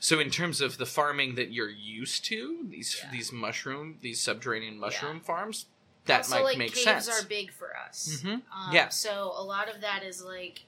So 0.00 0.18
in 0.18 0.30
terms 0.30 0.60
of 0.60 0.76
the 0.76 0.86
farming 0.86 1.36
that 1.36 1.52
you're 1.52 1.70
used 1.70 2.24
to, 2.26 2.66
these 2.68 2.96
Yeah. 3.02 3.10
these 3.10 3.32
mushroom 3.32 3.98
these 4.00 4.20
subterranean 4.20 4.78
mushroom 4.78 5.20
farms, 5.20 5.66
that 6.06 6.18
also, 6.18 6.34
might 6.34 6.44
like, 6.44 6.58
make 6.58 6.72
caves 6.74 6.84
sense. 6.84 7.06
Caves 7.06 7.24
are 7.24 7.28
big 7.28 7.52
for 7.52 7.76
us. 7.76 8.22
Mhm. 8.24 8.42
Um, 8.52 8.74
Yeah. 8.74 8.88
So 8.88 9.32
a 9.36 9.44
lot 9.44 9.68
of 9.68 9.80
that 9.82 10.02
is 10.02 10.20
like 10.22 10.62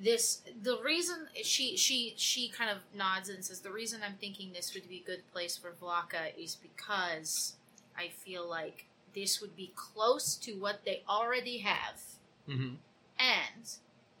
this. 0.00 0.42
The 0.62 0.80
reason 0.82 1.28
she 1.42 1.76
she 1.76 2.14
she 2.16 2.48
kind 2.48 2.68
of 2.70 2.78
nods 2.92 3.28
and 3.28 3.44
says 3.44 3.60
the 3.60 3.70
reason 3.70 4.02
I'm 4.02 4.16
thinking 4.16 4.52
this 4.52 4.74
would 4.74 4.88
be 4.88 4.98
a 4.98 5.02
good 5.06 5.22
place 5.32 5.56
for 5.56 5.70
Vlaka 5.70 6.36
is 6.36 6.56
because 6.56 7.54
I 7.96 8.08
feel 8.08 8.44
like 8.48 8.86
this 9.14 9.40
would 9.40 9.54
be 9.54 9.72
close 9.76 10.34
to 10.36 10.54
what 10.54 10.84
they 10.84 11.02
already 11.08 11.58
have, 11.58 12.00
hmm 12.46 12.74
and 13.18 13.68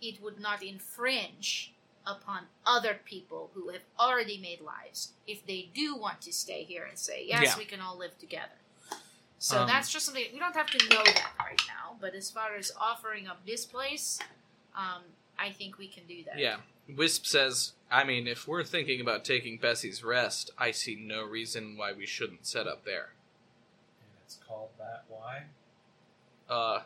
it 0.00 0.22
would 0.22 0.38
not 0.40 0.62
infringe 0.62 1.72
upon 2.06 2.44
other 2.64 2.98
people 3.04 3.50
who 3.54 3.68
have 3.68 3.82
already 3.98 4.38
made 4.38 4.60
lives 4.60 5.12
if 5.26 5.44
they 5.46 5.68
do 5.74 5.94
want 5.96 6.20
to 6.22 6.32
stay 6.32 6.62
here 6.64 6.84
and 6.88 6.98
say 6.98 7.24
yes 7.26 7.42
Yeah. 7.44 7.58
we 7.58 7.64
can 7.64 7.80
all 7.80 7.98
live 7.98 8.16
together 8.18 8.58
so 9.38 9.60
Um, 9.60 9.66
that's 9.68 9.92
just 9.92 10.06
something 10.06 10.24
we 10.32 10.38
don't 10.38 10.54
have 10.56 10.70
to 10.70 10.88
know 10.88 11.02
that 11.04 11.32
right 11.38 11.60
now 11.68 11.96
but 12.00 12.14
as 12.14 12.30
far 12.30 12.54
as 12.56 12.72
offering 12.80 13.26
up 13.26 13.44
this 13.46 13.66
place 13.66 14.18
um, 14.74 15.02
i 15.38 15.50
think 15.50 15.76
we 15.78 15.88
can 15.88 16.04
do 16.06 16.22
that 16.24 16.38
Yeah. 16.38 16.56
Wisp 16.96 17.26
says, 17.26 17.72
I 17.90 18.02
mean, 18.04 18.26
if 18.26 18.48
we're 18.48 18.64
thinking 18.64 19.02
about 19.02 19.22
taking 19.22 19.58
Bessie's 19.58 20.02
rest, 20.02 20.50
I 20.56 20.70
see 20.70 20.94
no 20.96 21.22
reason 21.22 21.76
why 21.76 21.92
we 21.92 22.06
shouldn't 22.06 22.46
set 22.46 22.66
up 22.66 22.86
there. 22.86 23.10
And 24.00 24.08
it's 24.24 24.38
called 24.48 24.70
that. 24.78 25.04
Why? 25.10 25.42
Uh, 26.48 26.80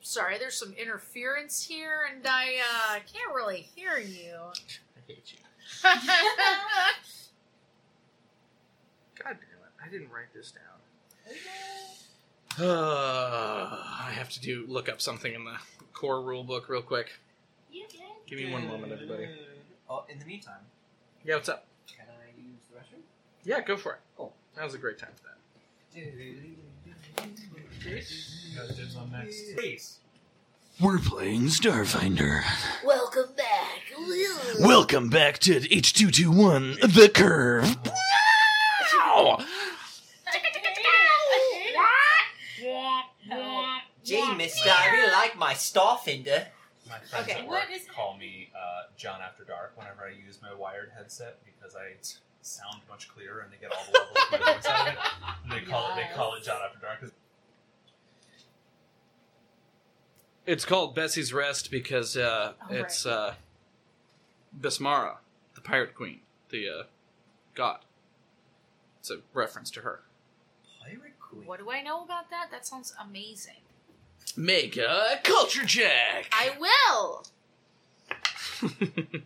sorry 0.00 0.38
there's 0.38 0.58
some 0.58 0.72
interference 0.72 1.62
here 1.64 2.00
and 2.12 2.26
i 2.26 2.56
uh, 2.58 2.94
can't 3.12 3.34
really 3.34 3.68
hear 3.76 3.98
you 3.98 4.34
I 4.96 5.00
hate 5.06 5.32
you. 5.32 5.38
God 5.82 5.94
damn 9.24 9.32
it. 9.34 9.72
I 9.84 9.88
didn't 9.90 10.10
write 10.10 10.32
this 10.34 10.52
down. 10.52 10.64
Uh, 12.58 13.68
I 14.00 14.10
have 14.12 14.30
to 14.30 14.40
do 14.40 14.64
look 14.68 14.88
up 14.88 15.00
something 15.00 15.32
in 15.34 15.44
the 15.44 15.56
core 15.92 16.22
rule 16.22 16.44
book 16.44 16.68
real 16.68 16.82
quick. 16.82 17.12
Give 18.26 18.38
me 18.38 18.52
one 18.52 18.66
moment, 18.66 18.92
everybody. 18.92 19.28
Oh, 19.88 20.04
in 20.08 20.18
the 20.18 20.24
meantime, 20.24 20.60
Yeah, 21.24 21.36
what's 21.36 21.48
up? 21.48 21.66
can 21.88 22.06
I 22.08 22.30
use 22.40 22.60
the 22.70 22.78
restroom? 22.78 23.02
Yeah, 23.44 23.60
go 23.62 23.76
for 23.76 23.94
it. 23.94 23.98
Cool. 24.16 24.32
That 24.54 24.64
was 24.64 24.74
a 24.74 24.78
great 24.78 24.98
time 24.98 25.10
for 25.16 25.24
that. 25.24 25.38
You 27.24 28.56
got 28.56 28.76
dibs 28.76 28.96
on 28.96 29.10
next. 29.12 29.56
Please. 29.56 29.98
We're 30.80 30.98
playing 30.98 31.42
Starfinder. 31.46 32.42
Welcome 32.84 33.34
back. 33.36 33.80
Welcome 34.60 35.10
back 35.10 35.38
to 35.40 35.60
H221 35.60 36.80
The 36.94 37.08
Curve. 37.10 37.76
Wow! 39.06 39.44
Gee, 44.04 44.34
mister, 44.34 44.70
I 44.70 44.90
really 44.92 45.12
like 45.12 45.36
my 45.36 45.54
Starfinder. 45.54 46.46
My 46.88 46.98
friends 46.98 47.28
Okay. 47.28 47.40
at 47.40 47.46
What 47.46 47.68
work 47.68 47.68
is- 47.72 47.86
call 47.94 48.16
me 48.16 48.50
uh, 48.56 48.84
John 48.96 49.20
After 49.22 49.44
Dark 49.44 49.76
whenever 49.76 50.04
I 50.04 50.10
use 50.26 50.40
my 50.42 50.52
wired 50.54 50.90
headset 50.96 51.38
because 51.44 51.76
I 51.76 51.94
sound 52.42 52.80
much 52.88 53.08
clearer 53.08 53.40
and 53.40 53.52
they 53.52 53.56
get 53.58 53.70
all 53.72 53.84
the 53.92 53.98
levels 53.98 54.16
of 54.32 54.40
my 54.40 54.54
voice 54.54 54.66
out 54.66 54.88
of 54.88 54.92
it. 54.94 54.98
And 55.44 55.52
they 55.52 55.60
call 55.70 55.90
it 55.90 55.96
they 55.96 56.14
call 56.14 56.34
it 56.34 56.42
John 56.44 56.60
After 56.64 56.78
Dark. 56.80 57.12
It's 60.46 60.64
called 60.64 60.94
Bessie's 60.94 61.32
Rest 61.32 61.70
because 61.70 62.16
uh, 62.16 62.52
Oh, 62.62 62.66
right. 62.70 62.80
it's 62.80 63.06
uh, 63.06 63.34
Besmara, 64.58 65.16
the 65.54 65.60
pirate 65.60 65.94
queen, 65.94 66.20
the 66.48 66.68
uh, 66.68 66.82
god. 67.54 67.80
It's 69.00 69.10
a 69.10 69.18
reference 69.32 69.70
to 69.72 69.80
her. 69.80 70.00
Pirate 70.82 71.18
Queen. 71.20 71.46
what 71.46 71.58
do 71.60 71.70
i 71.70 71.80
know 71.80 72.02
about 72.02 72.28
that 72.30 72.50
that 72.50 72.66
sounds 72.66 72.92
amazing 73.00 73.54
Make 74.36 74.76
a 74.76 75.20
culture 75.22 75.64
check. 75.64 76.26
i 76.32 76.50
will 76.58 77.24
Let's 78.62 78.72
go. 78.74 79.20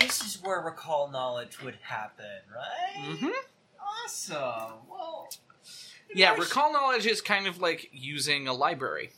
This 0.00 0.20
is 0.22 0.42
where 0.42 0.60
recall 0.60 1.10
knowledge 1.10 1.60
would 1.62 1.76
happen, 1.82 2.24
right? 2.54 3.04
mm-hmm. 3.14 3.28
Awesome. 4.04 4.78
Well, 4.88 5.28
Yeah, 6.14 6.32
I 6.32 6.36
sh- 6.36 6.40
recall 6.40 6.72
knowledge 6.72 7.06
is 7.06 7.20
kind 7.20 7.46
of 7.46 7.58
like 7.60 7.90
using 7.92 8.48
a 8.48 8.52
library, 8.52 9.10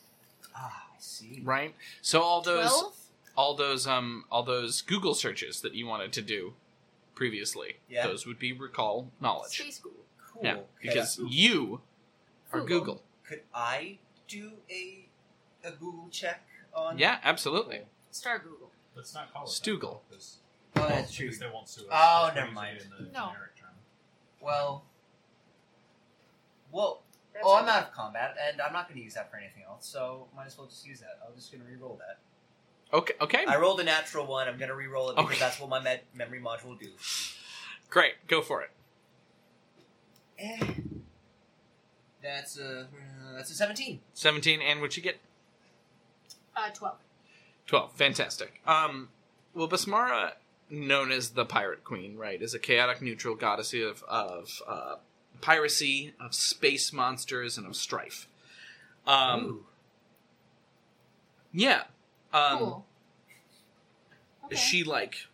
Ah, 0.54 0.84
I 0.92 0.96
see. 0.98 1.40
right? 1.44 1.74
So 2.02 2.20
all 2.22 2.40
those 2.42 2.68
12 2.70 2.94
all 3.34 3.54
those 3.54 3.86
um 3.86 4.24
all 4.30 4.42
those 4.42 4.82
Google 4.82 5.14
searches 5.14 5.62
that 5.62 5.74
you 5.74 5.86
wanted 5.86 6.12
to 6.14 6.22
do 6.22 6.54
previously, 7.14 7.76
Yeah. 7.88 8.06
those 8.06 8.26
would 8.26 8.38
be 8.38 8.52
recall 8.52 9.10
knowledge. 9.20 9.52
Space 9.58 9.78
Google. 9.78 10.04
Cool. 10.32 10.44
Yeah, 10.44 10.54
Could 10.54 10.64
because 10.82 11.20
I- 11.20 11.24
you 11.28 11.80
are 12.52 12.60
Google. 12.60 12.78
Google. 12.80 13.02
could 13.26 13.42
I 13.54 13.98
do 14.28 14.52
a 14.70 15.06
a 15.64 15.70
Google 15.70 16.08
check 16.10 16.44
on? 16.74 16.98
Yeah, 16.98 17.20
absolutely. 17.22 17.82
Star 18.10 18.38
Google. 18.38 18.70
Let's 18.94 19.14
not 19.14 19.32
call 19.32 19.44
it 19.44 19.48
Stoogle. 19.48 20.00
That, 20.02 20.10
because, 20.10 20.36
Oh, 20.76 20.88
that's 20.88 21.12
true. 21.12 21.30
they 21.30 21.46
won't 21.52 21.68
sue 21.68 21.82
us. 21.82 21.88
Oh, 21.92 22.24
That's 22.26 22.36
never 22.36 22.46
usually 22.48 22.54
mind. 22.64 22.78
In 22.80 23.06
the 23.06 23.12
No. 23.12 23.28
generic 23.32 23.56
term. 23.56 23.70
Well. 24.40 24.84
Well. 26.70 27.02
That's 27.34 27.44
oh, 27.46 27.56
I'm 27.56 27.66
out 27.68 27.84
of 27.84 27.92
combat, 27.94 28.36
and 28.50 28.60
I'm 28.60 28.74
not 28.74 28.88
going 28.88 28.98
to 28.98 29.04
use 29.04 29.14
that 29.14 29.30
for 29.30 29.38
anything 29.38 29.62
else. 29.66 29.86
So 29.86 30.26
might 30.36 30.46
as 30.46 30.58
well 30.58 30.66
just 30.66 30.86
use 30.86 31.00
that. 31.00 31.18
I'm 31.26 31.34
just 31.34 31.50
going 31.50 31.64
to 31.64 31.70
re-roll 31.70 31.98
that. 32.06 32.18
Okay, 32.94 33.14
okay. 33.22 33.44
I 33.48 33.56
rolled 33.56 33.80
a 33.80 33.84
natural 33.84 34.26
one. 34.26 34.48
I'm 34.48 34.58
going 34.58 34.68
to 34.68 34.74
re-roll 34.74 35.08
it 35.10 35.16
because 35.16 35.30
Okay. 35.30 35.38
that's 35.40 35.58
what 35.58 35.70
my 35.70 35.80
med- 35.80 36.02
memory 36.14 36.40
module 36.42 36.66
will 36.66 36.74
do. 36.74 36.90
Great, 37.88 38.14
go 38.28 38.42
for 38.42 38.60
it. 38.62 38.70
Eh. 40.38 40.58
That's 42.22 42.58
a 42.58 42.80
uh, 42.80 42.84
that's 43.34 43.50
a 43.50 43.54
seventeen. 43.54 44.00
17, 44.14 44.60
and 44.60 44.80
what 44.82 44.96
you 44.96 45.02
get? 45.02 45.18
Uh, 46.54 46.68
12. 46.70 46.96
12. 47.66 47.92
Fantastic. 47.94 48.60
Um, 48.66 49.08
well, 49.54 49.68
Besmara, 49.68 50.32
known 50.72 51.12
as 51.12 51.30
the 51.30 51.44
Pirate 51.44 51.84
Queen, 51.84 52.16
right, 52.16 52.40
is 52.40 52.54
a 52.54 52.58
chaotic 52.58 53.02
neutral 53.02 53.34
goddess 53.36 53.74
of, 53.74 54.02
of 54.08 54.62
uh, 54.66 54.96
piracy, 55.40 56.14
of 56.18 56.34
space 56.34 56.92
monsters, 56.92 57.58
and 57.58 57.66
of 57.66 57.76
strife. 57.76 58.26
Um, 59.06 59.44
Ooh. 59.44 59.66
yeah. 61.52 61.82
Um, 62.32 62.58
Cool. 62.58 62.86
Okay. 64.46 64.56
She, 64.56 64.82
like, 64.82 65.26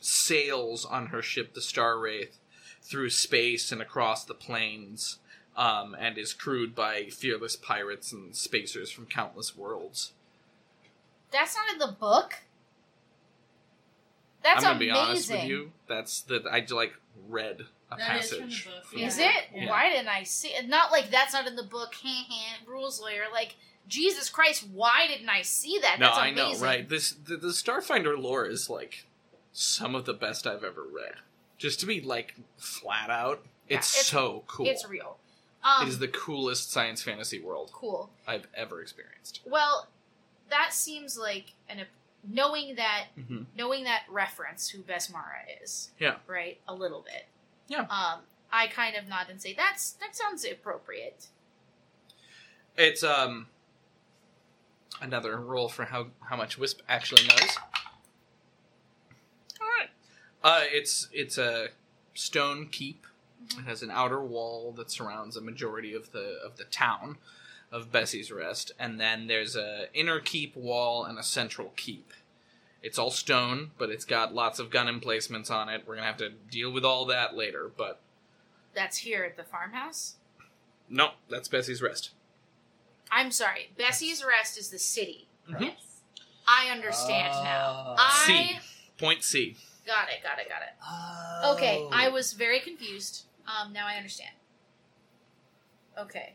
sails 0.00 0.84
on 0.84 1.06
her 1.06 1.20
ship, 1.20 1.54
the 1.54 1.60
Star 1.60 1.98
Wraith, 1.98 2.38
through 2.80 3.10
space 3.10 3.72
and 3.72 3.82
across 3.82 4.24
the 4.24 4.34
plains, 4.34 5.18
um, 5.56 5.96
and 5.98 6.16
is 6.16 6.32
crewed 6.32 6.74
by 6.74 7.06
fearless 7.06 7.56
pirates 7.56 8.12
and 8.12 8.34
spacers 8.34 8.90
from 8.90 9.06
countless 9.06 9.56
worlds. 9.56 10.12
That's 11.30 11.56
not 11.56 11.72
in 11.72 11.78
the 11.78 11.96
book. 11.98 12.44
That's 14.54 14.64
I'm 14.64 14.70
gonna 14.72 14.78
be 14.80 14.90
honest 14.90 15.30
with 15.30 15.44
you. 15.44 15.72
That's 15.88 16.22
that 16.22 16.46
I 16.46 16.64
like 16.70 16.94
read 17.28 17.62
a 17.90 17.96
That 17.96 18.20
is 18.22 18.30
from 18.30 18.38
the 18.40 18.44
passage. 18.46 18.68
book. 18.92 19.00
Is 19.00 19.18
it? 19.18 19.26
Yeah. 19.54 19.68
Why 19.70 19.90
didn't 19.90 20.08
I 20.08 20.22
see 20.22 20.48
it? 20.48 20.68
Not 20.68 20.90
like 20.90 21.10
that's 21.10 21.32
not 21.32 21.46
in 21.46 21.56
the 21.56 21.62
book. 21.62 21.94
Rules 22.66 23.00
lawyer. 23.00 23.24
Like 23.32 23.56
Jesus 23.86 24.28
Christ, 24.28 24.66
why 24.72 25.06
didn't 25.06 25.28
I 25.28 25.42
see 25.42 25.78
that? 25.80 25.98
no, 25.98 26.06
That's 26.06 26.18
I 26.18 26.30
know, 26.30 26.54
right? 26.58 26.88
This 26.88 27.12
the, 27.12 27.36
the 27.36 27.48
Starfinder 27.48 28.20
lore 28.20 28.46
is 28.46 28.68
like 28.68 29.06
some 29.52 29.94
of 29.94 30.04
the 30.04 30.14
best 30.14 30.46
I've 30.46 30.64
ever 30.64 30.82
read. 30.82 31.14
Just 31.56 31.80
to 31.80 31.86
be 31.86 32.00
like 32.00 32.34
flat 32.56 33.10
out, 33.10 33.42
Yeah, 33.68 33.78
it's, 33.78 33.92
it's- 33.94 34.06
so 34.06 34.44
cool. 34.46 34.66
It's 34.66 34.88
real. 34.88 35.18
Um, 35.64 35.86
it 35.86 35.88
is 35.88 35.98
the 35.98 36.08
coolest 36.08 36.70
science 36.70 37.02
fantasy 37.02 37.40
world 37.40 37.70
cool. 37.72 38.10
I've 38.28 38.46
ever 38.54 38.80
experienced. 38.80 39.40
Well, 39.44 39.88
that 40.50 40.72
seems 40.72 41.18
like 41.18 41.54
an 41.68 41.80
knowing 42.24 42.74
that 42.76 43.06
Mhm. 43.16 43.46
knowing 43.54 43.84
that 43.84 44.04
reference 44.08 44.68
who 44.70 44.82
Besmara 44.82 45.62
is. 45.62 45.92
Yeah. 45.98 46.18
Right. 46.26 46.60
A 46.68 46.74
little 46.74 47.02
bit. 47.02 47.26
Yeah. 47.68 47.82
Um, 47.82 48.22
I 48.50 48.66
kind 48.66 48.96
of 48.96 49.06
nod 49.06 49.28
and 49.28 49.40
say 49.40 49.54
that's 49.54 49.92
that 49.92 50.16
sounds 50.16 50.44
appropriate. 50.44 51.28
It's 52.76 53.02
um 53.02 53.48
another 55.00 55.38
roll 55.40 55.68
for 55.68 55.84
how 55.86 56.08
how 56.28 56.36
much 56.36 56.58
Wisp 56.58 56.80
actually 56.88 57.26
knows. 57.28 57.56
All 59.60 59.68
right. 59.68 59.90
Uh, 60.42 60.62
it's 60.64 61.08
it's 61.12 61.38
a 61.38 61.68
stone 62.14 62.68
keep. 62.68 63.06
It 63.56 63.64
has 63.64 63.82
an 63.82 63.90
outer 63.90 64.22
wall 64.22 64.72
that 64.72 64.90
surrounds 64.90 65.36
a 65.36 65.40
majority 65.40 65.94
of 65.94 66.12
the 66.12 66.38
of 66.44 66.56
the 66.56 66.64
town 66.64 67.18
of 67.70 67.92
Bessie's 67.92 68.30
Rest, 68.32 68.72
and 68.78 68.98
then 69.00 69.26
there's 69.26 69.54
a 69.56 69.86
inner 69.94 70.20
keep 70.20 70.56
wall 70.56 71.04
and 71.04 71.18
a 71.18 71.22
central 71.22 71.72
keep. 71.76 72.12
It's 72.82 72.98
all 72.98 73.10
stone, 73.10 73.72
but 73.76 73.90
it's 73.90 74.04
got 74.04 74.34
lots 74.34 74.58
of 74.58 74.70
gun 74.70 74.88
emplacements 74.88 75.50
on 75.50 75.68
it. 75.68 75.82
We're 75.86 75.96
gonna 75.96 76.06
have 76.06 76.16
to 76.18 76.30
deal 76.30 76.72
with 76.72 76.84
all 76.84 77.04
that 77.06 77.34
later, 77.36 77.70
but 77.76 78.00
That's 78.74 78.98
here 78.98 79.24
at 79.24 79.36
the 79.36 79.42
farmhouse. 79.44 80.14
no, 80.88 81.12
that's 81.28 81.48
Bessie's 81.48 81.82
Rest. 81.82 82.10
I'm 83.10 83.30
sorry. 83.30 83.70
Bessie's 83.76 84.24
Rest 84.24 84.58
is 84.58 84.70
the 84.70 84.78
city. 84.78 85.26
Mhm. 85.48 85.60
Yes. 85.60 86.00
I 86.46 86.68
understand 86.70 87.32
now. 87.44 87.84
Oh. 87.88 87.94
I 87.98 88.26
C. 88.26 88.58
Point 88.98 89.22
C. 89.24 89.56
got 89.86 90.08
it. 90.10 90.22
Got 90.22 90.38
it. 90.38 90.48
Got 90.48 90.62
it. 90.62 90.74
Oh. 90.86 91.54
Okay, 91.56 91.86
I 91.92 92.08
was 92.08 92.32
very 92.32 92.60
confused. 92.60 93.24
Um, 93.46 93.72
now 93.72 93.86
I 93.86 93.96
understand. 93.96 94.34
Okay. 95.98 96.34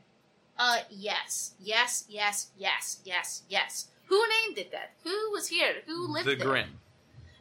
Uh, 0.57 0.79
yes, 0.89 1.53
yes, 1.59 2.05
yes, 2.07 2.51
yes, 2.57 3.01
yes, 3.03 3.43
yes. 3.49 3.87
Who 4.05 4.21
named 4.45 4.57
it 4.57 4.71
that? 4.71 4.91
Who 5.03 5.31
was 5.31 5.47
here? 5.47 5.75
Who 5.87 6.07
lived 6.07 6.27
there? 6.27 6.35
The 6.35 6.43
there? 6.43 6.51
Grin. 6.51 6.67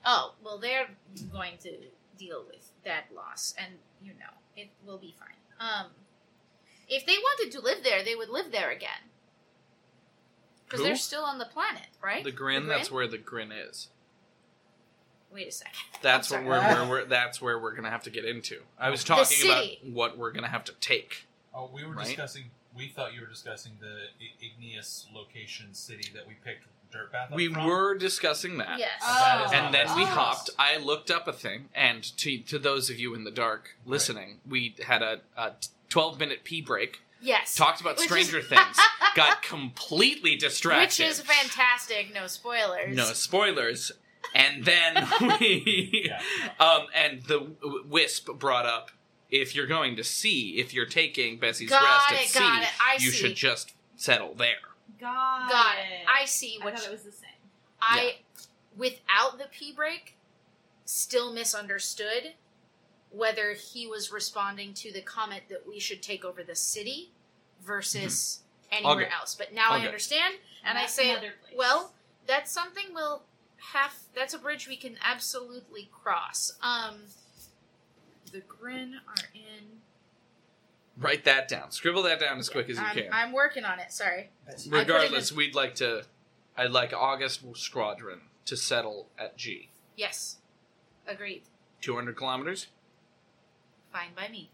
Oh, 0.04 0.34
well, 0.42 0.58
they're 0.58 0.88
going 1.32 1.58
to 1.62 1.72
deal 2.18 2.44
with 2.48 2.70
that 2.84 3.04
loss, 3.14 3.54
and 3.58 3.74
you 4.02 4.12
know 4.12 4.32
it 4.56 4.70
will 4.86 4.98
be 4.98 5.14
fine. 5.18 5.36
Um, 5.60 5.86
if 6.88 7.06
they 7.06 7.12
wanted 7.16 7.52
to 7.52 7.60
live 7.60 7.84
there, 7.84 8.02
they 8.04 8.14
would 8.14 8.28
live 8.28 8.50
there 8.50 8.70
again. 8.70 8.90
Because 10.64 10.84
they're 10.84 10.96
still 10.96 11.24
on 11.24 11.38
the 11.38 11.44
planet, 11.44 11.86
right? 12.02 12.24
The 12.24 12.32
Grin, 12.32 12.66
that's 12.66 12.90
where 12.90 13.06
the 13.06 13.18
Grin 13.18 13.52
is. 13.52 13.88
Wait 15.30 15.48
a 15.48 15.52
second. 15.52 15.74
That's 16.02 16.30
I'm 16.30 16.44
what 16.44 16.60
we're, 16.62 16.74
where 16.74 16.88
we're 16.88 17.04
that's 17.06 17.40
where 17.40 17.58
we're 17.58 17.74
gonna 17.74 17.88
have 17.88 18.02
to 18.02 18.10
get 18.10 18.24
into. 18.26 18.60
I 18.78 18.90
was 18.90 19.02
talking 19.02 19.38
about 19.46 19.64
what 19.90 20.18
we're 20.18 20.32
gonna 20.32 20.48
have 20.48 20.64
to 20.64 20.72
take. 20.80 21.26
Oh, 21.54 21.70
we 21.72 21.84
were 21.86 21.94
Right? 21.94 22.06
discussing. 22.06 22.44
We 22.76 22.88
thought 22.88 23.14
you 23.14 23.20
were 23.20 23.26
discussing 23.26 23.72
the 23.80 24.06
I- 24.20 24.44
igneous 24.44 25.06
location 25.12 25.74
city 25.74 26.10
that 26.14 26.26
we 26.26 26.34
picked 26.34 26.66
Dirtbath. 26.92 27.30
up 27.30 27.32
We 27.32 27.52
from. 27.52 27.64
were 27.66 27.94
discussing 27.96 28.58
that. 28.58 28.78
Yes. 28.78 29.00
That 29.00 29.46
is 29.46 29.52
And 29.52 29.74
then 29.74 29.86
we 29.96 30.02
Oh. 30.02 30.06
hopped. 30.06 30.50
I 30.58 30.76
looked 30.76 31.10
up 31.10 31.26
a 31.28 31.32
thing, 31.32 31.68
and 31.74 32.02
to 32.18 32.38
to 32.38 32.58
those 32.58 32.90
of 32.90 32.98
you 32.98 33.14
in 33.14 33.24
the 33.24 33.30
dark 33.30 33.76
listening, 33.86 34.40
we 34.46 34.74
had 34.86 35.02
a, 35.02 35.20
a 35.36 35.52
twelve 35.88 36.18
minute 36.18 36.44
pee 36.44 36.60
break. 36.60 37.00
Yes. 37.20 37.54
Talked 37.54 37.80
about 37.80 37.96
Which 37.98 38.08
Stranger 38.08 38.38
is- 38.38 38.46
Things. 38.48 38.76
Got 39.14 39.42
completely 39.42 40.36
distracted. 40.36 41.02
Which 41.04 41.10
is 41.10 41.20
fantastic. 41.20 42.12
No 42.12 42.26
spoilers. 42.26 42.96
No 42.96 43.12
spoilers. 43.12 43.92
And 44.34 44.64
then 44.64 45.08
we, 45.40 46.04
Yeah. 46.06 46.20
um, 46.58 46.86
and 46.94 47.22
the 47.24 47.40
w- 47.40 47.84
Wisp 47.86 48.28
brought 48.38 48.66
up 48.66 48.90
if 49.32 49.56
you're 49.56 49.66
going 49.66 49.96
to 49.96 50.04
sea, 50.04 50.56
if 50.60 50.72
you're 50.72 50.86
taking 50.86 51.38
Bessie's 51.38 51.70
Got 51.70 51.82
rest 51.82 52.12
at 52.12 52.20
it, 52.24 52.28
sea, 52.28 52.38
got 52.38 52.62
it. 52.62 52.68
I 52.80 52.94
you 53.00 53.10
see. 53.10 53.16
should 53.16 53.34
just 53.34 53.72
settle 53.96 54.34
there. 54.34 54.54
Got, 55.00 55.50
Got 55.50 55.74
it. 55.78 56.02
it. 56.02 56.06
I 56.08 56.26
see 56.26 56.58
I 56.60 56.64
what 56.64 56.74
thought 56.74 56.82
you- 56.84 56.88
it 56.90 56.92
was 56.92 57.02
the 57.02 57.10
same. 57.12 57.28
I, 57.80 58.16
without 58.76 59.38
the 59.38 59.46
pee 59.50 59.72
break, 59.72 60.16
still 60.84 61.32
misunderstood 61.32 62.34
whether 63.10 63.52
he 63.54 63.86
was 63.86 64.12
responding 64.12 64.72
to 64.74 64.92
the 64.92 65.00
comment 65.02 65.42
that 65.50 65.66
we 65.68 65.78
should 65.80 66.02
take 66.02 66.24
over 66.24 66.42
the 66.44 66.54
city 66.54 67.10
versus 67.64 68.38
Mm-hmm. 68.72 68.86
Anywhere 68.86 69.10
else. 69.12 69.34
But 69.34 69.52
now 69.52 69.68
All 69.68 69.74
I 69.74 69.80
good. 69.80 69.88
understand, 69.88 70.34
and 70.64 70.78
I 70.78 70.86
say, 70.86 71.14
well, 71.54 71.92
that's 72.26 72.50
something 72.50 72.84
we'll 72.94 73.22
have. 73.74 73.92
That's 74.14 74.32
a 74.32 74.38
bridge 74.38 74.66
we 74.66 74.76
can 74.76 74.96
absolutely 75.04 75.90
cross. 75.92 76.54
Um, 76.62 76.94
the 78.32 78.40
Grin 78.40 78.94
are 79.06 79.24
in. 79.34 79.80
Write 80.98 81.24
that 81.24 81.48
down. 81.48 81.70
Scribble 81.70 82.02
that 82.02 82.20
down 82.20 82.38
as 82.38 82.48
quick 82.48 82.68
as 82.68 82.76
you 82.76 82.84
I'm, 82.84 82.94
can. 82.94 83.08
I'm 83.12 83.32
working 83.32 83.64
on 83.64 83.78
it. 83.78 83.92
Sorry. 83.92 84.30
I 84.46 84.52
put 84.52 84.66
it 84.66 84.72
Regardless, 84.72 85.30
in- 85.30 85.36
we'd 85.36 85.54
like 85.54 85.74
to. 85.76 86.04
I'd 86.56 86.70
like 86.70 86.92
August 86.92 87.42
Squadron 87.56 88.20
to 88.44 88.56
settle 88.56 89.08
at 89.18 89.36
G. 89.36 89.70
Yes. 89.96 90.36
Agreed. 91.06 91.42
200 91.80 92.16
kilometers. 92.16 92.68
Fine 93.92 94.10
by 94.14 94.28
me. 94.28 94.50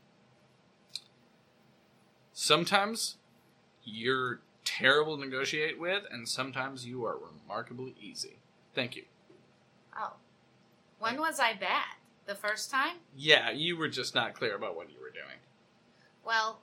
Sometimes 2.33 3.17
you're 3.85 4.41
terrible 4.65 5.17
to 5.17 5.25
negotiate 5.25 5.79
with, 5.79 6.05
and 6.11 6.29
sometimes 6.29 6.87
you 6.87 7.05
are 7.05 7.17
remarkably 7.17 7.95
easy. 8.01 8.39
Thank 8.75 8.95
you. 8.97 9.05
Oh. 9.97 10.15
When 11.01 11.19
was 11.19 11.41
I 11.41 11.55
bad? 11.55 11.98
The 12.29 12.35
first 12.35 12.71
time? 12.71 12.97
Yeah, 13.17 13.51
you 13.51 13.79
were 13.79 13.89
just 13.89 14.15
not 14.15 14.35
clear 14.35 14.55
about 14.55 14.77
what 14.77 14.91
you 14.91 15.01
were 15.01 15.09
doing. 15.09 15.39
Well, 16.27 16.61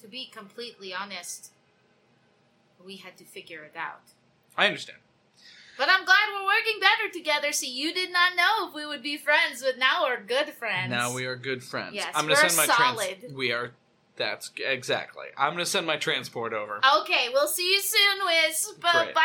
to 0.00 0.08
be 0.08 0.30
completely 0.32 0.94
honest, 0.94 1.52
we 2.82 2.96
had 2.96 3.18
to 3.18 3.24
figure 3.24 3.62
it 3.62 3.76
out. 3.76 4.00
I 4.56 4.66
understand. 4.66 5.00
But 5.76 5.90
I'm 5.90 6.06
glad 6.06 6.16
we're 6.32 6.46
working 6.46 6.80
better 6.80 7.12
together. 7.12 7.52
See, 7.52 7.70
you 7.70 7.92
did 7.92 8.10
not 8.10 8.34
know 8.34 8.68
if 8.68 8.74
we 8.74 8.86
would 8.86 9.02
be 9.02 9.18
friends, 9.18 9.62
but 9.62 9.78
now 9.78 10.04
we're 10.04 10.22
good 10.22 10.48
friends. 10.54 10.90
Now 10.90 11.12
we 11.12 11.26
are 11.26 11.36
good 11.36 11.62
friends. 11.62 11.94
Yes, 11.94 12.08
I'm 12.14 12.24
gonna 12.26 12.40
we're 12.42 12.48
send 12.48 12.56
my 12.56 12.74
trans- 12.74 12.98
solid. 12.98 13.36
we 13.36 13.52
are. 13.52 13.72
That's 14.20 14.50
exactly. 14.62 15.28
I'm 15.38 15.54
gonna 15.54 15.64
send 15.64 15.86
my 15.86 15.96
transport 15.96 16.52
over. 16.52 16.78
Okay, 17.00 17.30
we'll 17.32 17.48
see 17.48 17.72
you 17.72 17.80
soon, 17.80 18.18
Wisp. 18.26 18.78
Great. 18.82 19.14
Bye. 19.14 19.22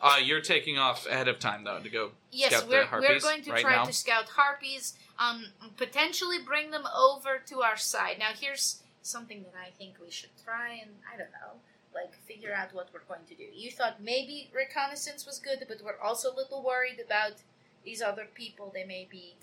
Uh, 0.00 0.18
you're 0.22 0.40
taking 0.40 0.78
off 0.78 1.04
ahead 1.04 1.26
of 1.26 1.40
time 1.40 1.64
though 1.64 1.80
to 1.80 1.88
go 1.88 2.12
Yes, 2.30 2.52
scout 2.52 2.68
we're, 2.68 2.82
the 2.82 2.86
harpies 2.86 3.08
we're 3.10 3.18
going 3.28 3.42
to 3.42 3.50
right 3.50 3.62
try 3.62 3.74
now. 3.74 3.84
to 3.86 3.92
scout 3.92 4.28
harpies, 4.28 4.94
um, 5.18 5.46
potentially 5.76 6.36
bring 6.38 6.70
them 6.70 6.84
over 6.96 7.42
to 7.46 7.62
our 7.62 7.76
side. 7.76 8.20
Now, 8.20 8.28
here's 8.40 8.84
something 9.02 9.42
that 9.42 9.54
I 9.60 9.70
think 9.70 9.94
we 10.00 10.12
should 10.12 10.30
try 10.44 10.74
and, 10.74 10.92
I 11.12 11.16
don't 11.16 11.32
know, 11.32 11.58
like 11.92 12.14
figure 12.28 12.54
out 12.54 12.72
what 12.72 12.90
we're 12.94 13.00
going 13.08 13.26
to 13.26 13.34
do. 13.34 13.46
You 13.52 13.72
thought 13.72 14.00
maybe 14.00 14.48
reconnaissance 14.54 15.26
was 15.26 15.40
good, 15.40 15.64
but 15.66 15.78
we're 15.84 15.98
also 16.00 16.32
a 16.32 16.36
little 16.36 16.62
worried 16.62 17.00
about 17.04 17.32
these 17.84 18.00
other 18.00 18.28
people. 18.32 18.70
They 18.72 18.84
may 18.84 19.08
be. 19.10 19.34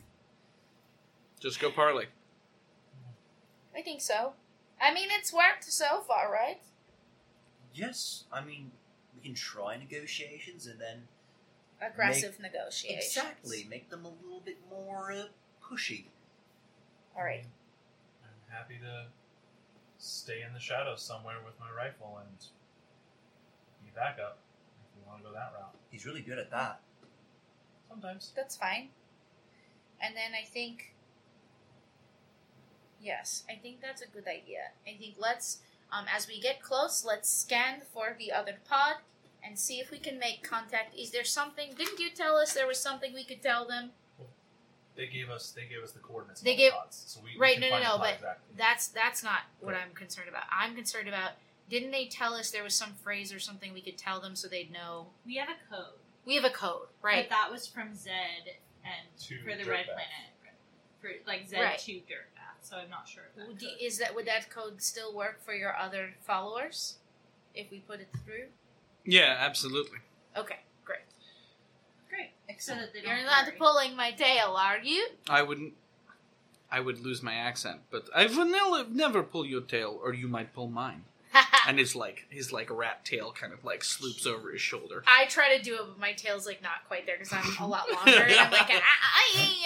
Just 1.41 1.59
go 1.59 1.71
parley. 1.71 2.05
I 3.75 3.81
think 3.81 3.99
so. 3.99 4.31
I 4.83 4.93
mean, 4.93 5.07
it's 5.11 5.31
worked 5.31 5.63
so 5.63 6.01
far, 6.01 6.31
right? 6.31 6.61
Yes, 7.73 8.25
I 8.31 8.43
mean 8.43 8.71
we 9.15 9.21
can 9.21 9.33
try 9.33 9.77
negotiations 9.77 10.67
and 10.67 10.79
then 10.79 11.07
Aggressive 11.81 12.39
negotiations. 12.39 13.05
exactly 13.17 13.65
make 13.69 13.89
them 13.89 14.05
a 14.05 14.09
little 14.09 14.41
bit 14.43 14.57
more 14.69 15.11
uh, 15.11 15.23
pushy. 15.63 16.05
All 17.17 17.23
right. 17.23 17.45
I'm 18.23 18.53
happy 18.55 18.75
to 18.81 19.07
stay 19.97 20.41
in 20.45 20.53
the 20.53 20.59
shadows 20.59 21.01
somewhere 21.01 21.37
with 21.45 21.59
my 21.59 21.71
rifle 21.75 22.19
and 22.21 22.37
be 23.83 23.91
backup 23.95 24.39
if 24.81 25.01
we 25.01 25.09
want 25.09 25.21
to 25.23 25.29
go 25.29 25.33
that 25.33 25.53
route. 25.57 25.75
He's 25.89 26.05
really 26.05 26.21
good 26.21 26.37
at 26.37 26.51
that. 26.51 26.81
Sometimes. 27.89 28.33
That's 28.35 28.55
fine. 28.55 28.89
And 30.01 30.15
then 30.15 30.31
I 30.39 30.45
think, 30.45 30.92
yes, 33.03 33.43
I 33.49 33.55
think 33.55 33.81
that's 33.81 34.01
a 34.01 34.07
good 34.07 34.27
idea. 34.27 34.71
I 34.87 34.97
think 34.97 35.15
let's, 35.19 35.59
um, 35.91 36.05
as 36.15 36.27
we 36.27 36.39
get 36.39 36.61
close, 36.61 37.03
let's 37.05 37.29
scan 37.29 37.81
for 37.93 38.15
the 38.17 38.31
other 38.31 38.55
pod 38.67 38.95
and 39.45 39.59
see 39.59 39.79
if 39.79 39.91
we 39.91 39.99
can 39.99 40.17
make 40.17 40.41
contact. 40.43 40.95
Is 40.97 41.11
there 41.11 41.23
something? 41.23 41.73
Didn't 41.77 41.99
you 41.99 42.09
tell 42.09 42.37
us 42.37 42.53
there 42.53 42.67
was 42.67 42.79
something 42.79 43.13
we 43.13 43.23
could 43.25 43.41
tell 43.43 43.65
them? 43.67 43.91
They 44.95 45.07
gave 45.07 45.29
us 45.31 45.51
they 45.51 45.65
gave 45.65 45.83
us 45.83 45.91
the 45.91 45.99
coordinates. 45.99 46.41
They 46.41 46.55
gave- 46.55 46.71
the 46.71 46.77
pods, 46.77 47.03
so 47.07 47.19
we, 47.23 47.31
we 47.31 47.37
right? 47.39 47.59
can 47.59 47.69
No, 47.71 47.77
no, 47.79 47.83
no. 47.83 47.97
But 47.97 48.13
exactly. 48.15 48.53
that's 48.57 48.87
that's 48.89 49.23
not 49.23 49.39
what 49.59 49.73
Right. 49.73 49.81
I'm 49.83 49.93
concerned 49.95 50.29
about. 50.29 50.43
I'm 50.51 50.75
concerned 50.75 51.07
about. 51.07 51.31
Didn't 51.69 51.89
they 51.91 52.05
tell 52.05 52.35
us 52.35 52.51
there 52.51 52.61
was 52.63 52.75
some 52.75 52.93
phrase 53.03 53.33
or 53.33 53.39
something 53.39 53.73
we 53.73 53.81
could 53.81 53.97
tell 53.97 54.21
them 54.21 54.35
so 54.35 54.47
they'd 54.47 54.71
know? 54.71 55.07
We 55.25 55.37
have 55.37 55.49
a 55.49 55.73
code. 55.75 55.93
We 56.25 56.35
have 56.35 56.43
a 56.45 56.51
code, 56.51 56.87
right? 57.01 57.27
But 57.27 57.35
that 57.35 57.51
was 57.51 57.65
from 57.67 57.95
Zed 57.95 58.57
and 58.85 59.07
To 59.21 59.39
for 59.39 59.55
the 59.57 59.63
Dirtbath. 59.63 59.67
Red 59.69 59.85
Planet. 59.85 60.29
For 61.01 61.09
like 61.25 61.47
Zed 61.47 61.59
Right. 61.61 61.79
to 61.79 61.91
Dirtbath, 61.91 62.32
so 62.63 62.77
I'm 62.77 62.89
not 62.89 63.07
sure. 63.07 63.23
That 63.35 63.47
Would 63.47 63.63
Is 63.81 63.99
that 63.99 64.15
would 64.15 64.25
that 64.25 64.49
code 64.49 64.81
still 64.81 65.13
work 65.13 65.43
for 65.43 65.53
your 65.53 65.75
other 65.77 66.15
followers 66.21 66.95
if 67.53 67.69
we 67.69 67.79
put 67.79 67.99
it 67.99 68.09
through? 68.25 68.47
Yeah, 69.05 69.37
absolutely. 69.39 69.99
Okay, 70.35 70.59
great. 70.85 71.01
Great. 72.09 72.31
So 72.59 72.73
that 72.75 72.93
they 72.93 73.01
You're 73.01 73.23
not 73.23 73.47
worry. 73.47 73.55
pulling 73.57 73.95
my 73.95 74.11
tail, 74.11 74.55
are 74.57 74.79
you? 74.79 75.07
I 75.29 75.43
wouldn't. 75.43 75.73
I 76.71 76.79
would 76.79 76.99
lose 76.99 77.21
my 77.21 77.35
accent, 77.35 77.81
but 77.91 78.09
I 78.15 78.25
would 78.25 78.47
never, 78.47 78.85
never 78.89 79.21
pull 79.21 79.45
your 79.45 79.61
tail, 79.61 79.99
or 80.01 80.13
you 80.13 80.27
might 80.27 80.53
pull 80.53 80.67
mine. 80.69 81.03
and 81.67 81.79
his 81.79 81.95
like 81.95 82.25
his 82.29 82.51
like 82.51 82.69
rat 82.69 83.03
tail 83.05 83.31
kind 83.31 83.53
of 83.53 83.63
like 83.63 83.83
sloops 83.83 84.25
over 84.25 84.51
his 84.51 84.61
shoulder. 84.61 85.03
I 85.07 85.25
try 85.25 85.55
to 85.57 85.63
do 85.63 85.75
it, 85.75 85.81
but 85.87 85.99
my 85.99 86.13
tail's 86.13 86.45
like 86.45 86.61
not 86.61 86.85
quite 86.87 87.05
there 87.05 87.15
because 87.17 87.33
I'm 87.33 87.63
a 87.63 87.67
lot 87.67 87.89
longer. 87.91 88.11
and 88.23 88.33
I'm 88.39 88.51
like, 88.51 88.69
I, 88.69 88.81
I, 89.15 89.65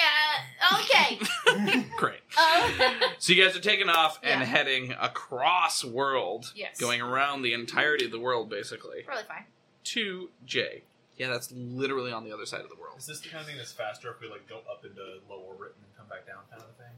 uh, 0.72 0.82
okay. 0.82 1.84
Great. 1.98 2.20
Um, 2.38 3.10
So 3.20 3.34
you 3.34 3.44
guys 3.44 3.56
are 3.56 3.62
taking 3.62 3.90
off 3.90 4.20
and 4.24 4.42
Yeah. 4.42 4.46
heading 4.46 4.94
across 5.00 5.84
world, 5.84 6.52
Yes. 6.56 6.80
going 6.80 7.02
around 7.02 7.42
the 7.42 7.54
entirety 7.54 8.06
of 8.06 8.12
the 8.12 8.20
world, 8.20 8.50
basically, 8.50 9.04
really 9.08 9.24
fine. 9.24 9.46
to 9.86 10.30
J. 10.46 10.84
Yeah, 11.18 11.30
that's 11.30 11.52
literally 11.52 12.12
on 12.12 12.24
the 12.24 12.32
other 12.32 12.46
side 12.46 12.62
of 12.62 12.70
the 12.70 12.76
world. 12.76 13.00
Is 13.00 13.08
this 13.08 13.20
the 13.22 13.30
kind 13.30 13.42
of 13.42 13.48
thing 13.48 13.58
that's 13.58 13.72
faster 13.72 14.12
if 14.12 14.22
we 14.22 14.30
like 14.30 14.48
go 14.48 14.60
up 14.72 14.86
into 14.86 15.02
low 15.30 15.40
orbit 15.40 15.74
and 15.76 15.84
then 15.84 15.90
come 15.98 16.08
back 16.08 16.28
down, 16.28 16.38
kind 16.50 16.62
of 16.62 16.70
a 16.70 16.74
thing? 16.84 16.92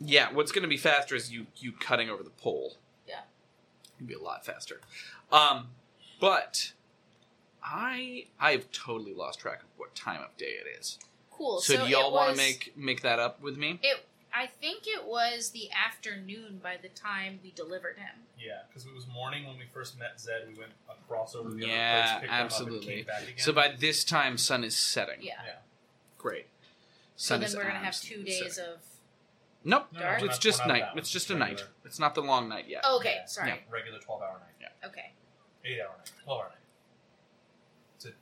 Yeah, 0.00 0.32
what's 0.32 0.50
going 0.52 0.62
to 0.62 0.68
be 0.68 0.76
faster 0.76 1.14
is 1.14 1.30
you 1.32 1.46
you 1.56 1.72
cutting 1.72 2.10
over 2.10 2.22
the 2.24 2.30
pole. 2.30 2.74
Yeah. 4.00 4.04
It'd 4.04 4.08
be 4.08 4.14
a 4.14 4.22
lot 4.22 4.44
faster. 4.44 4.80
Um, 5.32 5.68
but 6.20 6.72
I 7.62 8.26
I've 8.40 8.70
totally 8.72 9.14
lost 9.14 9.40
track 9.40 9.60
of 9.62 9.68
what 9.76 9.94
time 9.94 10.22
of 10.22 10.36
day 10.36 10.54
it 10.64 10.78
is. 10.78 10.98
Cool. 11.30 11.60
So, 11.60 11.74
So, 11.74 11.84
do 11.84 11.90
y'all 11.90 12.12
want 12.12 12.30
to 12.32 12.36
make 12.36 12.72
make 12.76 13.02
that 13.02 13.18
up 13.18 13.40
with 13.42 13.56
me? 13.56 13.78
it? 13.82 14.04
I 14.34 14.46
think 14.46 14.82
it 14.86 15.04
was 15.06 15.50
the 15.50 15.70
afternoon 15.72 16.60
by 16.62 16.76
the 16.80 16.88
time 16.90 17.40
we 17.42 17.50
delivered 17.50 17.96
him. 17.96 18.24
Yeah, 18.38 18.58
because 18.68 18.84
it 18.86 18.94
was 18.94 19.06
morning 19.08 19.46
when 19.46 19.56
we 19.56 19.64
first 19.72 19.98
met 19.98 20.20
Zed. 20.20 20.42
We 20.46 20.54
went 20.58 20.70
across 20.88 21.34
over 21.34 21.48
to 21.48 21.54
the 21.56 21.66
Yeah, 21.66 21.72
other 21.72 22.02
place, 22.02 22.20
picked 22.20 22.24
up, 22.24 22.38
and 22.38 22.44
absolutely. 22.44 22.94
came 22.96 23.04
back 23.06 23.22
again. 23.22 23.34
So 23.38 23.52
by 23.52 23.74
this 23.76 24.04
time, 24.04 24.36
sun 24.36 24.64
is 24.64 24.76
setting. 24.76 25.16
Yeah. 25.22 25.32
yeah. 25.44 25.52
Great. 26.18 26.46
So 27.16 27.34
Sun 27.34 27.40
then 27.40 27.48
is 27.48 27.56
we're 27.56 27.62
gonna 27.64 27.74
have 27.78 27.98
two 28.00 28.22
days 28.22 28.54
setting. 28.56 28.72
of. 28.74 28.80
Nope. 29.64 29.88
No, 29.92 30.00
no, 30.00 30.08
It's 30.12 30.24
not- 30.24 30.40
just 30.40 30.60
we're 30.60 30.66
not 30.66 30.72
night. 30.72 30.80
that. 30.94 30.98
It's 30.98 31.10
just 31.10 31.30
a 31.30 31.34
regular. 31.34 31.50
night. 31.54 31.64
It's 31.84 31.98
not 31.98 32.14
the 32.14 32.22
long 32.22 32.48
night 32.48 32.68
yet. 32.68 32.82
Oh, 32.84 32.96
okay, 32.98 33.16
Yeah, 33.20 33.26
sorry. 33.26 33.48
Yeah. 33.50 33.56
Regular 33.70 33.98
twelve 33.98 34.22
hour 34.22 34.38
night. 34.40 34.54
Yeah. 34.82 34.88
Okay. 34.88 35.12
Eight 35.64 35.80
hour 35.80 35.96
night. 35.98 36.10
Twelve 36.24 36.40
hour 36.40 36.48
night. 36.48 36.58
It's 37.96 38.04
a 38.06 38.12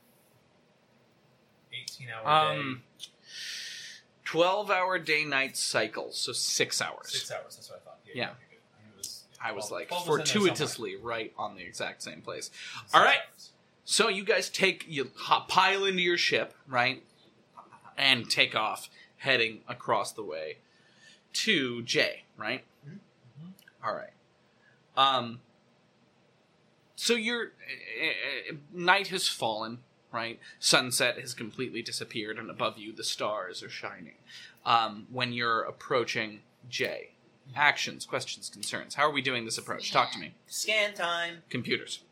eighteen 1.73 2.09
hour 2.09 2.27
Um, 2.27 2.83
twelve 4.25 4.69
hour 4.71 4.97
day 4.99 5.23
night 5.25 5.55
cycle, 5.57 6.11
so 6.11 6.33
six 6.33 6.79
day. 6.79 6.85
hours. 6.85 7.11
Six 7.11 7.31
hours. 7.31 7.55
That's 7.55 7.69
what 7.69 7.79
I 7.81 7.85
thought. 7.85 7.99
Yeah. 8.05 8.13
Yeah. 8.15 8.29
okay, 8.31 8.39
good. 8.49 8.57
I, 8.79 8.83
knew 8.87 8.93
it 8.93 8.97
was, 8.97 9.23
I 9.41 9.51
was 9.51 9.67
12 9.67 9.71
like 9.79 9.87
12 9.89 10.01
in 10.01 10.07
there 10.17 10.25
somewhere. 10.25 10.25
fortuitously 10.49 10.95
right 10.97 11.33
on 11.37 11.55
the 11.55 11.63
exact 11.63 12.03
same 12.03 12.21
place. 12.21 12.45
Six 12.45 12.93
All 12.93 13.01
right. 13.03 13.19
hours. 13.31 13.51
So 13.85 14.09
you 14.09 14.23
guys 14.25 14.49
take 14.49 14.85
you 14.87 15.11
hop, 15.15 15.47
pile 15.49 15.85
into 15.85 16.01
your 16.01 16.17
ship, 16.17 16.53
right, 16.67 17.03
and 17.97 18.29
take 18.29 18.53
off, 18.55 18.89
heading 19.17 19.61
across 19.67 20.11
the 20.11 20.23
way 20.23 20.57
to 21.33 21.81
J, 21.83 22.23
right? 22.37 22.63
All 23.83 23.93
right. 23.93 24.13
Um. 24.95 25.39
So 26.95 27.13
your 27.13 27.43
uh, 27.43 28.53
uh, 28.53 28.55
night 28.73 29.09
has 29.09 29.27
fallen, 29.27 29.79
right? 30.11 30.39
Sunset 30.59 31.19
has 31.19 31.33
completely 31.33 31.81
disappeared, 31.81 32.39
and 32.39 32.49
above 32.49 32.77
you 32.77 32.91
the 32.91 33.03
stars 33.03 33.61
are 33.61 33.69
shining. 33.69 34.15
Um, 34.65 35.07
when 35.11 35.31
you're 35.31 35.61
approaching 35.61 36.41
J, 36.69 37.11
actions, 37.55 38.05
questions, 38.05 38.49
concerns. 38.49 38.95
How 38.95 39.03
are 39.03 39.11
we 39.11 39.21
doing 39.21 39.45
this 39.45 39.57
approach? 39.57 39.91
Talk 39.91 40.11
to 40.13 40.19
me. 40.19 40.33
Scan 40.47 40.93
time. 40.93 41.43
Computers. 41.49 42.03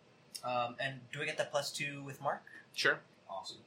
Um, 0.43 0.75
and 0.79 0.99
do 1.11 1.19
we 1.19 1.25
get 1.25 1.37
that 1.37 1.51
plus 1.51 1.71
two 1.71 2.03
with 2.03 2.21
Mark? 2.21 2.43
Sure. 2.73 2.99
Awesome. 3.29 3.57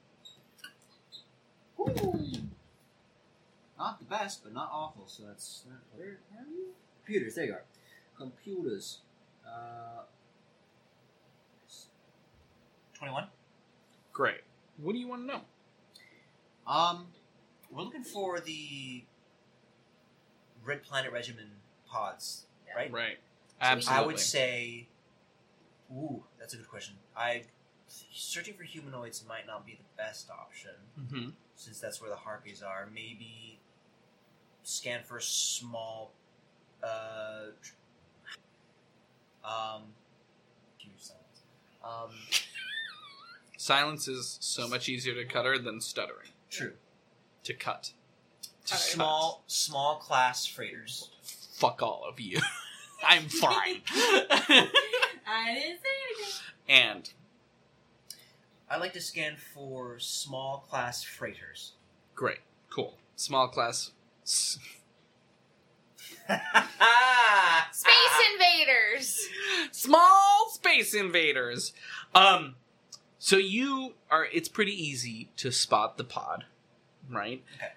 Not 3.79 3.99
the 3.99 4.05
best, 4.05 4.43
but 4.43 4.53
not 4.53 4.69
awful. 4.71 5.07
So 5.07 5.23
that's 5.25 5.63
where 5.95 6.07
are 6.07 6.11
you? 6.51 6.73
Computers. 7.05 7.35
There 7.35 7.45
you 7.45 7.53
are. 7.53 7.63
Computers. 8.17 8.99
Uh, 9.45 10.01
Twenty-one. 12.93 13.27
Great. 14.11 14.41
What 14.77 14.91
do 14.91 14.99
you 14.99 15.07
want 15.07 15.21
to 15.21 15.27
know? 15.27 15.41
Um, 16.67 17.07
we're 17.71 17.83
looking 17.83 18.03
for 18.03 18.41
the 18.41 19.03
Red 20.65 20.83
Planet 20.83 21.13
Regiment 21.13 21.47
pods, 21.87 22.45
right? 22.75 22.91
Right. 22.91 23.17
Absolutely. 23.61 24.03
I 24.03 24.05
would 24.05 24.19
say. 24.19 24.87
Ooh, 25.91 26.23
that's 26.37 26.53
a 26.53 26.57
good 26.57 26.69
question. 26.69 26.95
I 27.15 27.43
searching 27.87 28.53
for 28.53 28.63
humanoids 28.63 29.23
might 29.27 29.47
not 29.47 29.65
be 29.65 29.73
the 29.73 29.83
best 29.97 30.29
option 30.29 30.71
hmm 31.09 31.29
since 31.55 31.79
that's 31.79 31.99
where 31.99 32.09
the 32.09 32.15
harpies 32.15 32.61
are. 32.61 32.87
Maybe 32.93 33.58
scan 34.63 35.01
for 35.03 35.19
small. 35.19 36.11
Uh, 36.83 37.47
um, 39.43 39.83
huge 40.77 40.93
silence. 40.99 41.41
Um, 41.83 42.15
Silence 43.57 44.07
is 44.07 44.37
so 44.41 44.67
much 44.67 44.87
easier 44.87 45.13
to 45.15 45.25
cutter 45.25 45.57
than 45.59 45.81
stuttering. 45.81 46.29
true. 46.49 46.73
To 47.43 47.53
cut. 47.53 47.91
To 48.67 48.75
Small, 48.75 49.43
small 49.47 49.95
class 49.97 50.45
freighters. 50.45 51.09
Fuck 51.23 51.81
all 51.81 52.05
of 52.07 52.19
you. 52.19 52.39
I'm 53.07 53.23
fine. 53.27 53.81
I 53.91 55.53
didn't 55.53 55.79
say 55.79 55.89
anything. 56.09 56.33
and 56.67 57.09
I 58.69 58.77
like 58.77 58.93
to 58.93 59.01
scan 59.01 59.35
for 59.35 59.97
small 59.99 60.65
class 60.69 61.03
freighters. 61.03 61.73
great, 62.15 62.39
cool, 62.69 62.97
small 63.15 63.47
class. 63.47 63.91
S- 64.29 64.59
Space 67.71 68.27
invaders. 68.33 69.27
small 69.71 70.49
space 70.51 70.93
invaders. 70.93 71.73
Um, 72.13 72.55
so 73.17 73.37
you 73.37 73.95
are. 74.11 74.27
It's 74.31 74.47
pretty 74.49 74.71
easy 74.73 75.29
to 75.37 75.51
spot 75.51 75.97
the 75.97 76.03
pod, 76.03 76.45
right? 77.09 77.43
Okay. 77.57 77.71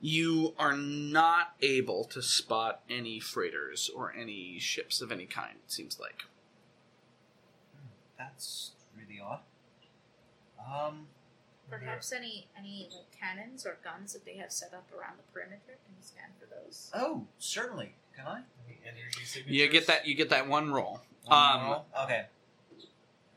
You 0.00 0.54
are 0.58 0.76
not 0.76 1.54
able 1.60 2.04
to 2.04 2.22
spot 2.22 2.82
any 2.88 3.18
freighters 3.18 3.90
or 3.94 4.12
any 4.14 4.58
ships 4.58 5.00
of 5.00 5.10
any 5.10 5.26
kind. 5.26 5.56
It 5.66 5.72
seems 5.72 5.98
like. 5.98 6.24
That's 8.18 8.72
really 8.96 9.20
odd. 9.20 9.40
Um, 10.60 11.06
Perhaps 11.70 12.12
any 12.12 12.46
any 12.58 12.88
like 12.90 13.10
cannons 13.18 13.66
or 13.66 13.76
guns 13.84 14.12
that 14.14 14.24
they 14.24 14.36
have 14.36 14.50
set 14.52 14.72
up 14.74 14.86
around 14.98 15.18
the 15.18 15.32
perimeter. 15.32 15.60
Can 15.66 15.94
you 15.96 16.02
scan 16.02 16.30
for 16.40 16.46
those? 16.46 16.90
oh, 16.94 17.26
certainly. 17.38 17.94
Can 18.16 18.26
I? 18.26 18.40
Any 18.66 18.78
energy 18.86 19.24
signatures? 19.24 19.52
You 19.54 19.68
get 19.68 19.86
that. 19.86 20.06
You 20.06 20.14
get 20.14 20.30
that 20.30 20.48
one 20.48 20.72
roll. 20.72 21.00
One 21.26 21.38
Um, 21.60 21.66
roll? 21.70 21.86
Okay. 22.04 22.24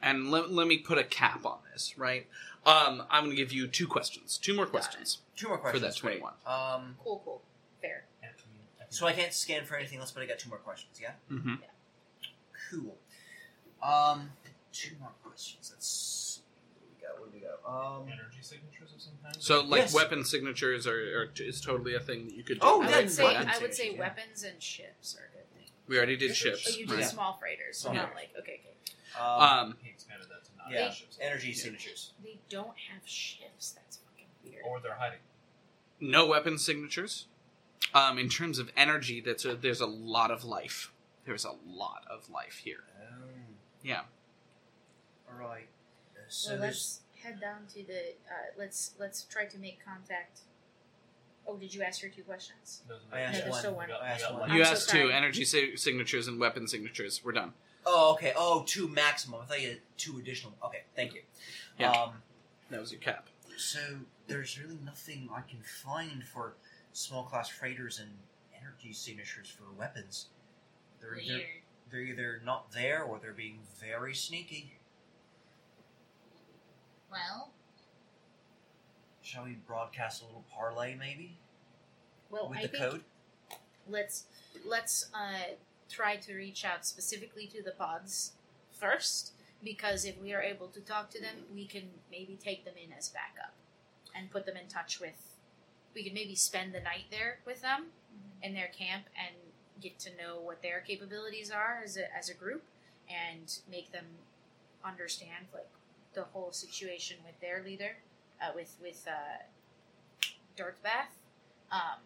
and 0.02 0.32
let, 0.32 0.52
let 0.52 0.66
me 0.68 0.78
put 0.78 0.98
a 0.98 1.04
cap 1.04 1.46
on 1.46 1.60
this, 1.72 1.98
right? 1.98 2.26
Um, 2.66 3.04
I'm 3.10 3.26
going 3.26 3.36
to 3.36 3.42
give 3.44 3.52
you 3.52 3.68
two 3.68 3.88
questions, 3.88 4.38
two 4.38 4.54
more 4.56 4.66
questions 4.68 5.20
Two 5.36 5.48
more 5.50 5.58
questions 5.58 5.98
for 5.98 6.08
that 6.08 6.18
21. 6.20 6.34
Um, 6.46 6.96
Cool, 7.04 7.22
cool, 7.26 7.42
fair. 7.82 8.06
so 8.90 9.08
I 9.08 9.14
can't 9.14 9.34
scan 9.34 9.66
for 9.66 9.76
anything 9.76 10.00
else, 10.00 10.12
but 10.12 10.22
I 10.24 10.26
got 10.28 10.40
two 10.40 10.50
more 10.50 10.60
questions. 10.60 11.00
Yeah. 11.02 11.12
Mm-hmm. 11.32 11.56
Cool. 12.70 12.96
Um, 13.84 14.30
two 14.72 14.96
more 15.00 15.12
questions. 15.24 15.70
Let's 15.74 15.88
see. 15.88 16.42
We 17.00 17.08
got 17.08 17.20
where 17.20 17.30
do 17.30 17.34
we 17.36 17.40
go? 17.42 17.51
Um, 17.66 18.08
Energy 18.12 18.40
signatures 18.42 18.92
of 18.94 19.02
some 19.02 19.14
kind. 19.24 19.36
So, 19.40 19.62
like, 19.62 19.82
Yes. 19.82 19.94
weapon 19.94 20.26
signatures 20.26 20.88
are, 20.88 21.22
are 21.22 21.32
is 21.38 21.62
totally 21.62 21.94
a 21.96 22.00
thing 22.00 22.26
that 22.28 22.34
you 22.36 22.44
could 22.44 22.60
do. 22.60 22.66
Oh, 22.68 22.82
I 22.82 22.90
yeah, 22.90 22.96
would 22.98 23.12
say 23.12 23.24
weapon 23.24 23.48
I 23.50 23.60
would 23.60 23.74
say 23.74 23.84
signatures, 23.84 23.94
yeah. 23.94 24.00
weapons 24.00 24.44
and 24.44 24.64
ships 24.64 25.16
are 25.16 25.30
good 25.34 25.54
things. 25.56 25.70
We 25.88 25.98
already 25.98 26.18
did 26.18 26.32
Oh, 26.32 26.34
ships. 26.34 26.78
you 26.78 26.86
did 26.88 26.96
right? 26.96 27.06
small 27.06 27.38
freighters, 27.40 27.78
so 27.78 27.90
Okay. 27.90 27.98
not 28.00 28.16
like 28.16 28.30
okay, 28.40 28.62
okay. 28.64 29.20
um, 29.20 29.42
Um, 29.42 29.78
he 29.82 29.90
expanded 29.90 30.28
that 30.30 30.44
to 30.46 30.58
not 30.58 30.72
yeah, 30.72 30.92
ships. 30.92 31.18
energy 31.22 31.54
signatures. 31.54 32.14
They 32.24 32.40
don't 32.50 32.78
have 32.92 33.08
ships. 33.08 33.72
That's 33.72 33.98
fucking 33.98 34.28
weird. 34.44 34.64
Or 34.66 34.80
they're 34.80 34.96
hiding. 34.96 35.20
no 36.00 36.26
weapon 36.26 36.58
signatures. 36.58 37.28
Um, 37.94 38.18
in 38.18 38.30
terms 38.30 38.58
of 38.58 38.72
energy, 38.78 39.22
that's 39.22 39.44
a, 39.46 39.56
there's 39.56 39.82
a 39.82 39.86
lot 39.86 40.32
of 40.32 40.44
life. 40.44 40.92
There's 41.26 41.46
a 41.46 41.52
lot 41.66 42.06
of 42.10 42.30
life 42.30 42.62
here. 42.64 42.84
Oh, 43.00 43.26
Yeah. 43.84 44.02
all 45.30 45.38
right. 45.38 45.68
Uh, 46.16 46.20
so 46.30 46.52
well, 46.52 46.62
there's 46.62 46.74
let's 46.76 47.01
head 47.24 47.40
down 47.40 47.66
to 47.74 47.84
the. 47.86 48.00
Uh, 48.30 48.34
let's 48.58 48.92
let's 49.00 49.24
try 49.24 49.46
to 49.46 49.58
make 49.58 49.84
contact. 49.84 50.42
Oh, 51.48 51.58
did 51.58 51.74
you 51.74 51.82
ask 51.82 52.02
your 52.02 52.12
two 52.12 52.22
questions? 52.24 52.82
I 53.12 53.22
asked 53.22 53.44
No, 53.46 53.50
one. 53.52 53.60
still 53.60 53.74
one. 53.76 53.88
Got- 53.88 54.02
I 54.04 54.10
asked 54.10 54.24
got 54.24 54.34
one. 54.34 54.42
like- 54.44 54.52
You 54.52 54.60
I'm 54.60 54.66
so 54.66 54.72
asked 54.74 54.90
two 54.90 54.98
sorry. 55.00 55.14
energy 55.14 55.44
si- 55.44 55.76
signatures 55.76 56.28
and 56.28 56.40
weapon 56.40 56.68
signatures. 56.68 57.24
We're 57.24 57.32
done. 57.32 57.54
Oh, 57.86 58.14
okay. 58.14 58.32
Oh, 58.36 58.64
two 58.68 58.88
maximum. 58.88 59.42
I 59.42 59.46
thought 59.46 59.62
you 59.62 59.70
had 59.70 59.82
two 59.98 60.20
additional. 60.20 60.54
Okay, 60.64 60.84
thank 60.96 61.14
you. 61.16 61.24
Yeah. 61.80 61.92
Um, 61.92 62.22
That 62.70 62.80
was 62.80 62.92
your 62.92 63.02
cap. 63.02 63.28
so 63.58 63.80
there's 64.28 64.60
really 64.60 64.78
nothing 64.86 65.30
I 65.36 65.42
can 65.42 65.62
find 65.64 66.24
for 66.24 66.56
small 66.94 67.24
class 67.24 67.50
freighters 67.50 68.00
and 68.00 68.12
energy 68.56 68.94
signatures 68.94 69.50
for 69.50 69.64
weapons. 69.76 70.28
They're 71.00 71.18
either, 71.18 71.34
Weird. 71.38 71.48
they're 71.90 72.02
either 72.02 72.42
not 72.46 72.72
there 72.72 73.02
or 73.04 73.18
they're 73.18 73.34
being 73.34 73.60
very 73.80 74.14
sneaky. 74.14 74.78
Well, 77.12 77.52
Shall 79.22 79.44
we 79.46 79.58
broadcast 79.68 80.22
a 80.22 80.26
little 80.26 80.44
parlay, 80.54 80.96
maybe, 80.96 81.38
Well, 82.30 82.50
with 82.50 82.60
I 82.60 82.62
the 82.64 82.68
think 82.70 82.84
code? 82.84 83.04
let's 83.88 84.26
let's 84.66 85.10
uh, 85.14 85.56
try 85.90 86.16
to 86.18 86.34
reach 86.36 86.66
out 86.66 86.86
specifically 86.86 87.48
to 87.48 87.62
the 87.62 87.72
pods 87.72 88.34
first, 88.72 89.34
because 89.64 90.06
if 90.06 90.20
we 90.20 90.34
are 90.34 90.42
able 90.42 90.68
to 90.70 90.82
talk 90.82 91.10
to 91.12 91.22
them, 91.22 91.36
we 91.54 91.66
can 91.66 91.84
maybe 92.10 92.38
take 92.42 92.66
them 92.66 92.74
in 92.84 92.92
as 92.92 93.10
backup 93.10 93.54
and 94.16 94.32
put 94.32 94.46
them 94.46 94.58
in 94.58 94.68
touch 94.68 95.00
with. 95.00 95.36
We 95.94 96.04
could 96.04 96.14
maybe 96.14 96.36
spend 96.36 96.74
the 96.74 96.80
night 96.80 97.06
there 97.12 97.40
with 97.46 97.62
them 97.62 97.88
in 98.42 98.54
their 98.54 98.68
camp 98.70 99.06
and 99.16 99.36
get 99.82 100.00
to 100.00 100.10
know 100.10 100.40
what 100.42 100.62
their 100.62 100.80
capabilities 100.80 101.52
are 101.52 101.82
as 101.84 101.98
a, 101.98 102.16
as 102.16 102.30
a 102.30 102.34
group 102.34 102.64
and 103.10 103.60
make 103.70 103.92
them 103.92 104.06
understand 104.84 105.46
like 105.54 105.68
the 106.14 106.24
whole 106.24 106.52
situation 106.52 107.18
with 107.26 107.40
their 107.40 107.64
leader, 107.64 107.98
uh, 108.42 108.52
with 108.56 108.76
with 108.82 109.06
uh, 109.08 109.44
Dirtbath, 110.58 111.14
um, 111.72 112.00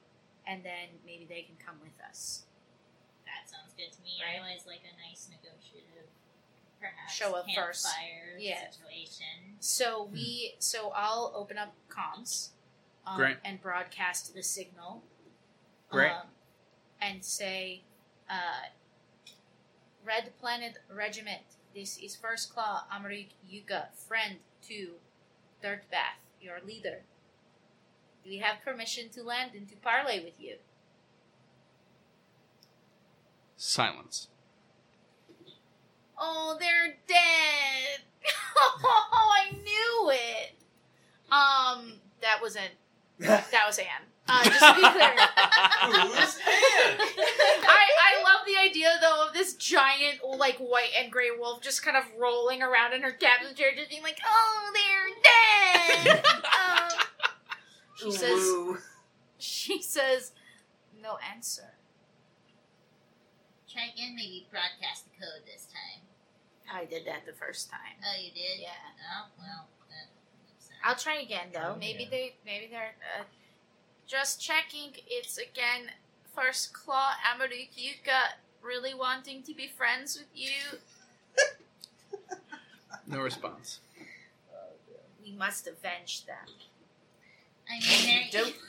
and 0.47 0.63
then 0.63 0.89
maybe 1.05 1.25
they 1.27 1.41
can 1.41 1.55
come 1.63 1.75
with 1.81 1.97
us. 2.07 2.43
that 3.25 3.49
sounds 3.49 3.73
good 3.75 3.91
to 3.95 4.01
me. 4.03 4.11
Right. 4.21 4.37
I 4.39 4.43
always 4.47 4.65
like 4.67 4.81
a 4.85 5.09
nice 5.09 5.27
negotiative, 5.29 6.07
perhaps 6.79 7.13
Show 7.13 7.33
up 7.35 7.45
first. 7.55 7.85
campfire 7.85 8.37
Yeah. 8.37 8.69
situation. 8.69 9.57
So 9.59 10.03
we, 10.13 10.55
so 10.59 10.91
I'll 10.95 11.33
open 11.35 11.57
up 11.57 11.73
comms, 11.89 12.49
um, 13.07 13.17
Great. 13.17 13.37
and 13.43 13.59
broadcast 13.61 14.33
the 14.35 14.43
signal, 14.43 15.01
Great. 15.89 16.11
um, 16.11 16.27
and 17.01 17.25
say, 17.25 17.81
uh, 18.29 18.67
Red 20.03 20.31
Planet 20.39 20.77
Regiment. 20.87 21.41
This 21.75 21.97
is 21.97 22.15
First 22.15 22.53
Claw 22.53 22.83
Amaruk 22.89 23.27
Yuka, 23.45 23.87
friend 24.07 24.37
to 24.69 24.91
Dirtbath, 25.61 26.23
your 26.39 26.59
leader. 26.65 27.01
Do 28.23 28.29
we 28.29 28.37
have 28.37 28.63
permission 28.63 29.09
to 29.09 29.21
land 29.21 29.51
and 29.55 29.67
to 29.67 29.75
parley 29.75 30.21
with 30.23 30.35
you? 30.39 30.55
Silence. 33.57 34.29
Oh, 36.17 36.55
they're 36.57 36.95
dead. 37.09 38.05
oh, 38.57 39.33
I 39.33 39.51
knew 39.51 40.11
it. 40.13 40.53
Um, 41.29 41.95
that 42.21 42.41
was 42.41 42.55
an 42.55 42.71
that 43.19 43.65
was 43.67 43.79
Anne. 43.79 44.14
Uh, 44.27 44.43
just 44.43 44.59
to 44.59 44.73
be 44.73 44.81
clear, 44.81 45.13
Who's 45.85 46.37
Anne? 46.41 46.97
I 47.61 47.85
I 48.01 48.23
love 48.23 48.41
the 48.47 48.57
idea 48.57 48.89
though 48.99 49.27
of 49.27 49.33
this 49.33 49.53
giant 49.53 50.19
like 50.23 50.57
white 50.57 50.89
and 50.97 51.11
gray 51.11 51.29
wolf 51.37 51.61
just 51.61 51.83
kind 51.83 51.95
of 51.95 52.03
rolling 52.19 52.63
around 52.63 52.93
in 52.93 53.03
her 53.03 53.11
captain's 53.11 53.57
chair, 53.57 53.69
just 53.75 53.89
being 53.89 54.01
like, 54.01 54.19
"Oh, 54.25 54.71
they're 54.73 56.05
dead." 56.15 56.25
um, 56.35 56.89
she 57.95 58.11
says, 58.11 58.39
Ooh. 58.39 58.77
"She 59.37 59.81
says, 59.81 60.31
no 61.01 61.17
answer." 61.33 61.75
Try 63.71 63.89
again, 63.93 64.15
maybe 64.15 64.47
broadcast 64.49 65.05
the 65.05 65.11
code 65.19 65.45
this 65.45 65.67
time. 65.67 66.01
I 66.71 66.85
did 66.85 67.05
that 67.05 67.25
the 67.27 67.33
first 67.33 67.69
time. 67.69 67.99
Oh, 68.01 68.17
you 68.19 68.31
did? 68.31 68.61
Yeah. 68.61 68.69
Oh, 69.13 69.27
well. 69.37 69.67
That, 69.89 70.09
sorry. 70.57 70.79
I'll 70.83 70.95
try 70.95 71.21
again 71.21 71.49
though. 71.53 71.75
Try 71.75 71.77
maybe 71.77 72.05
again. 72.05 72.11
they 72.11 72.35
maybe 72.45 72.67
they're 72.71 72.95
uh, 73.19 73.23
just 74.07 74.41
checking. 74.41 74.91
It's 75.07 75.37
again 75.37 75.91
first 76.35 76.73
claw 76.73 77.11
Amaruk 77.25 77.69
Yuka 77.77 78.35
really 78.61 78.93
wanting 78.93 79.43
to 79.43 79.53
be 79.53 79.67
friends 79.67 80.17
with 80.17 80.27
you. 80.33 80.79
No 83.07 83.19
response. 83.21 83.81
We 85.23 85.31
must 85.31 85.67
avenge 85.67 86.25
them. 86.25 86.35
I 87.69 87.79
mean, 87.79 88.29
they're. 88.31 88.41
Don't- 88.43 88.55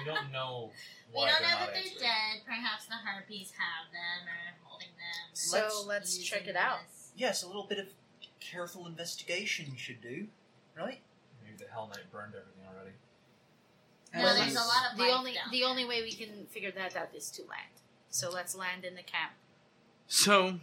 We 0.00 0.04
don't 0.12 0.32
know 0.32 0.70
we 1.12 1.18
why 1.20 1.28
don't 1.30 1.42
know 1.42 1.48
not 1.50 1.58
that 1.60 1.66
they're 1.74 1.82
answering. 1.82 1.98
dead. 2.00 2.40
Perhaps 2.44 2.86
the 2.86 2.94
harpies 2.94 3.52
have 3.56 3.92
them 3.92 4.26
or 4.26 4.68
holding 4.68 4.88
them. 4.88 5.30
So 5.34 5.58
Let's- 5.58 5.84
let's, 5.86 6.18
check 6.18 6.48
it 6.48 6.56
out. 6.56 6.78
this. 6.90 7.10
Yes, 7.14 7.42
a 7.44 7.46
little 7.46 7.66
bit 7.68 7.78
of 7.78 7.86
careful 8.40 8.86
investigation 8.88 9.76
should 9.76 10.00
do, 10.02 10.26
right? 10.76 11.00
Maybe 11.44 11.56
the 11.56 11.70
Hell 11.70 11.86
Knight 11.86 12.10
burned 12.10 12.34
everything 12.34 12.61
already. 14.14 14.22
No, 14.22 14.24
Well, 14.24 14.34
there's 14.36 14.54
a 14.54 14.58
lot 14.60 14.90
of 14.92 14.96
The 14.98 15.04
life 15.04 15.12
only 15.18 15.32
down 15.34 15.44
the 15.50 15.60
there. 15.60 15.68
only 15.68 15.84
way 15.84 16.02
we 16.02 16.12
can 16.12 16.46
figure 16.50 16.70
that 16.72 16.96
out 16.96 17.08
is 17.14 17.30
to 17.32 17.42
land. 17.42 17.62
So 18.10 18.30
let's 18.30 18.54
land 18.54 18.84
in 18.84 18.94
the 18.94 19.02
camp. 19.02 19.32
So 20.06 20.60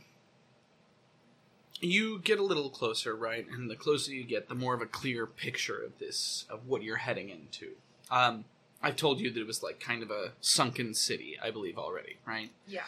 you 1.82 2.20
get 2.20 2.40
a 2.40 2.44
little 2.44 2.70
closer, 2.70 3.16
right? 3.16 3.48
And 3.50 3.70
the 3.70 3.76
closer 3.76 4.12
you 4.14 4.24
get, 4.24 4.50
the 4.50 4.56
more 4.56 4.74
of 4.74 4.82
a 4.82 4.86
clear 4.86 5.26
picture 5.26 5.82
of 5.82 5.98
this, 5.98 6.46
of 6.50 6.68
what 6.68 6.84
you're 6.84 6.98
heading 6.98 7.30
into. 7.30 7.72
Um, 8.12 8.46
I've 8.82 8.96
told 8.96 9.20
you 9.20 9.32
that 9.32 9.40
it 9.40 9.48
was 9.48 9.64
like 9.64 9.80
kind 9.80 10.04
of 10.04 10.12
a 10.12 10.34
sunken 10.42 10.94
city, 10.94 11.38
I 11.42 11.52
believe 11.52 11.78
already, 11.78 12.18
right? 12.26 12.50
Yeah. 12.68 12.84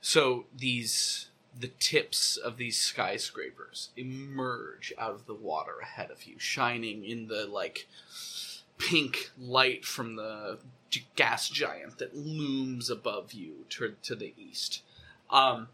So 0.00 0.46
these 0.56 1.26
the 1.58 1.68
tips 1.80 2.36
of 2.36 2.56
these 2.56 2.78
skyscrapers 2.78 3.88
emerge 3.96 4.92
out 4.96 5.10
of 5.12 5.26
the 5.26 5.34
water 5.34 5.80
ahead 5.82 6.10
of 6.10 6.22
you, 6.24 6.38
shining 6.38 7.04
in 7.04 7.26
the 7.26 7.46
like 7.46 7.88
pink 8.78 9.30
light 9.38 9.84
from 9.84 10.16
the 10.16 10.58
gas 11.16 11.48
giant 11.48 11.98
that 11.98 12.16
looms 12.16 12.88
above 12.88 13.32
you 13.32 13.66
to, 13.68 13.94
to 14.02 14.14
the 14.14 14.32
east. 14.38 14.82
Um, 15.30 15.68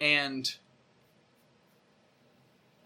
and 0.00 0.56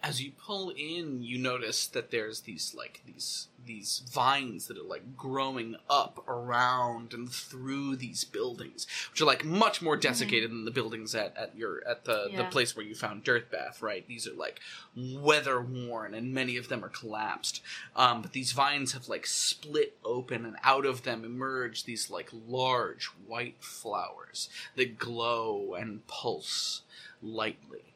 as 0.01 0.21
you 0.21 0.31
pull 0.31 0.69
in, 0.69 1.21
you 1.21 1.37
notice 1.37 1.87
that 1.87 2.11
there's 2.11 2.41
these 2.41 2.73
like 2.75 3.01
these 3.05 3.47
these 3.65 4.01
vines 4.11 4.67
that 4.67 4.77
are 4.77 4.83
like 4.83 5.15
growing 5.15 5.75
up 5.89 6.23
around 6.27 7.13
and 7.13 7.29
through 7.29 7.95
these 7.95 8.23
buildings, 8.23 8.87
which 9.11 9.21
are 9.21 9.25
like 9.25 9.43
much 9.43 9.81
more 9.81 9.97
desiccated 9.97 10.49
than 10.49 10.65
the 10.65 10.71
buildings 10.71 11.13
at, 11.13 11.35
at 11.37 11.55
your 11.55 11.85
at 11.87 12.05
the, 12.05 12.31
the 12.35 12.43
place 12.45 12.75
where 12.75 12.85
you 12.85 12.95
found 12.95 13.23
Dirtbath, 13.23 13.81
right? 13.81 14.07
These 14.07 14.27
are 14.27 14.33
like 14.33 14.61
weather 14.95 15.61
worn 15.61 16.13
and 16.13 16.33
many 16.33 16.55
of 16.57 16.69
them 16.69 16.83
are 16.83 16.89
collapsed. 16.89 17.61
Um, 17.95 18.21
but 18.21 18.31
these 18.31 18.53
vines 18.53 18.93
have 18.93 19.09
like 19.09 19.27
split 19.27 19.97
open 20.05 20.45
and 20.45 20.55
out 20.63 20.85
of 20.85 21.03
them 21.03 21.25
emerge 21.25 21.83
these 21.83 22.09
like 22.09 22.29
large 22.47 23.05
white 23.27 23.57
flowers 23.59 24.49
that 24.77 24.97
glow 24.97 25.75
and 25.75 26.07
pulse 26.07 26.81
lightly. 27.21 27.89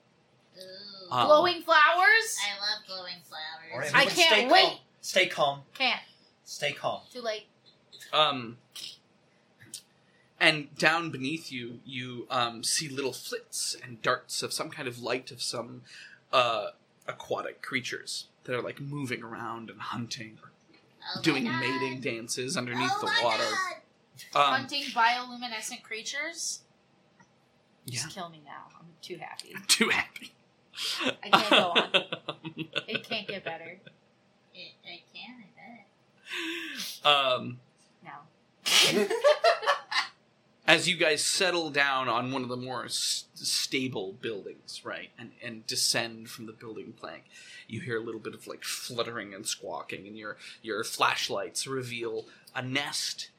Ooh. 0.58 1.12
Um, 1.12 1.28
Glowing 1.28 1.62
flowers? 1.62 2.38
I 2.42 2.60
love 2.60 2.86
glowing 2.88 3.16
flowers. 3.28 3.72
All 3.74 3.80
right, 3.80 3.96
I 3.96 4.06
can't 4.06 4.34
stay 4.34 4.48
wait. 4.50 4.64
Calm. 4.66 4.78
Stay 5.02 5.26
calm. 5.28 5.60
Can't. 5.74 6.02
Stay 6.44 6.72
calm. 6.72 7.02
Too 7.12 7.22
late. 7.22 7.46
Um, 8.12 8.58
and 10.40 10.76
down 10.78 11.10
beneath 11.10 11.52
you, 11.52 11.80
you 11.86 12.28
um, 12.30 12.64
see 12.64 12.90
little 12.90 13.14
flits 13.14 13.76
and 13.84 14.02
darts 14.02 14.44
of 14.44 14.54
some 14.54 14.70
kind 14.70 14.88
of 14.88 15.00
light 15.02 15.32
of 15.32 15.42
some 15.42 15.82
uh, 16.32 16.68
aquatic 17.08 17.62
creatures 17.62 18.28
that 18.44 18.56
are 18.56 18.62
like 18.62 18.82
moving 18.82 19.24
around 19.24 19.70
and 19.70 19.80
hunting, 19.80 20.38
or 20.44 20.50
Oh 21.16 21.22
doing 21.22 21.44
mating 21.60 22.00
dances 22.02 22.56
underneath 22.56 22.92
oh 22.96 23.00
the 23.02 23.24
water. 23.24 23.44
Um, 24.36 24.54
Hunting 24.54 24.84
bioluminescent 24.84 25.84
creatures? 25.84 26.62
yeah, 27.86 28.02
Just 28.04 28.16
kill 28.16 28.30
me 28.30 28.42
now. 28.46 28.68
I'm 28.80 28.86
too 29.02 29.18
happy. 29.18 29.54
I'm 29.56 29.64
too 29.68 29.90
happy. 29.90 30.32
I 31.24 31.30
can't 31.30 31.50
go 31.50 31.72
on. 31.72 32.04
It 32.88 33.08
can't 33.08 33.28
get 33.28 33.44
better. 33.44 33.80
It, 34.54 34.72
it 34.84 35.02
can, 35.14 35.44
I 35.44 37.06
bet. 37.06 37.06
Um, 37.06 37.60
No. 38.04 39.08
as 40.68 40.88
you 40.88 40.96
guys 40.96 41.24
settle 41.24 41.70
down 41.70 42.08
on 42.08 42.32
one 42.32 42.44
of 42.44 42.50
the 42.50 42.58
more 42.58 42.86
s- 42.86 43.26
stable 43.34 44.14
buildings, 44.22 44.82
right, 44.84 45.10
and 45.18 45.32
and 45.44 45.66
descend 45.68 46.30
from 46.30 46.46
the 46.46 46.54
building 46.54 46.94
plank, 47.00 47.24
you 47.68 47.82
hear 47.82 47.98
a 47.98 48.04
little 48.04 48.22
bit 48.22 48.34
of 48.34 48.48
like 48.48 48.64
fluttering 48.64 49.34
and 49.34 49.46
squawking, 49.48 50.08
and 50.08 50.18
your 50.18 50.38
your 50.62 50.84
flashlights 50.84 51.68
reveal 51.68 52.26
a 52.56 52.62
nest 52.62 53.30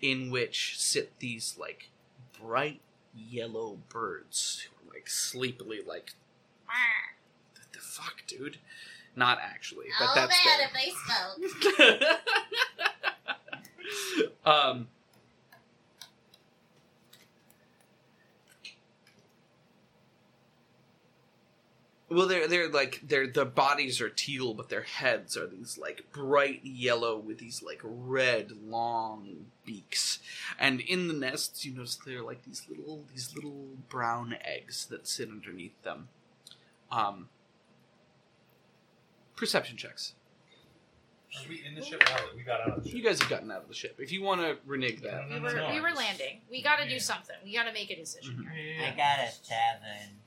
in 0.00 0.30
which 0.30 0.74
sit 0.78 1.18
these 1.18 1.56
like 1.58 1.88
bright 2.40 2.80
yellow 3.14 3.78
birds, 3.88 4.66
who 4.68 4.90
are, 4.90 4.94
like 4.94 5.08
sleepily 5.08 5.80
like. 5.86 6.14
Fuck, 7.86 8.26
dude? 8.26 8.58
Not 9.14 9.38
actually, 9.40 9.86
but 9.98 10.08
All 10.08 10.14
that's 10.14 10.44
bad 10.44 10.60
their- 10.60 10.66
if 10.66 11.78
they 11.78 11.80
smoke. 11.80 12.20
um, 14.44 14.88
well, 22.10 22.26
they're 22.26 22.46
they're 22.46 22.68
like 22.68 23.00
they're 23.02 23.26
the 23.26 23.46
bodies 23.46 24.00
are 24.00 24.10
teal, 24.10 24.52
but 24.52 24.68
their 24.68 24.82
heads 24.82 25.36
are 25.36 25.46
these 25.46 25.78
like 25.78 26.12
bright 26.12 26.60
yellow 26.62 27.16
with 27.16 27.38
these 27.38 27.62
like 27.62 27.80
red 27.82 28.52
long 28.64 29.46
beaks. 29.64 30.18
And 30.58 30.80
in 30.80 31.08
the 31.08 31.14
nests, 31.14 31.64
you 31.64 31.74
notice 31.74 31.98
they're 32.04 32.22
like 32.22 32.44
these 32.44 32.66
little 32.68 33.04
these 33.10 33.34
little 33.34 33.68
brown 33.88 34.36
eggs 34.44 34.86
that 34.86 35.08
sit 35.08 35.30
underneath 35.30 35.80
them. 35.84 36.08
Um, 36.92 37.28
perception 39.36 39.76
checks. 39.76 40.14
Are 41.36 41.48
we 41.48 41.62
in 41.66 41.74
the 41.74 41.84
ship 41.84 42.02
now 42.06 42.16
we 42.34 42.42
got 42.42 42.60
out 42.62 42.78
of 42.78 42.84
the 42.84 42.88
ship? 42.88 42.98
You 42.98 43.04
guys 43.04 43.20
have 43.20 43.28
gotten 43.28 43.50
out 43.50 43.62
of 43.62 43.68
the 43.68 43.74
ship. 43.74 43.96
If 43.98 44.10
you 44.10 44.22
want 44.22 44.40
to 44.40 44.56
renege 44.64 45.02
that, 45.02 45.28
We 45.28 45.38
were, 45.40 45.54
we 45.70 45.80
were 45.80 45.90
landing. 45.90 46.40
We 46.50 46.62
got 46.62 46.78
to 46.78 46.88
do 46.88 46.98
something. 46.98 47.36
We 47.44 47.52
got 47.54 47.64
to 47.64 47.72
make 47.72 47.90
a 47.90 47.96
decision 47.96 48.36
mm-hmm. 48.36 48.56
here. 48.56 48.76
I 48.82 48.90
got 48.96 49.18
a 49.20 49.30
seven. 49.42 50.20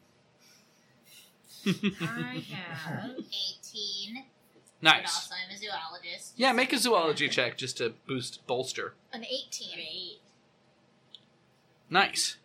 I 2.01 2.39
have 2.39 3.11
18. 3.11 4.23
But 4.81 4.85
Nice. 4.87 5.15
also, 5.15 5.35
I'm 5.35 5.53
a 5.53 5.57
zoologist. 5.57 6.33
Yeah, 6.37 6.53
make 6.53 6.71
a 6.71 6.77
zoology 6.77 7.27
check 7.27 7.57
just 7.57 7.77
to 7.77 7.93
boost 8.07 8.45
bolster. 8.47 8.93
an 9.11 9.25
18. 9.25 9.75
Great. 9.75 10.19
Nice. 11.89 12.37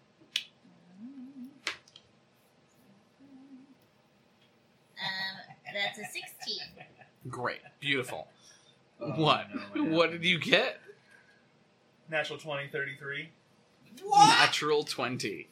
Um, 4.99 5.45
that's 5.75 5.99
a 5.99 6.05
16. 6.05 6.59
Great. 7.29 7.61
Beautiful. 7.81 8.29
Oh, 9.01 9.11
what? 9.13 9.47
What 9.75 10.13
did 10.13 10.25
you 10.25 10.39
get? 10.39 10.81
Natural 12.11 12.39
20, 12.39 12.69
33. 12.69 13.31
Natural 14.11 14.85
20. 14.85 15.49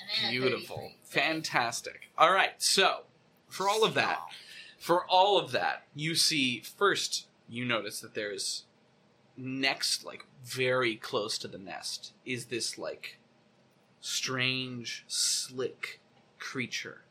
And 0.00 0.24
then 0.24 0.28
a 0.28 0.30
Beautiful. 0.30 0.92
Fantastic. 1.04 2.10
All 2.16 2.32
right. 2.32 2.52
So, 2.58 3.02
for 3.48 3.68
all 3.68 3.84
of 3.84 3.94
that, 3.94 4.18
for 4.78 5.04
all 5.06 5.38
of 5.38 5.52
that, 5.52 5.84
you 5.94 6.14
see 6.14 6.60
first 6.60 7.26
you 7.48 7.64
notice 7.64 8.00
that 8.00 8.14
there's 8.14 8.64
next 9.36 10.04
like 10.04 10.24
very 10.44 10.96
close 10.96 11.36
to 11.38 11.48
the 11.48 11.58
nest 11.58 12.12
is 12.24 12.46
this 12.46 12.78
like 12.78 13.18
strange 14.00 15.04
slick 15.08 16.00
creature 16.38 17.02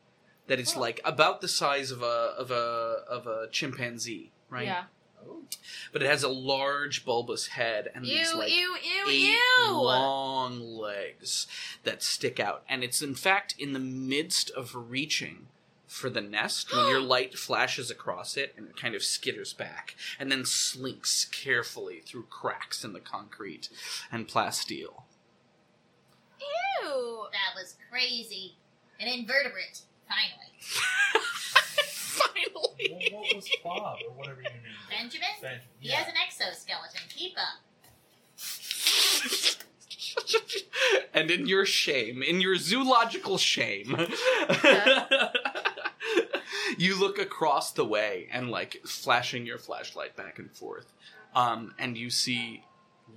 that 0.46 0.60
is 0.60 0.76
like 0.76 1.00
about 1.04 1.40
the 1.40 1.48
size 1.48 1.90
of 1.90 2.02
a 2.02 2.34
of 2.38 2.50
a 2.50 3.02
of 3.08 3.26
a 3.26 3.48
chimpanzee, 3.50 4.32
right? 4.50 4.66
Yeah. 4.66 4.84
But 5.92 6.02
it 6.02 6.08
has 6.08 6.22
a 6.22 6.28
large 6.28 7.04
bulbous 7.04 7.48
head 7.48 7.90
and 7.94 8.04
these 8.04 8.32
like 8.32 8.50
ew, 8.50 8.76
ew, 8.82 9.06
eight 9.08 9.38
ew. 9.66 9.72
long 9.72 10.60
legs 10.60 11.46
that 11.84 12.02
stick 12.02 12.38
out. 12.38 12.62
And 12.68 12.84
it's 12.84 13.02
in 13.02 13.14
fact 13.14 13.54
in 13.58 13.72
the 13.72 13.80
midst 13.80 14.50
of 14.50 14.90
reaching 14.90 15.48
for 15.86 16.10
the 16.10 16.20
nest 16.20 16.74
when 16.74 16.88
your 16.88 17.00
light 17.00 17.36
flashes 17.38 17.90
across 17.90 18.36
it 18.36 18.54
and 18.56 18.68
it 18.68 18.76
kind 18.76 18.94
of 18.94 19.02
skitters 19.02 19.56
back 19.56 19.96
and 20.18 20.30
then 20.30 20.44
slinks 20.44 21.24
carefully 21.24 22.02
through 22.04 22.24
cracks 22.24 22.84
in 22.84 22.92
the 22.92 23.00
concrete 23.00 23.68
and 24.12 24.28
plasteel. 24.28 25.02
Ew. 26.82 27.26
That 27.32 27.60
was 27.60 27.76
crazy. 27.90 28.56
An 29.00 29.08
invertebrate. 29.08 29.80
Finally. 30.08 30.52
Finally. 31.86 33.10
What, 33.12 33.12
what 33.12 33.36
was 33.36 33.48
Bob 33.64 33.98
or 34.08 34.14
whatever 34.14 34.40
your 34.42 34.50
name 34.50 34.60
is? 34.64 34.98
Benjamin? 34.98 35.28
Ben- 35.42 35.60
He 35.80 35.88
yeah. 35.88 35.96
has 35.96 36.08
an 36.08 36.14
exoskeleton. 36.26 37.00
Keep 37.08 37.34
up. 37.36 37.60
and 41.14 41.30
in 41.30 41.46
your 41.46 41.66
shame, 41.66 42.22
in 42.22 42.40
your 42.40 42.56
zoological 42.56 43.38
shame, 43.38 43.96
you 46.78 46.98
look 46.98 47.18
across 47.18 47.72
the 47.72 47.84
way 47.84 48.28
and 48.32 48.50
like 48.50 48.80
flashing 48.86 49.46
your 49.46 49.58
flashlight 49.58 50.16
back 50.16 50.38
and 50.38 50.50
forth, 50.50 50.92
um, 51.34 51.74
and 51.78 51.96
you 51.96 52.10
see 52.10 52.62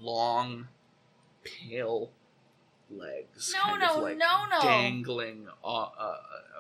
long, 0.02 0.68
pale 1.44 2.12
legs, 2.92 3.54
No, 3.66 3.76
no, 3.76 4.00
like 4.00 4.18
no, 4.18 4.46
no. 4.52 4.62
dangling, 4.62 5.48
uh, 5.64 5.68
uh, 5.98 6.18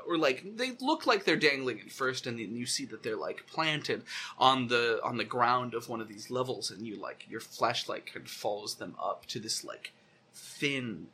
or 0.07 0.17
like 0.17 0.55
they 0.57 0.71
look 0.81 1.05
like 1.05 1.25
they're 1.25 1.35
dangling 1.35 1.79
at 1.79 1.91
first, 1.91 2.27
and 2.27 2.39
then 2.39 2.55
you 2.55 2.65
see 2.65 2.85
that 2.85 3.03
they're 3.03 3.15
like 3.15 3.45
planted 3.47 4.03
on 4.37 4.67
the 4.67 4.99
on 5.03 5.17
the 5.17 5.23
ground 5.23 5.73
of 5.73 5.89
one 5.89 6.01
of 6.01 6.07
these 6.07 6.29
levels, 6.31 6.71
and 6.71 6.85
you 6.85 6.95
like 6.95 7.25
your 7.29 7.41
flashlight 7.41 8.05
kind 8.11 8.25
of 8.25 8.31
follows 8.31 8.75
them 8.75 8.95
up 9.01 9.25
to 9.27 9.39
this 9.39 9.63
like 9.63 9.91
thin 10.33 11.07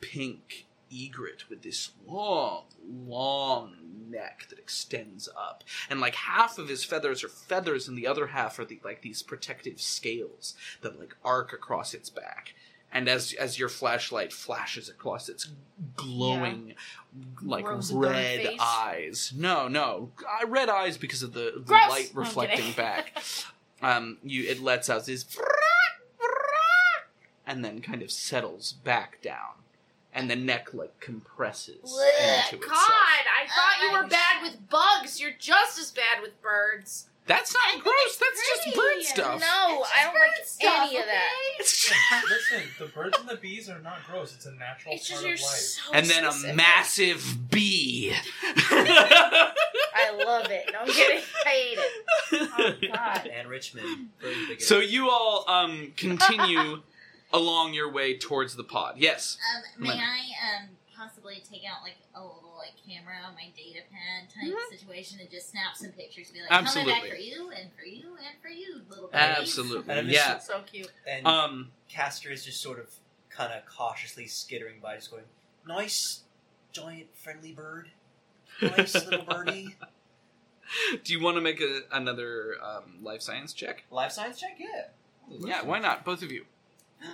pink 0.00 0.66
egret 0.90 1.48
with 1.50 1.62
this 1.62 1.90
long, 2.06 2.64
long 3.06 3.74
neck 4.10 4.46
that 4.48 4.58
extends 4.58 5.28
up, 5.36 5.62
and 5.90 6.00
like 6.00 6.14
half 6.14 6.58
of 6.58 6.68
his 6.68 6.84
feathers 6.84 7.22
are 7.22 7.28
feathers, 7.28 7.88
and 7.88 7.96
the 7.96 8.06
other 8.06 8.28
half 8.28 8.58
are 8.58 8.64
the, 8.64 8.80
like 8.84 9.02
these 9.02 9.22
protective 9.22 9.80
scales 9.80 10.54
that 10.80 10.98
like 10.98 11.14
arc 11.24 11.52
across 11.52 11.92
its 11.94 12.08
back. 12.10 12.54
And 12.92 13.08
as 13.08 13.34
as 13.34 13.58
your 13.58 13.68
flashlight 13.68 14.32
flashes 14.32 14.88
across 14.88 15.28
its 15.28 15.48
glowing, 15.94 16.74
like 17.42 17.68
Rose-adorned 17.68 18.10
red 18.10 18.56
eyes, 18.58 19.32
no, 19.36 19.68
no, 19.68 20.10
uh, 20.26 20.46
red 20.46 20.68
eyes 20.70 20.96
because 20.96 21.22
of 21.22 21.32
the, 21.34 21.62
the 21.64 21.72
light 21.72 22.10
reflecting 22.14 22.72
back. 22.72 23.22
Um, 23.80 24.18
you 24.24 24.42
it 24.42 24.60
lets 24.60 24.90
out 24.90 25.06
this 25.06 25.24
and 27.46 27.64
then 27.64 27.80
kind 27.80 28.02
of 28.02 28.10
settles 28.10 28.72
back 28.72 29.22
down, 29.22 29.62
and 30.12 30.30
the 30.30 30.36
neck 30.36 30.74
like 30.74 30.98
compresses 31.00 31.76
into 32.50 32.56
God, 32.56 32.72
itself. 32.72 32.90
I 32.90 33.46
thought 33.46 33.82
you 33.82 33.92
were 33.92 34.08
bad 34.08 34.42
with 34.42 34.68
bugs. 34.68 35.20
You're 35.20 35.30
just 35.38 35.78
as 35.78 35.90
bad 35.90 36.20
with 36.22 36.40
birds. 36.42 37.08
That's 37.28 37.54
not 37.54 37.84
gross. 37.84 38.16
That's 38.18 38.64
just 38.64 38.74
bird 38.76 39.02
stuff. 39.02 39.40
No, 39.40 39.46
I 39.94 40.04
don't 40.04 40.14
like 40.14 40.30
stuff, 40.46 40.88
any 40.88 40.96
of 40.98 41.04
that. 41.04 41.30
Listen, 41.58 42.62
the 42.78 42.86
birds 42.86 43.18
and 43.20 43.28
the 43.28 43.36
bees 43.36 43.68
are 43.68 43.78
not 43.80 43.98
gross. 44.10 44.34
It's 44.34 44.46
a 44.46 44.52
natural 44.52 44.94
It's 44.94 45.06
just 45.06 45.20
part 45.22 45.26
you're 45.26 45.34
of 45.34 45.40
life. 45.42 45.48
so 45.58 45.92
And 45.92 46.06
then 46.06 46.24
a 46.24 46.32
specific. 46.32 46.56
massive 46.56 47.50
bee. 47.50 48.14
I 48.90 50.22
love 50.24 50.50
it. 50.50 50.70
No, 50.72 50.80
I'm 50.80 50.86
kidding. 50.88 51.22
I 51.46 51.48
hate 51.48 51.78
it. 51.78 52.04
Oh 52.58 52.72
God. 52.94 53.26
And 53.34 53.48
Richmond. 53.48 54.08
Very 54.20 54.34
big 54.48 54.60
so 54.60 54.78
you 54.80 55.08
all 55.08 55.44
um 55.48 55.92
continue 55.96 56.82
along 57.32 57.72
your 57.74 57.90
way 57.90 58.16
towards 58.18 58.54
the 58.56 58.64
pod. 58.64 58.94
Yes. 58.98 59.38
Um, 59.56 59.82
may 59.82 59.88
Lemon. 59.90 60.04
I 60.04 60.18
um 60.62 60.68
possibly 60.96 61.42
take 61.50 61.62
out 61.64 61.82
like 61.82 61.96
a 62.14 62.20
little 62.20 62.42
like 62.58 62.72
camera 62.86 63.14
on 63.26 63.34
my 63.34 63.48
data 63.56 63.80
pad 63.90 64.28
type 64.28 64.52
Mm-hmm. 64.52 64.76
situation 64.76 65.18
and 65.20 65.30
just 65.30 65.50
snap 65.50 65.76
some 65.76 65.90
pictures? 65.92 66.28
and 66.28 66.34
Be 66.34 66.40
like, 66.42 66.50
coming 66.50 66.64
back 66.86 67.02
Absolutely. 67.04 67.10
for 67.10 67.16
you 67.16 67.50
and 67.50 67.70
for 67.78 67.84
you 67.84 68.16
and 68.16 68.36
for 68.42 68.48
you, 68.48 68.82
little 68.90 69.08
buddies. 69.08 69.38
Absolutely. 69.38 69.94
And 69.94 70.08
Yeah. 70.08 70.38
So 70.38 70.60
cute. 70.70 70.90
And 71.06 71.26
Um. 71.26 71.70
Castor 71.88 72.30
is 72.30 72.44
just 72.44 72.60
sort 72.60 72.78
of 72.78 72.90
kind 73.30 73.52
of 73.52 73.64
cautiously 73.66 74.26
skittering 74.26 74.80
by, 74.82 74.96
just 74.96 75.10
going, 75.10 75.24
nice, 75.66 76.22
giant, 76.72 77.06
friendly 77.16 77.52
bird. 77.52 77.88
Nice 78.60 78.94
little 78.94 79.24
birdie. 79.24 79.76
Do 81.04 81.12
you 81.14 81.22
want 81.22 81.36
to 81.36 81.40
make 81.40 81.60
a, 81.62 81.80
another 81.92 82.56
um, 82.62 83.02
life 83.02 83.22
science 83.22 83.52
check? 83.54 83.84
Life 83.90 84.12
science 84.12 84.38
check? 84.38 84.58
Yeah. 84.58 84.88
Yeah. 85.30 85.62
Why 85.62 85.78
not? 85.78 86.04
Both 86.04 86.22
of 86.22 86.30
you. 86.32 86.44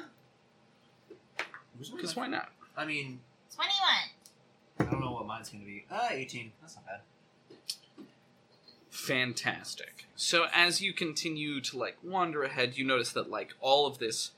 Because 1.96 2.16
why 2.16 2.28
not? 2.28 2.50
I 2.76 2.84
mean, 2.84 3.20
21. 3.54 3.74
I 4.80 4.84
don't 4.90 5.00
know 5.00 5.12
what 5.12 5.23
mine's 5.34 5.50
going 5.50 5.62
to 5.62 5.66
be. 5.66 5.84
Ah, 5.90 6.08
18. 6.10 6.52
That's 6.60 6.76
not 6.76 6.86
bad. 6.86 7.00
fantastic 8.90 10.06
so 10.14 10.46
as 10.54 10.80
you 10.80 10.92
continue 10.92 11.60
to 11.60 11.76
like 11.76 11.96
wander 12.02 12.44
ahead 12.44 12.76
you 12.78 12.84
notice 12.84 13.12
that 13.12 13.28
like 13.28 13.52
all 13.60 13.86
of 13.86 13.98
this 13.98 14.30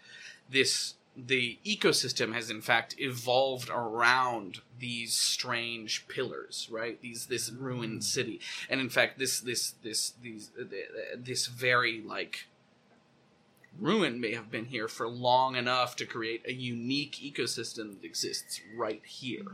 this 0.51 0.95
the 1.17 1.59
ecosystem 1.65 2.35
has 2.35 2.51
in 2.51 2.61
fact 2.61 2.95
evolved 2.99 3.71
around 3.71 4.61
these 4.79 5.15
strange 5.15 6.07
pillars, 6.09 6.69
right? 6.71 7.01
These 7.01 7.27
this 7.27 7.51
ruined 7.51 8.05
city, 8.05 8.41
and 8.69 8.81
in 8.81 8.91
fact, 8.91 9.19
this 9.19 9.41
this 9.41 9.75
this 9.83 10.13
these 10.23 10.51
uh, 10.61 10.65
this 11.17 11.47
very 11.47 12.03
like 12.03 12.49
ruin 13.79 14.21
may 14.21 14.35
have 14.35 14.51
been 14.51 14.67
here 14.67 14.89
for 14.89 15.09
long 15.09 15.57
enough 15.57 15.97
to 15.97 16.07
create 16.07 16.43
a 16.47 16.53
unique 16.53 17.17
ecosystem 17.23 17.95
that 17.95 18.05
exists 18.05 18.61
right 18.77 19.03
here, 19.07 19.47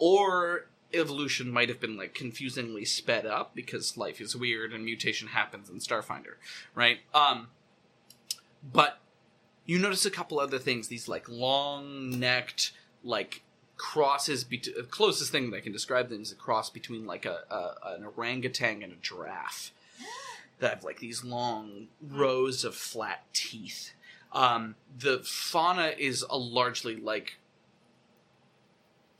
or 0.00 0.66
evolution 0.94 1.50
might 1.50 1.68
have 1.68 1.80
been 1.80 1.96
like 1.96 2.14
confusingly 2.14 2.84
sped 2.84 3.26
up 3.26 3.54
because 3.54 3.96
life 3.96 4.20
is 4.20 4.36
weird 4.36 4.72
and 4.72 4.84
mutation 4.84 5.28
happens 5.28 5.68
in 5.68 5.76
Starfinder, 5.76 6.34
right? 6.74 6.98
Um, 7.12 7.48
but 8.72 8.98
you 9.66 9.78
notice 9.78 10.04
a 10.04 10.10
couple 10.10 10.38
other 10.38 10.58
things. 10.58 10.88
These 10.88 11.08
like 11.08 11.28
long 11.28 12.18
necked 12.18 12.72
like 13.02 13.42
crosses. 13.76 14.44
Bet- 14.44 14.68
the 14.76 14.82
closest 14.84 15.32
thing 15.32 15.50
that 15.50 15.56
I 15.56 15.60
can 15.60 15.72
describe 15.72 16.08
them 16.08 16.22
is 16.22 16.32
a 16.32 16.36
cross 16.36 16.70
between 16.70 17.06
like 17.06 17.24
a, 17.24 17.44
a 17.50 17.94
an 17.94 18.04
orangutan 18.04 18.82
and 18.82 18.92
a 18.92 18.96
giraffe 18.96 19.72
that 20.58 20.70
have 20.70 20.84
like 20.84 21.00
these 21.00 21.24
long 21.24 21.88
rows 22.00 22.64
of 22.64 22.74
flat 22.74 23.24
teeth. 23.32 23.92
Um, 24.32 24.74
the 24.98 25.20
fauna 25.20 25.92
is 25.96 26.24
a 26.28 26.36
largely 26.36 26.96
like 26.96 27.38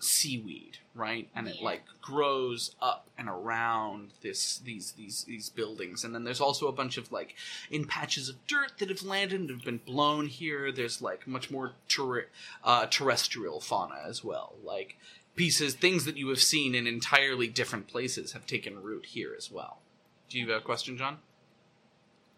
seaweed, 0.05 0.78
right? 0.94 1.28
And 1.34 1.48
it 1.48 1.62
like 1.62 1.82
grows 2.00 2.74
up 2.80 3.09
and 3.18 3.28
around 3.28 4.11
this 4.22 4.59
these 4.59 4.92
these 4.92 5.24
these 5.24 5.48
buildings. 5.48 6.05
And 6.05 6.14
then 6.14 6.24
there's 6.24 6.40
also 6.40 6.68
a 6.68 6.72
bunch 6.72 6.96
of 6.96 7.11
like 7.11 7.34
in 7.70 7.86
patches 7.86 8.28
of 8.28 8.46
dirt 8.46 8.78
that 8.78 8.88
have 8.90 9.02
landed 9.02 9.40
and 9.40 9.50
have 9.50 9.64
been 9.64 9.80
blown 9.84 10.26
here. 10.26 10.70
There's 10.70 11.02
like 11.02 11.26
much 11.26 11.50
more 11.50 11.72
terre- 11.88 12.28
uh, 12.62 12.86
terrestrial 12.86 13.61
fauna 13.61 14.00
as 14.07 14.22
well, 14.22 14.55
like 14.62 14.96
pieces 15.36 15.74
things 15.74 16.05
that 16.05 16.16
you 16.16 16.28
have 16.28 16.40
seen 16.40 16.74
in 16.74 16.86
entirely 16.86 17.48
different 17.48 17.88
places 17.88 18.32
have 18.32 18.46
taken 18.46 18.82
root 18.82 19.07
here 19.07 19.34
as 19.36 19.50
well. 19.50 19.78
Do 20.28 20.38
you 20.38 20.48
have 20.50 20.62
a 20.62 20.64
question, 20.64 20.96
John? 20.96 21.18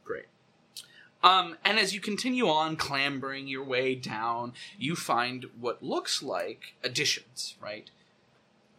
Great. 0.04 0.26
Um, 1.27 1.57
and 1.64 1.77
as 1.77 1.93
you 1.93 1.99
continue 1.99 2.49
on 2.49 2.77
clambering 2.77 3.49
your 3.49 3.64
way 3.64 3.97
down, 3.97 4.53
you 4.79 4.95
find 4.95 5.47
what 5.59 5.83
looks 5.83 6.22
like 6.22 6.74
additions, 6.85 7.57
right? 7.61 7.91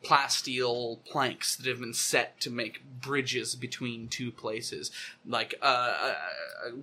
Plasteel 0.01 0.99
planks 1.03 1.57
that 1.57 1.67
have 1.67 1.81
been 1.81 1.93
set 1.93 2.39
to 2.39 2.49
make 2.49 3.01
bridges 3.01 3.55
between 3.55 4.07
two 4.07 4.31
places, 4.31 4.91
like 5.25 5.55
uh, 5.61 5.65
uh, 6.01 6.13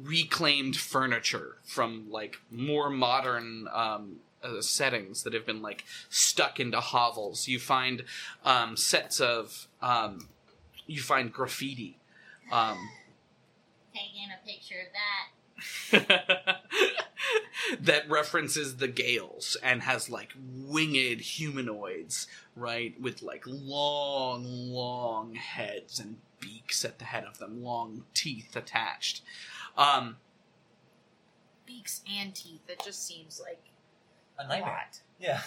reclaimed 0.02 0.76
furniture 0.76 1.56
from 1.64 2.10
like 2.10 2.36
more 2.50 2.90
modern 2.90 3.66
um, 3.72 4.16
uh, 4.42 4.60
settings 4.60 5.22
that 5.22 5.32
have 5.32 5.46
been 5.46 5.62
like 5.62 5.84
stuck 6.10 6.60
into 6.60 6.78
hovels. 6.78 7.48
You 7.48 7.58
find 7.58 8.02
um, 8.44 8.76
sets 8.76 9.18
of 9.18 9.66
um, 9.80 10.28
you 10.86 11.00
find 11.00 11.32
graffiti. 11.32 11.96
Um, 12.52 12.90
Taking 13.94 14.28
a 14.28 14.46
picture 14.46 14.80
of 14.86 14.92
that. 14.92 15.43
that 17.80 18.08
references 18.08 18.76
the 18.76 18.88
Gales 18.88 19.56
and 19.62 19.82
has 19.82 20.10
like 20.10 20.32
winged 20.36 21.20
humanoids, 21.20 22.26
right? 22.56 22.98
With 23.00 23.22
like 23.22 23.44
long, 23.46 24.44
long 24.70 25.34
heads 25.34 25.98
and 25.98 26.16
beaks 26.40 26.84
at 26.84 26.98
the 26.98 27.04
head 27.06 27.24
of 27.24 27.38
them, 27.38 27.62
long 27.62 28.04
teeth 28.14 28.54
attached. 28.56 29.22
Um, 29.76 30.16
Beaks 31.66 32.02
and 32.20 32.34
teeth. 32.34 32.60
It 32.68 32.82
just 32.84 33.06
seems 33.06 33.40
like 33.42 33.60
A 34.38 34.46
nightmare. 34.46 34.70
lot. 34.72 35.00
Yeah. 35.18 35.38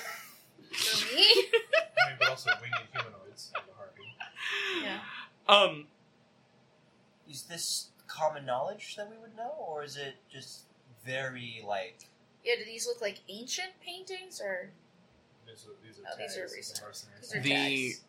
For 0.71 1.05
me? 1.15 1.21
I 1.21 2.09
mean, 2.09 2.17
but 2.19 2.29
also 2.29 2.49
winged 2.61 2.73
humanoids 2.91 3.51
of 3.55 3.61
the 3.67 3.73
harpy. 3.77 4.01
yeah. 4.83 4.99
um, 5.47 5.85
Is 7.29 7.43
this 7.43 7.89
common 8.17 8.45
knowledge 8.45 8.95
that 8.95 9.09
we 9.09 9.17
would 9.17 9.35
know, 9.35 9.51
or 9.59 9.83
is 9.83 9.97
it 9.97 10.15
just 10.31 10.61
very 11.05 11.61
like? 11.65 12.09
Yeah, 12.43 12.55
do 12.57 12.65
these 12.65 12.87
look 12.87 13.01
like 13.01 13.19
ancient 13.29 13.71
paintings 13.85 14.39
or 14.41 14.69
These 15.45 15.65
are, 15.65 15.71
these 15.85 15.99
are, 15.99 16.03
Oh, 16.11 16.17
these 16.17 16.37
are 16.37 16.43
recent. 16.55 16.81
these 17.21 17.35
are 17.35 17.39
the 17.41 17.49
tags? 17.49 18.01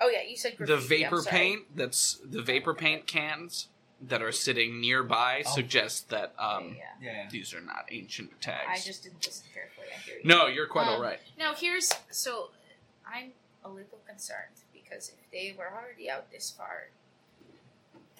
Oh 0.00 0.08
yeah, 0.08 0.22
you 0.28 0.36
said 0.36 0.52
the 0.58 0.64
graffiti. 0.66 1.04
I'm 1.04 1.10
vapor 1.10 1.22
sorry. 1.22 1.36
paint 1.36 1.76
that's 1.76 2.20
the 2.24 2.42
vapor 2.42 2.74
paint 2.74 3.06
cans 3.06 3.68
that 4.00 4.22
are 4.22 4.30
sitting 4.32 4.80
nearby 4.80 5.42
Oh. 5.44 5.54
suggest 5.54 6.08
that 6.10 6.32
um, 6.38 6.76
Yeah, 6.78 6.84
Yeah. 7.12 7.28
these 7.30 7.52
are 7.52 7.60
not 7.60 7.86
ancient 7.90 8.40
tags. 8.40 8.68
I 8.68 8.76
just 8.78 9.02
didn't 9.02 9.24
listen 9.26 9.46
carefully. 9.52 9.88
I 9.94 9.98
hear 10.00 10.16
you. 10.16 10.22
no, 10.24 10.46
you're 10.46 10.68
quite 10.68 10.86
Um, 10.86 10.94
all 10.94 11.02
right. 11.02 11.18
Now 11.38 11.52
here's 11.54 11.92
so 12.10 12.50
I'm 13.06 13.32
a 13.64 13.68
little 13.68 13.98
concerned 14.06 14.54
because 14.72 15.08
if 15.10 15.30
they 15.32 15.54
were 15.58 15.70
already 15.72 16.08
out 16.08 16.30
this 16.30 16.50
far, 16.50 16.88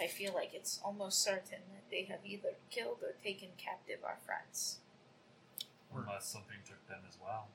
I 0.01 0.07
feel 0.07 0.33
like 0.35 0.55
it's 0.55 0.81
almost 0.85 1.23
certain 1.23 1.63
that 1.75 1.91
they 1.91 2.05
have 2.05 2.21
either 2.25 2.55
killed 2.71 2.99
or 3.03 3.15
taken 3.23 3.49
captive 3.59 3.99
our 4.05 4.19
friends. 4.25 4.79
Unless 5.95 6.27
something 6.27 6.59
took 6.67 6.87
them 6.89 7.01
as 7.09 7.17
well. 7.21 7.49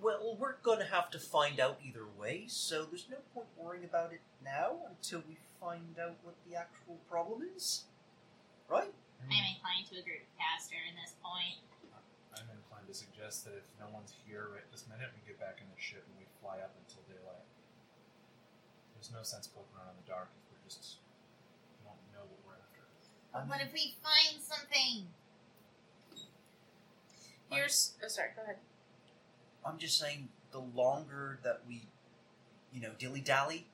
Well, 0.00 0.36
we're 0.38 0.56
gonna 0.62 0.88
have 0.88 1.10
to 1.10 1.18
find 1.18 1.60
out 1.60 1.78
either 1.84 2.06
way, 2.18 2.44
so 2.48 2.84
there's 2.84 3.06
no 3.10 3.18
point 3.34 3.46
worrying 3.56 3.84
about 3.84 4.12
it 4.12 4.20
now 4.42 4.88
until 4.88 5.22
we 5.28 5.36
find 5.60 5.94
out 6.00 6.16
what 6.26 6.34
the 6.48 6.56
actual 6.56 6.98
problem 7.10 7.46
is. 7.54 7.84
Right? 8.68 8.90
I'm 9.22 9.46
inclined 9.54 9.86
to 9.94 10.02
agree 10.02 10.26
with 10.26 10.34
Caster 10.34 10.80
in 10.82 10.98
this 10.98 11.14
point. 11.22 11.62
I'm 12.34 12.50
inclined 12.50 12.90
to 12.90 12.96
suggest 12.96 13.46
that 13.46 13.54
if 13.54 13.68
no 13.78 13.86
one's 13.94 14.16
here 14.26 14.50
right 14.50 14.66
this 14.74 14.90
minute, 14.90 15.14
we 15.14 15.22
get 15.22 15.38
back 15.38 15.62
in 15.62 15.68
the 15.70 15.78
ship 15.78 16.02
and 16.08 16.18
we 16.18 16.26
fly 16.42 16.58
up 16.58 16.74
until 16.82 17.06
daylight. 17.06 17.46
There's 18.96 19.14
no 19.14 19.22
sense 19.22 19.46
poking 19.46 19.70
around 19.78 19.94
in 19.94 19.98
the 20.02 20.08
dark 20.10 20.34
if 20.34 20.42
we're 20.50 20.66
just 20.66 20.98
we 21.78 21.86
don't 21.86 22.02
know 22.10 22.26
what 22.26 22.38
we're 22.42 22.58
after. 22.58 22.82
But 22.82 23.21
what 23.32 23.60
if 23.60 23.72
we 23.72 23.94
find 24.02 24.40
something? 24.42 25.06
Here's 27.50 27.94
oh 28.02 28.08
sorry, 28.08 28.28
go 28.36 28.42
ahead. 28.42 28.56
I'm 29.64 29.78
just 29.78 29.98
saying, 29.98 30.28
the 30.50 30.58
longer 30.58 31.38
that 31.44 31.60
we, 31.68 31.82
you 32.72 32.80
know, 32.80 32.90
dilly 32.98 33.20
dally, 33.20 33.66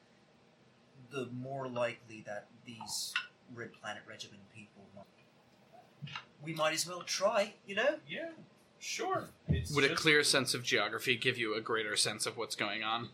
the 1.11 1.29
more 1.33 1.67
likely 1.67 2.23
that 2.27 2.47
these 2.67 3.15
Red 3.55 3.73
Planet 3.73 4.03
Regiment 4.07 4.43
people. 4.55 4.83
Might... 4.95 6.13
We 6.45 6.55
might 6.55 6.75
as 6.75 6.87
well 6.87 7.03
try, 7.03 7.55
you 7.67 7.75
know. 7.75 7.97
Yeah, 8.09 8.31
sure. 8.79 9.31
It's 9.49 9.75
Would 9.75 9.85
a 9.85 9.89
just- 9.89 10.03
clear 10.03 10.23
sense 10.23 10.55
of 10.55 10.63
geography 10.63 11.17
give 11.17 11.39
you 11.39 11.55
a 11.55 11.61
greater 11.61 11.97
sense 11.97 12.27
of 12.27 12.37
what's 12.37 12.55
going 12.55 12.83
on? 12.83 13.09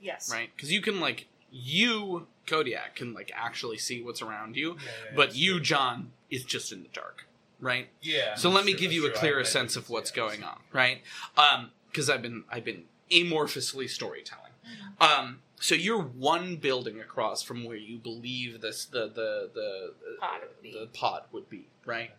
Yes. 0.00 0.30
Right? 0.32 0.50
Because 0.56 0.72
you 0.72 0.80
can 0.80 0.98
like 0.98 1.28
you 1.52 2.26
Kodiak 2.46 2.96
can 2.96 3.12
like 3.14 3.30
actually 3.34 3.78
see 3.78 4.02
what's 4.02 4.22
around 4.22 4.56
you, 4.56 4.70
Yeah, 4.70 4.90
yeah, 5.10 5.16
but 5.16 5.36
you 5.36 5.54
true. 5.54 5.60
John 5.60 6.12
is 6.30 6.44
just 6.44 6.72
in 6.72 6.82
the 6.82 6.88
dark, 6.88 7.26
right? 7.60 7.88
Yeah. 8.00 8.34
So 8.34 8.50
let 8.50 8.64
me 8.64 8.72
true, 8.72 8.80
give 8.80 8.92
you 8.92 9.06
a 9.06 9.10
clearer 9.10 9.40
I 9.40 9.44
sense 9.44 9.76
of 9.76 9.88
what's 9.90 10.10
yeah, 10.10 10.16
going 10.16 10.42
on, 10.42 10.58
right? 10.72 11.02
Um, 11.36 11.70
because 11.90 12.08
I've 12.10 12.22
been 12.22 12.44
I've 12.50 12.64
been 12.64 12.84
amorphously 13.10 13.88
storytelling. 13.88 14.52
Um, 15.00 15.40
so 15.60 15.74
you're 15.74 16.02
one 16.02 16.56
building 16.56 17.00
across 17.00 17.42
from 17.42 17.64
where 17.64 17.76
you 17.76 17.98
believe 17.98 18.60
this 18.60 18.84
the 18.86 19.06
the 19.08 19.50
the 19.54 19.94
Pod 20.20 20.40
would 20.42 20.62
be. 20.62 20.72
the 20.72 20.86
pod 20.86 21.22
would 21.32 21.48
be, 21.50 21.66
right? 21.84 22.10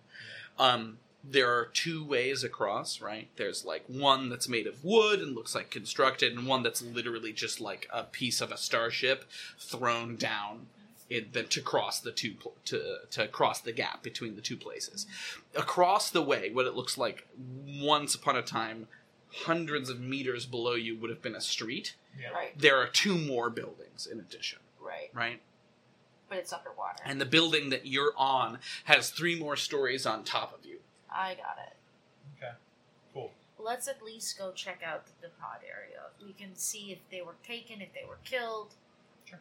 Um, 0.59 0.99
there 1.23 1.49
are 1.57 1.65
two 1.65 2.03
ways 2.03 2.43
across, 2.43 2.99
right? 2.99 3.29
There's 3.37 3.63
like 3.63 3.85
one 3.87 4.29
that's 4.29 4.49
made 4.49 4.67
of 4.67 4.83
wood 4.83 5.19
and 5.21 5.35
looks 5.35 5.55
like 5.55 5.69
constructed, 5.69 6.33
and 6.33 6.45
one 6.47 6.63
that's 6.63 6.81
literally 6.81 7.31
just 7.31 7.61
like 7.61 7.87
a 7.91 8.03
piece 8.03 8.41
of 8.41 8.51
a 8.51 8.57
starship 8.57 9.25
thrown 9.57 10.15
down 10.17 10.67
in 11.09 11.27
the, 11.31 11.43
to 11.43 11.61
cross 11.61 11.99
the 11.99 12.11
two 12.11 12.33
pl- 12.33 12.55
to 12.65 12.97
to 13.11 13.27
cross 13.27 13.61
the 13.61 13.71
gap 13.71 14.03
between 14.03 14.35
the 14.35 14.41
two 14.41 14.57
places. 14.57 15.05
Across 15.55 16.11
the 16.11 16.21
way, 16.21 16.49
what 16.51 16.65
it 16.65 16.75
looks 16.75 16.97
like 16.97 17.27
once 17.81 18.15
upon 18.15 18.35
a 18.35 18.41
time, 18.41 18.87
hundreds 19.45 19.89
of 19.89 19.99
meters 20.01 20.45
below 20.45 20.73
you 20.73 20.97
would 20.97 21.09
have 21.09 21.21
been 21.21 21.35
a 21.35 21.41
street. 21.41 21.95
Yeah. 22.19 22.29
Right, 22.29 22.59
There 22.59 22.77
are 22.77 22.87
two 22.87 23.17
more 23.17 23.49
buildings 23.49 24.07
in 24.11 24.19
addition, 24.19 24.59
right. 24.79 25.09
right? 25.13 25.41
But 26.29 26.37
it's 26.37 26.53
underwater. 26.53 27.01
And 27.05 27.19
the 27.19 27.25
building 27.25 27.69
that 27.71 27.87
you're 27.87 28.13
on 28.15 28.59
has 28.85 29.09
three 29.09 29.39
more 29.39 29.55
stories 29.55 30.05
on 30.05 30.23
top 30.23 30.53
of 30.57 30.63
you. 30.65 30.72
I 31.13 31.35
got 31.35 31.57
it. 31.67 31.75
Okay. 32.37 32.53
Cool. 33.13 33.31
Let's 33.59 33.87
at 33.87 34.01
least 34.03 34.37
go 34.37 34.51
check 34.51 34.81
out 34.85 35.05
the 35.21 35.29
pod 35.39 35.59
area. 35.63 35.99
We 36.25 36.33
can 36.33 36.55
see 36.55 36.91
if 36.91 36.99
they 37.11 37.21
were 37.21 37.35
taken, 37.47 37.81
if 37.81 37.93
they 37.93 38.03
were 38.07 38.17
killed. 38.23 38.73
Sure. 39.25 39.39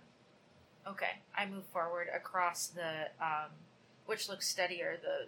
Okay, 0.87 1.21
I 1.37 1.47
move 1.47 1.65
forward 1.73 2.09
across 2.15 2.67
the 2.67 3.09
um, 3.21 3.51
which 4.07 4.29
looks 4.29 4.49
steadier, 4.49 4.99
the 5.01 5.27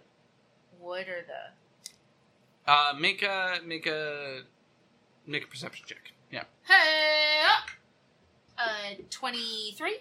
wood 0.79 1.07
or 1.07 1.23
the 1.25 2.71
Uh, 2.71 2.93
make 2.99 3.23
a 3.23 3.59
make 3.65 3.87
a 3.87 4.41
make 5.25 5.43
a 5.43 5.47
perception 5.47 5.85
check. 5.87 6.11
Yeah. 6.31 6.43
hey 6.67 7.41
uh 8.57 9.01
twenty 9.09 9.73
three. 9.77 9.99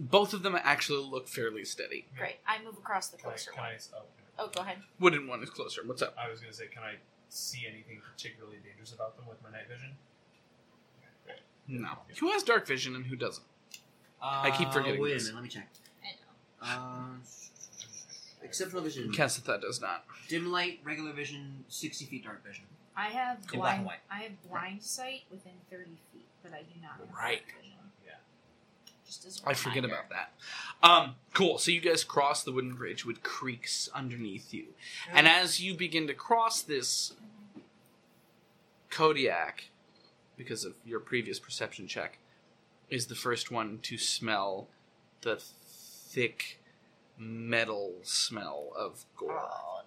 Both 0.00 0.32
of 0.32 0.42
them 0.42 0.56
actually 0.62 1.04
look 1.04 1.28
fairly 1.28 1.64
steady. 1.64 2.06
Great. 2.16 2.36
I 2.46 2.62
move 2.62 2.78
across 2.78 3.08
the 3.08 3.16
Can 3.16 3.26
I, 3.26 3.30
closer 3.32 3.50
can 3.50 3.60
one. 3.60 3.70
I, 3.70 3.78
oh, 3.96 4.02
Oh, 4.38 4.48
go 4.54 4.62
ahead. 4.62 4.78
Wooden 5.00 5.26
one 5.26 5.42
is 5.42 5.50
closer. 5.50 5.82
What's 5.84 6.02
up? 6.02 6.14
I 6.22 6.30
was 6.30 6.40
gonna 6.40 6.52
say, 6.52 6.66
can 6.72 6.82
I 6.82 6.94
see 7.28 7.66
anything 7.68 8.00
particularly 8.12 8.58
dangerous 8.64 8.92
about 8.92 9.16
them 9.16 9.26
with 9.28 9.42
my 9.42 9.50
night 9.50 9.68
vision? 9.68 9.90
No. 11.66 11.98
Who 12.20 12.30
has 12.30 12.42
dark 12.42 12.66
vision 12.66 12.94
and 12.96 13.04
who 13.06 13.16
doesn't? 13.16 13.44
I 14.22 14.50
keep 14.50 14.72
forgetting 14.72 15.00
Uh, 15.00 15.02
Wait 15.02 15.12
this. 15.14 15.24
a 15.30 15.32
minute, 15.32 15.34
let 15.36 15.44
me 15.44 15.48
check. 15.50 15.68
I 16.62 16.66
know. 16.76 16.82
Uh, 17.20 18.42
exceptional 18.42 18.82
vision. 18.82 19.12
Cassatha 19.12 19.60
does 19.60 19.80
not. 19.80 20.04
Dim 20.28 20.50
light, 20.50 20.80
regular 20.82 21.12
vision, 21.12 21.64
60 21.68 22.04
feet 22.06 22.24
dark 22.24 22.44
vision. 22.44 22.64
I 22.96 23.08
have 23.10 23.38
In 23.52 23.60
black 23.60 23.76
and 23.76 23.84
blind. 23.84 24.00
I 24.10 24.18
have 24.22 24.42
blind 24.48 24.82
sight 24.82 25.22
within 25.30 25.52
thirty 25.70 25.98
feet, 26.12 26.26
but 26.42 26.52
I 26.52 26.62
do 26.62 26.80
not 26.82 26.92
have 26.98 27.16
Right. 27.16 27.42
Dark 29.16 29.24
vision. 29.24 29.24
Yeah. 29.24 29.26
Just 29.26 29.26
as 29.26 29.42
I 29.44 29.54
forget 29.54 29.84
about 29.84 30.10
that. 30.10 30.32
Um, 30.82 31.14
cool. 31.34 31.58
So 31.58 31.70
you 31.70 31.80
guys 31.80 32.04
cross 32.04 32.42
the 32.42 32.52
wooden 32.52 32.74
bridge 32.74 33.04
with 33.04 33.22
creaks 33.22 33.88
underneath 33.94 34.52
you, 34.54 34.66
and 35.12 35.26
as 35.26 35.60
you 35.60 35.74
begin 35.74 36.06
to 36.06 36.14
cross 36.14 36.62
this, 36.62 37.14
Kodiak, 38.90 39.70
because 40.36 40.64
of 40.64 40.74
your 40.84 41.00
previous 41.00 41.38
perception 41.38 41.86
check, 41.88 42.18
is 42.90 43.06
the 43.06 43.14
first 43.14 43.50
one 43.50 43.78
to 43.82 43.98
smell 43.98 44.68
the 45.22 45.36
thick 45.36 46.60
metal 47.18 47.94
smell 48.02 48.68
of 48.76 49.04
gore. 49.16 49.40
Oh. 49.42 49.77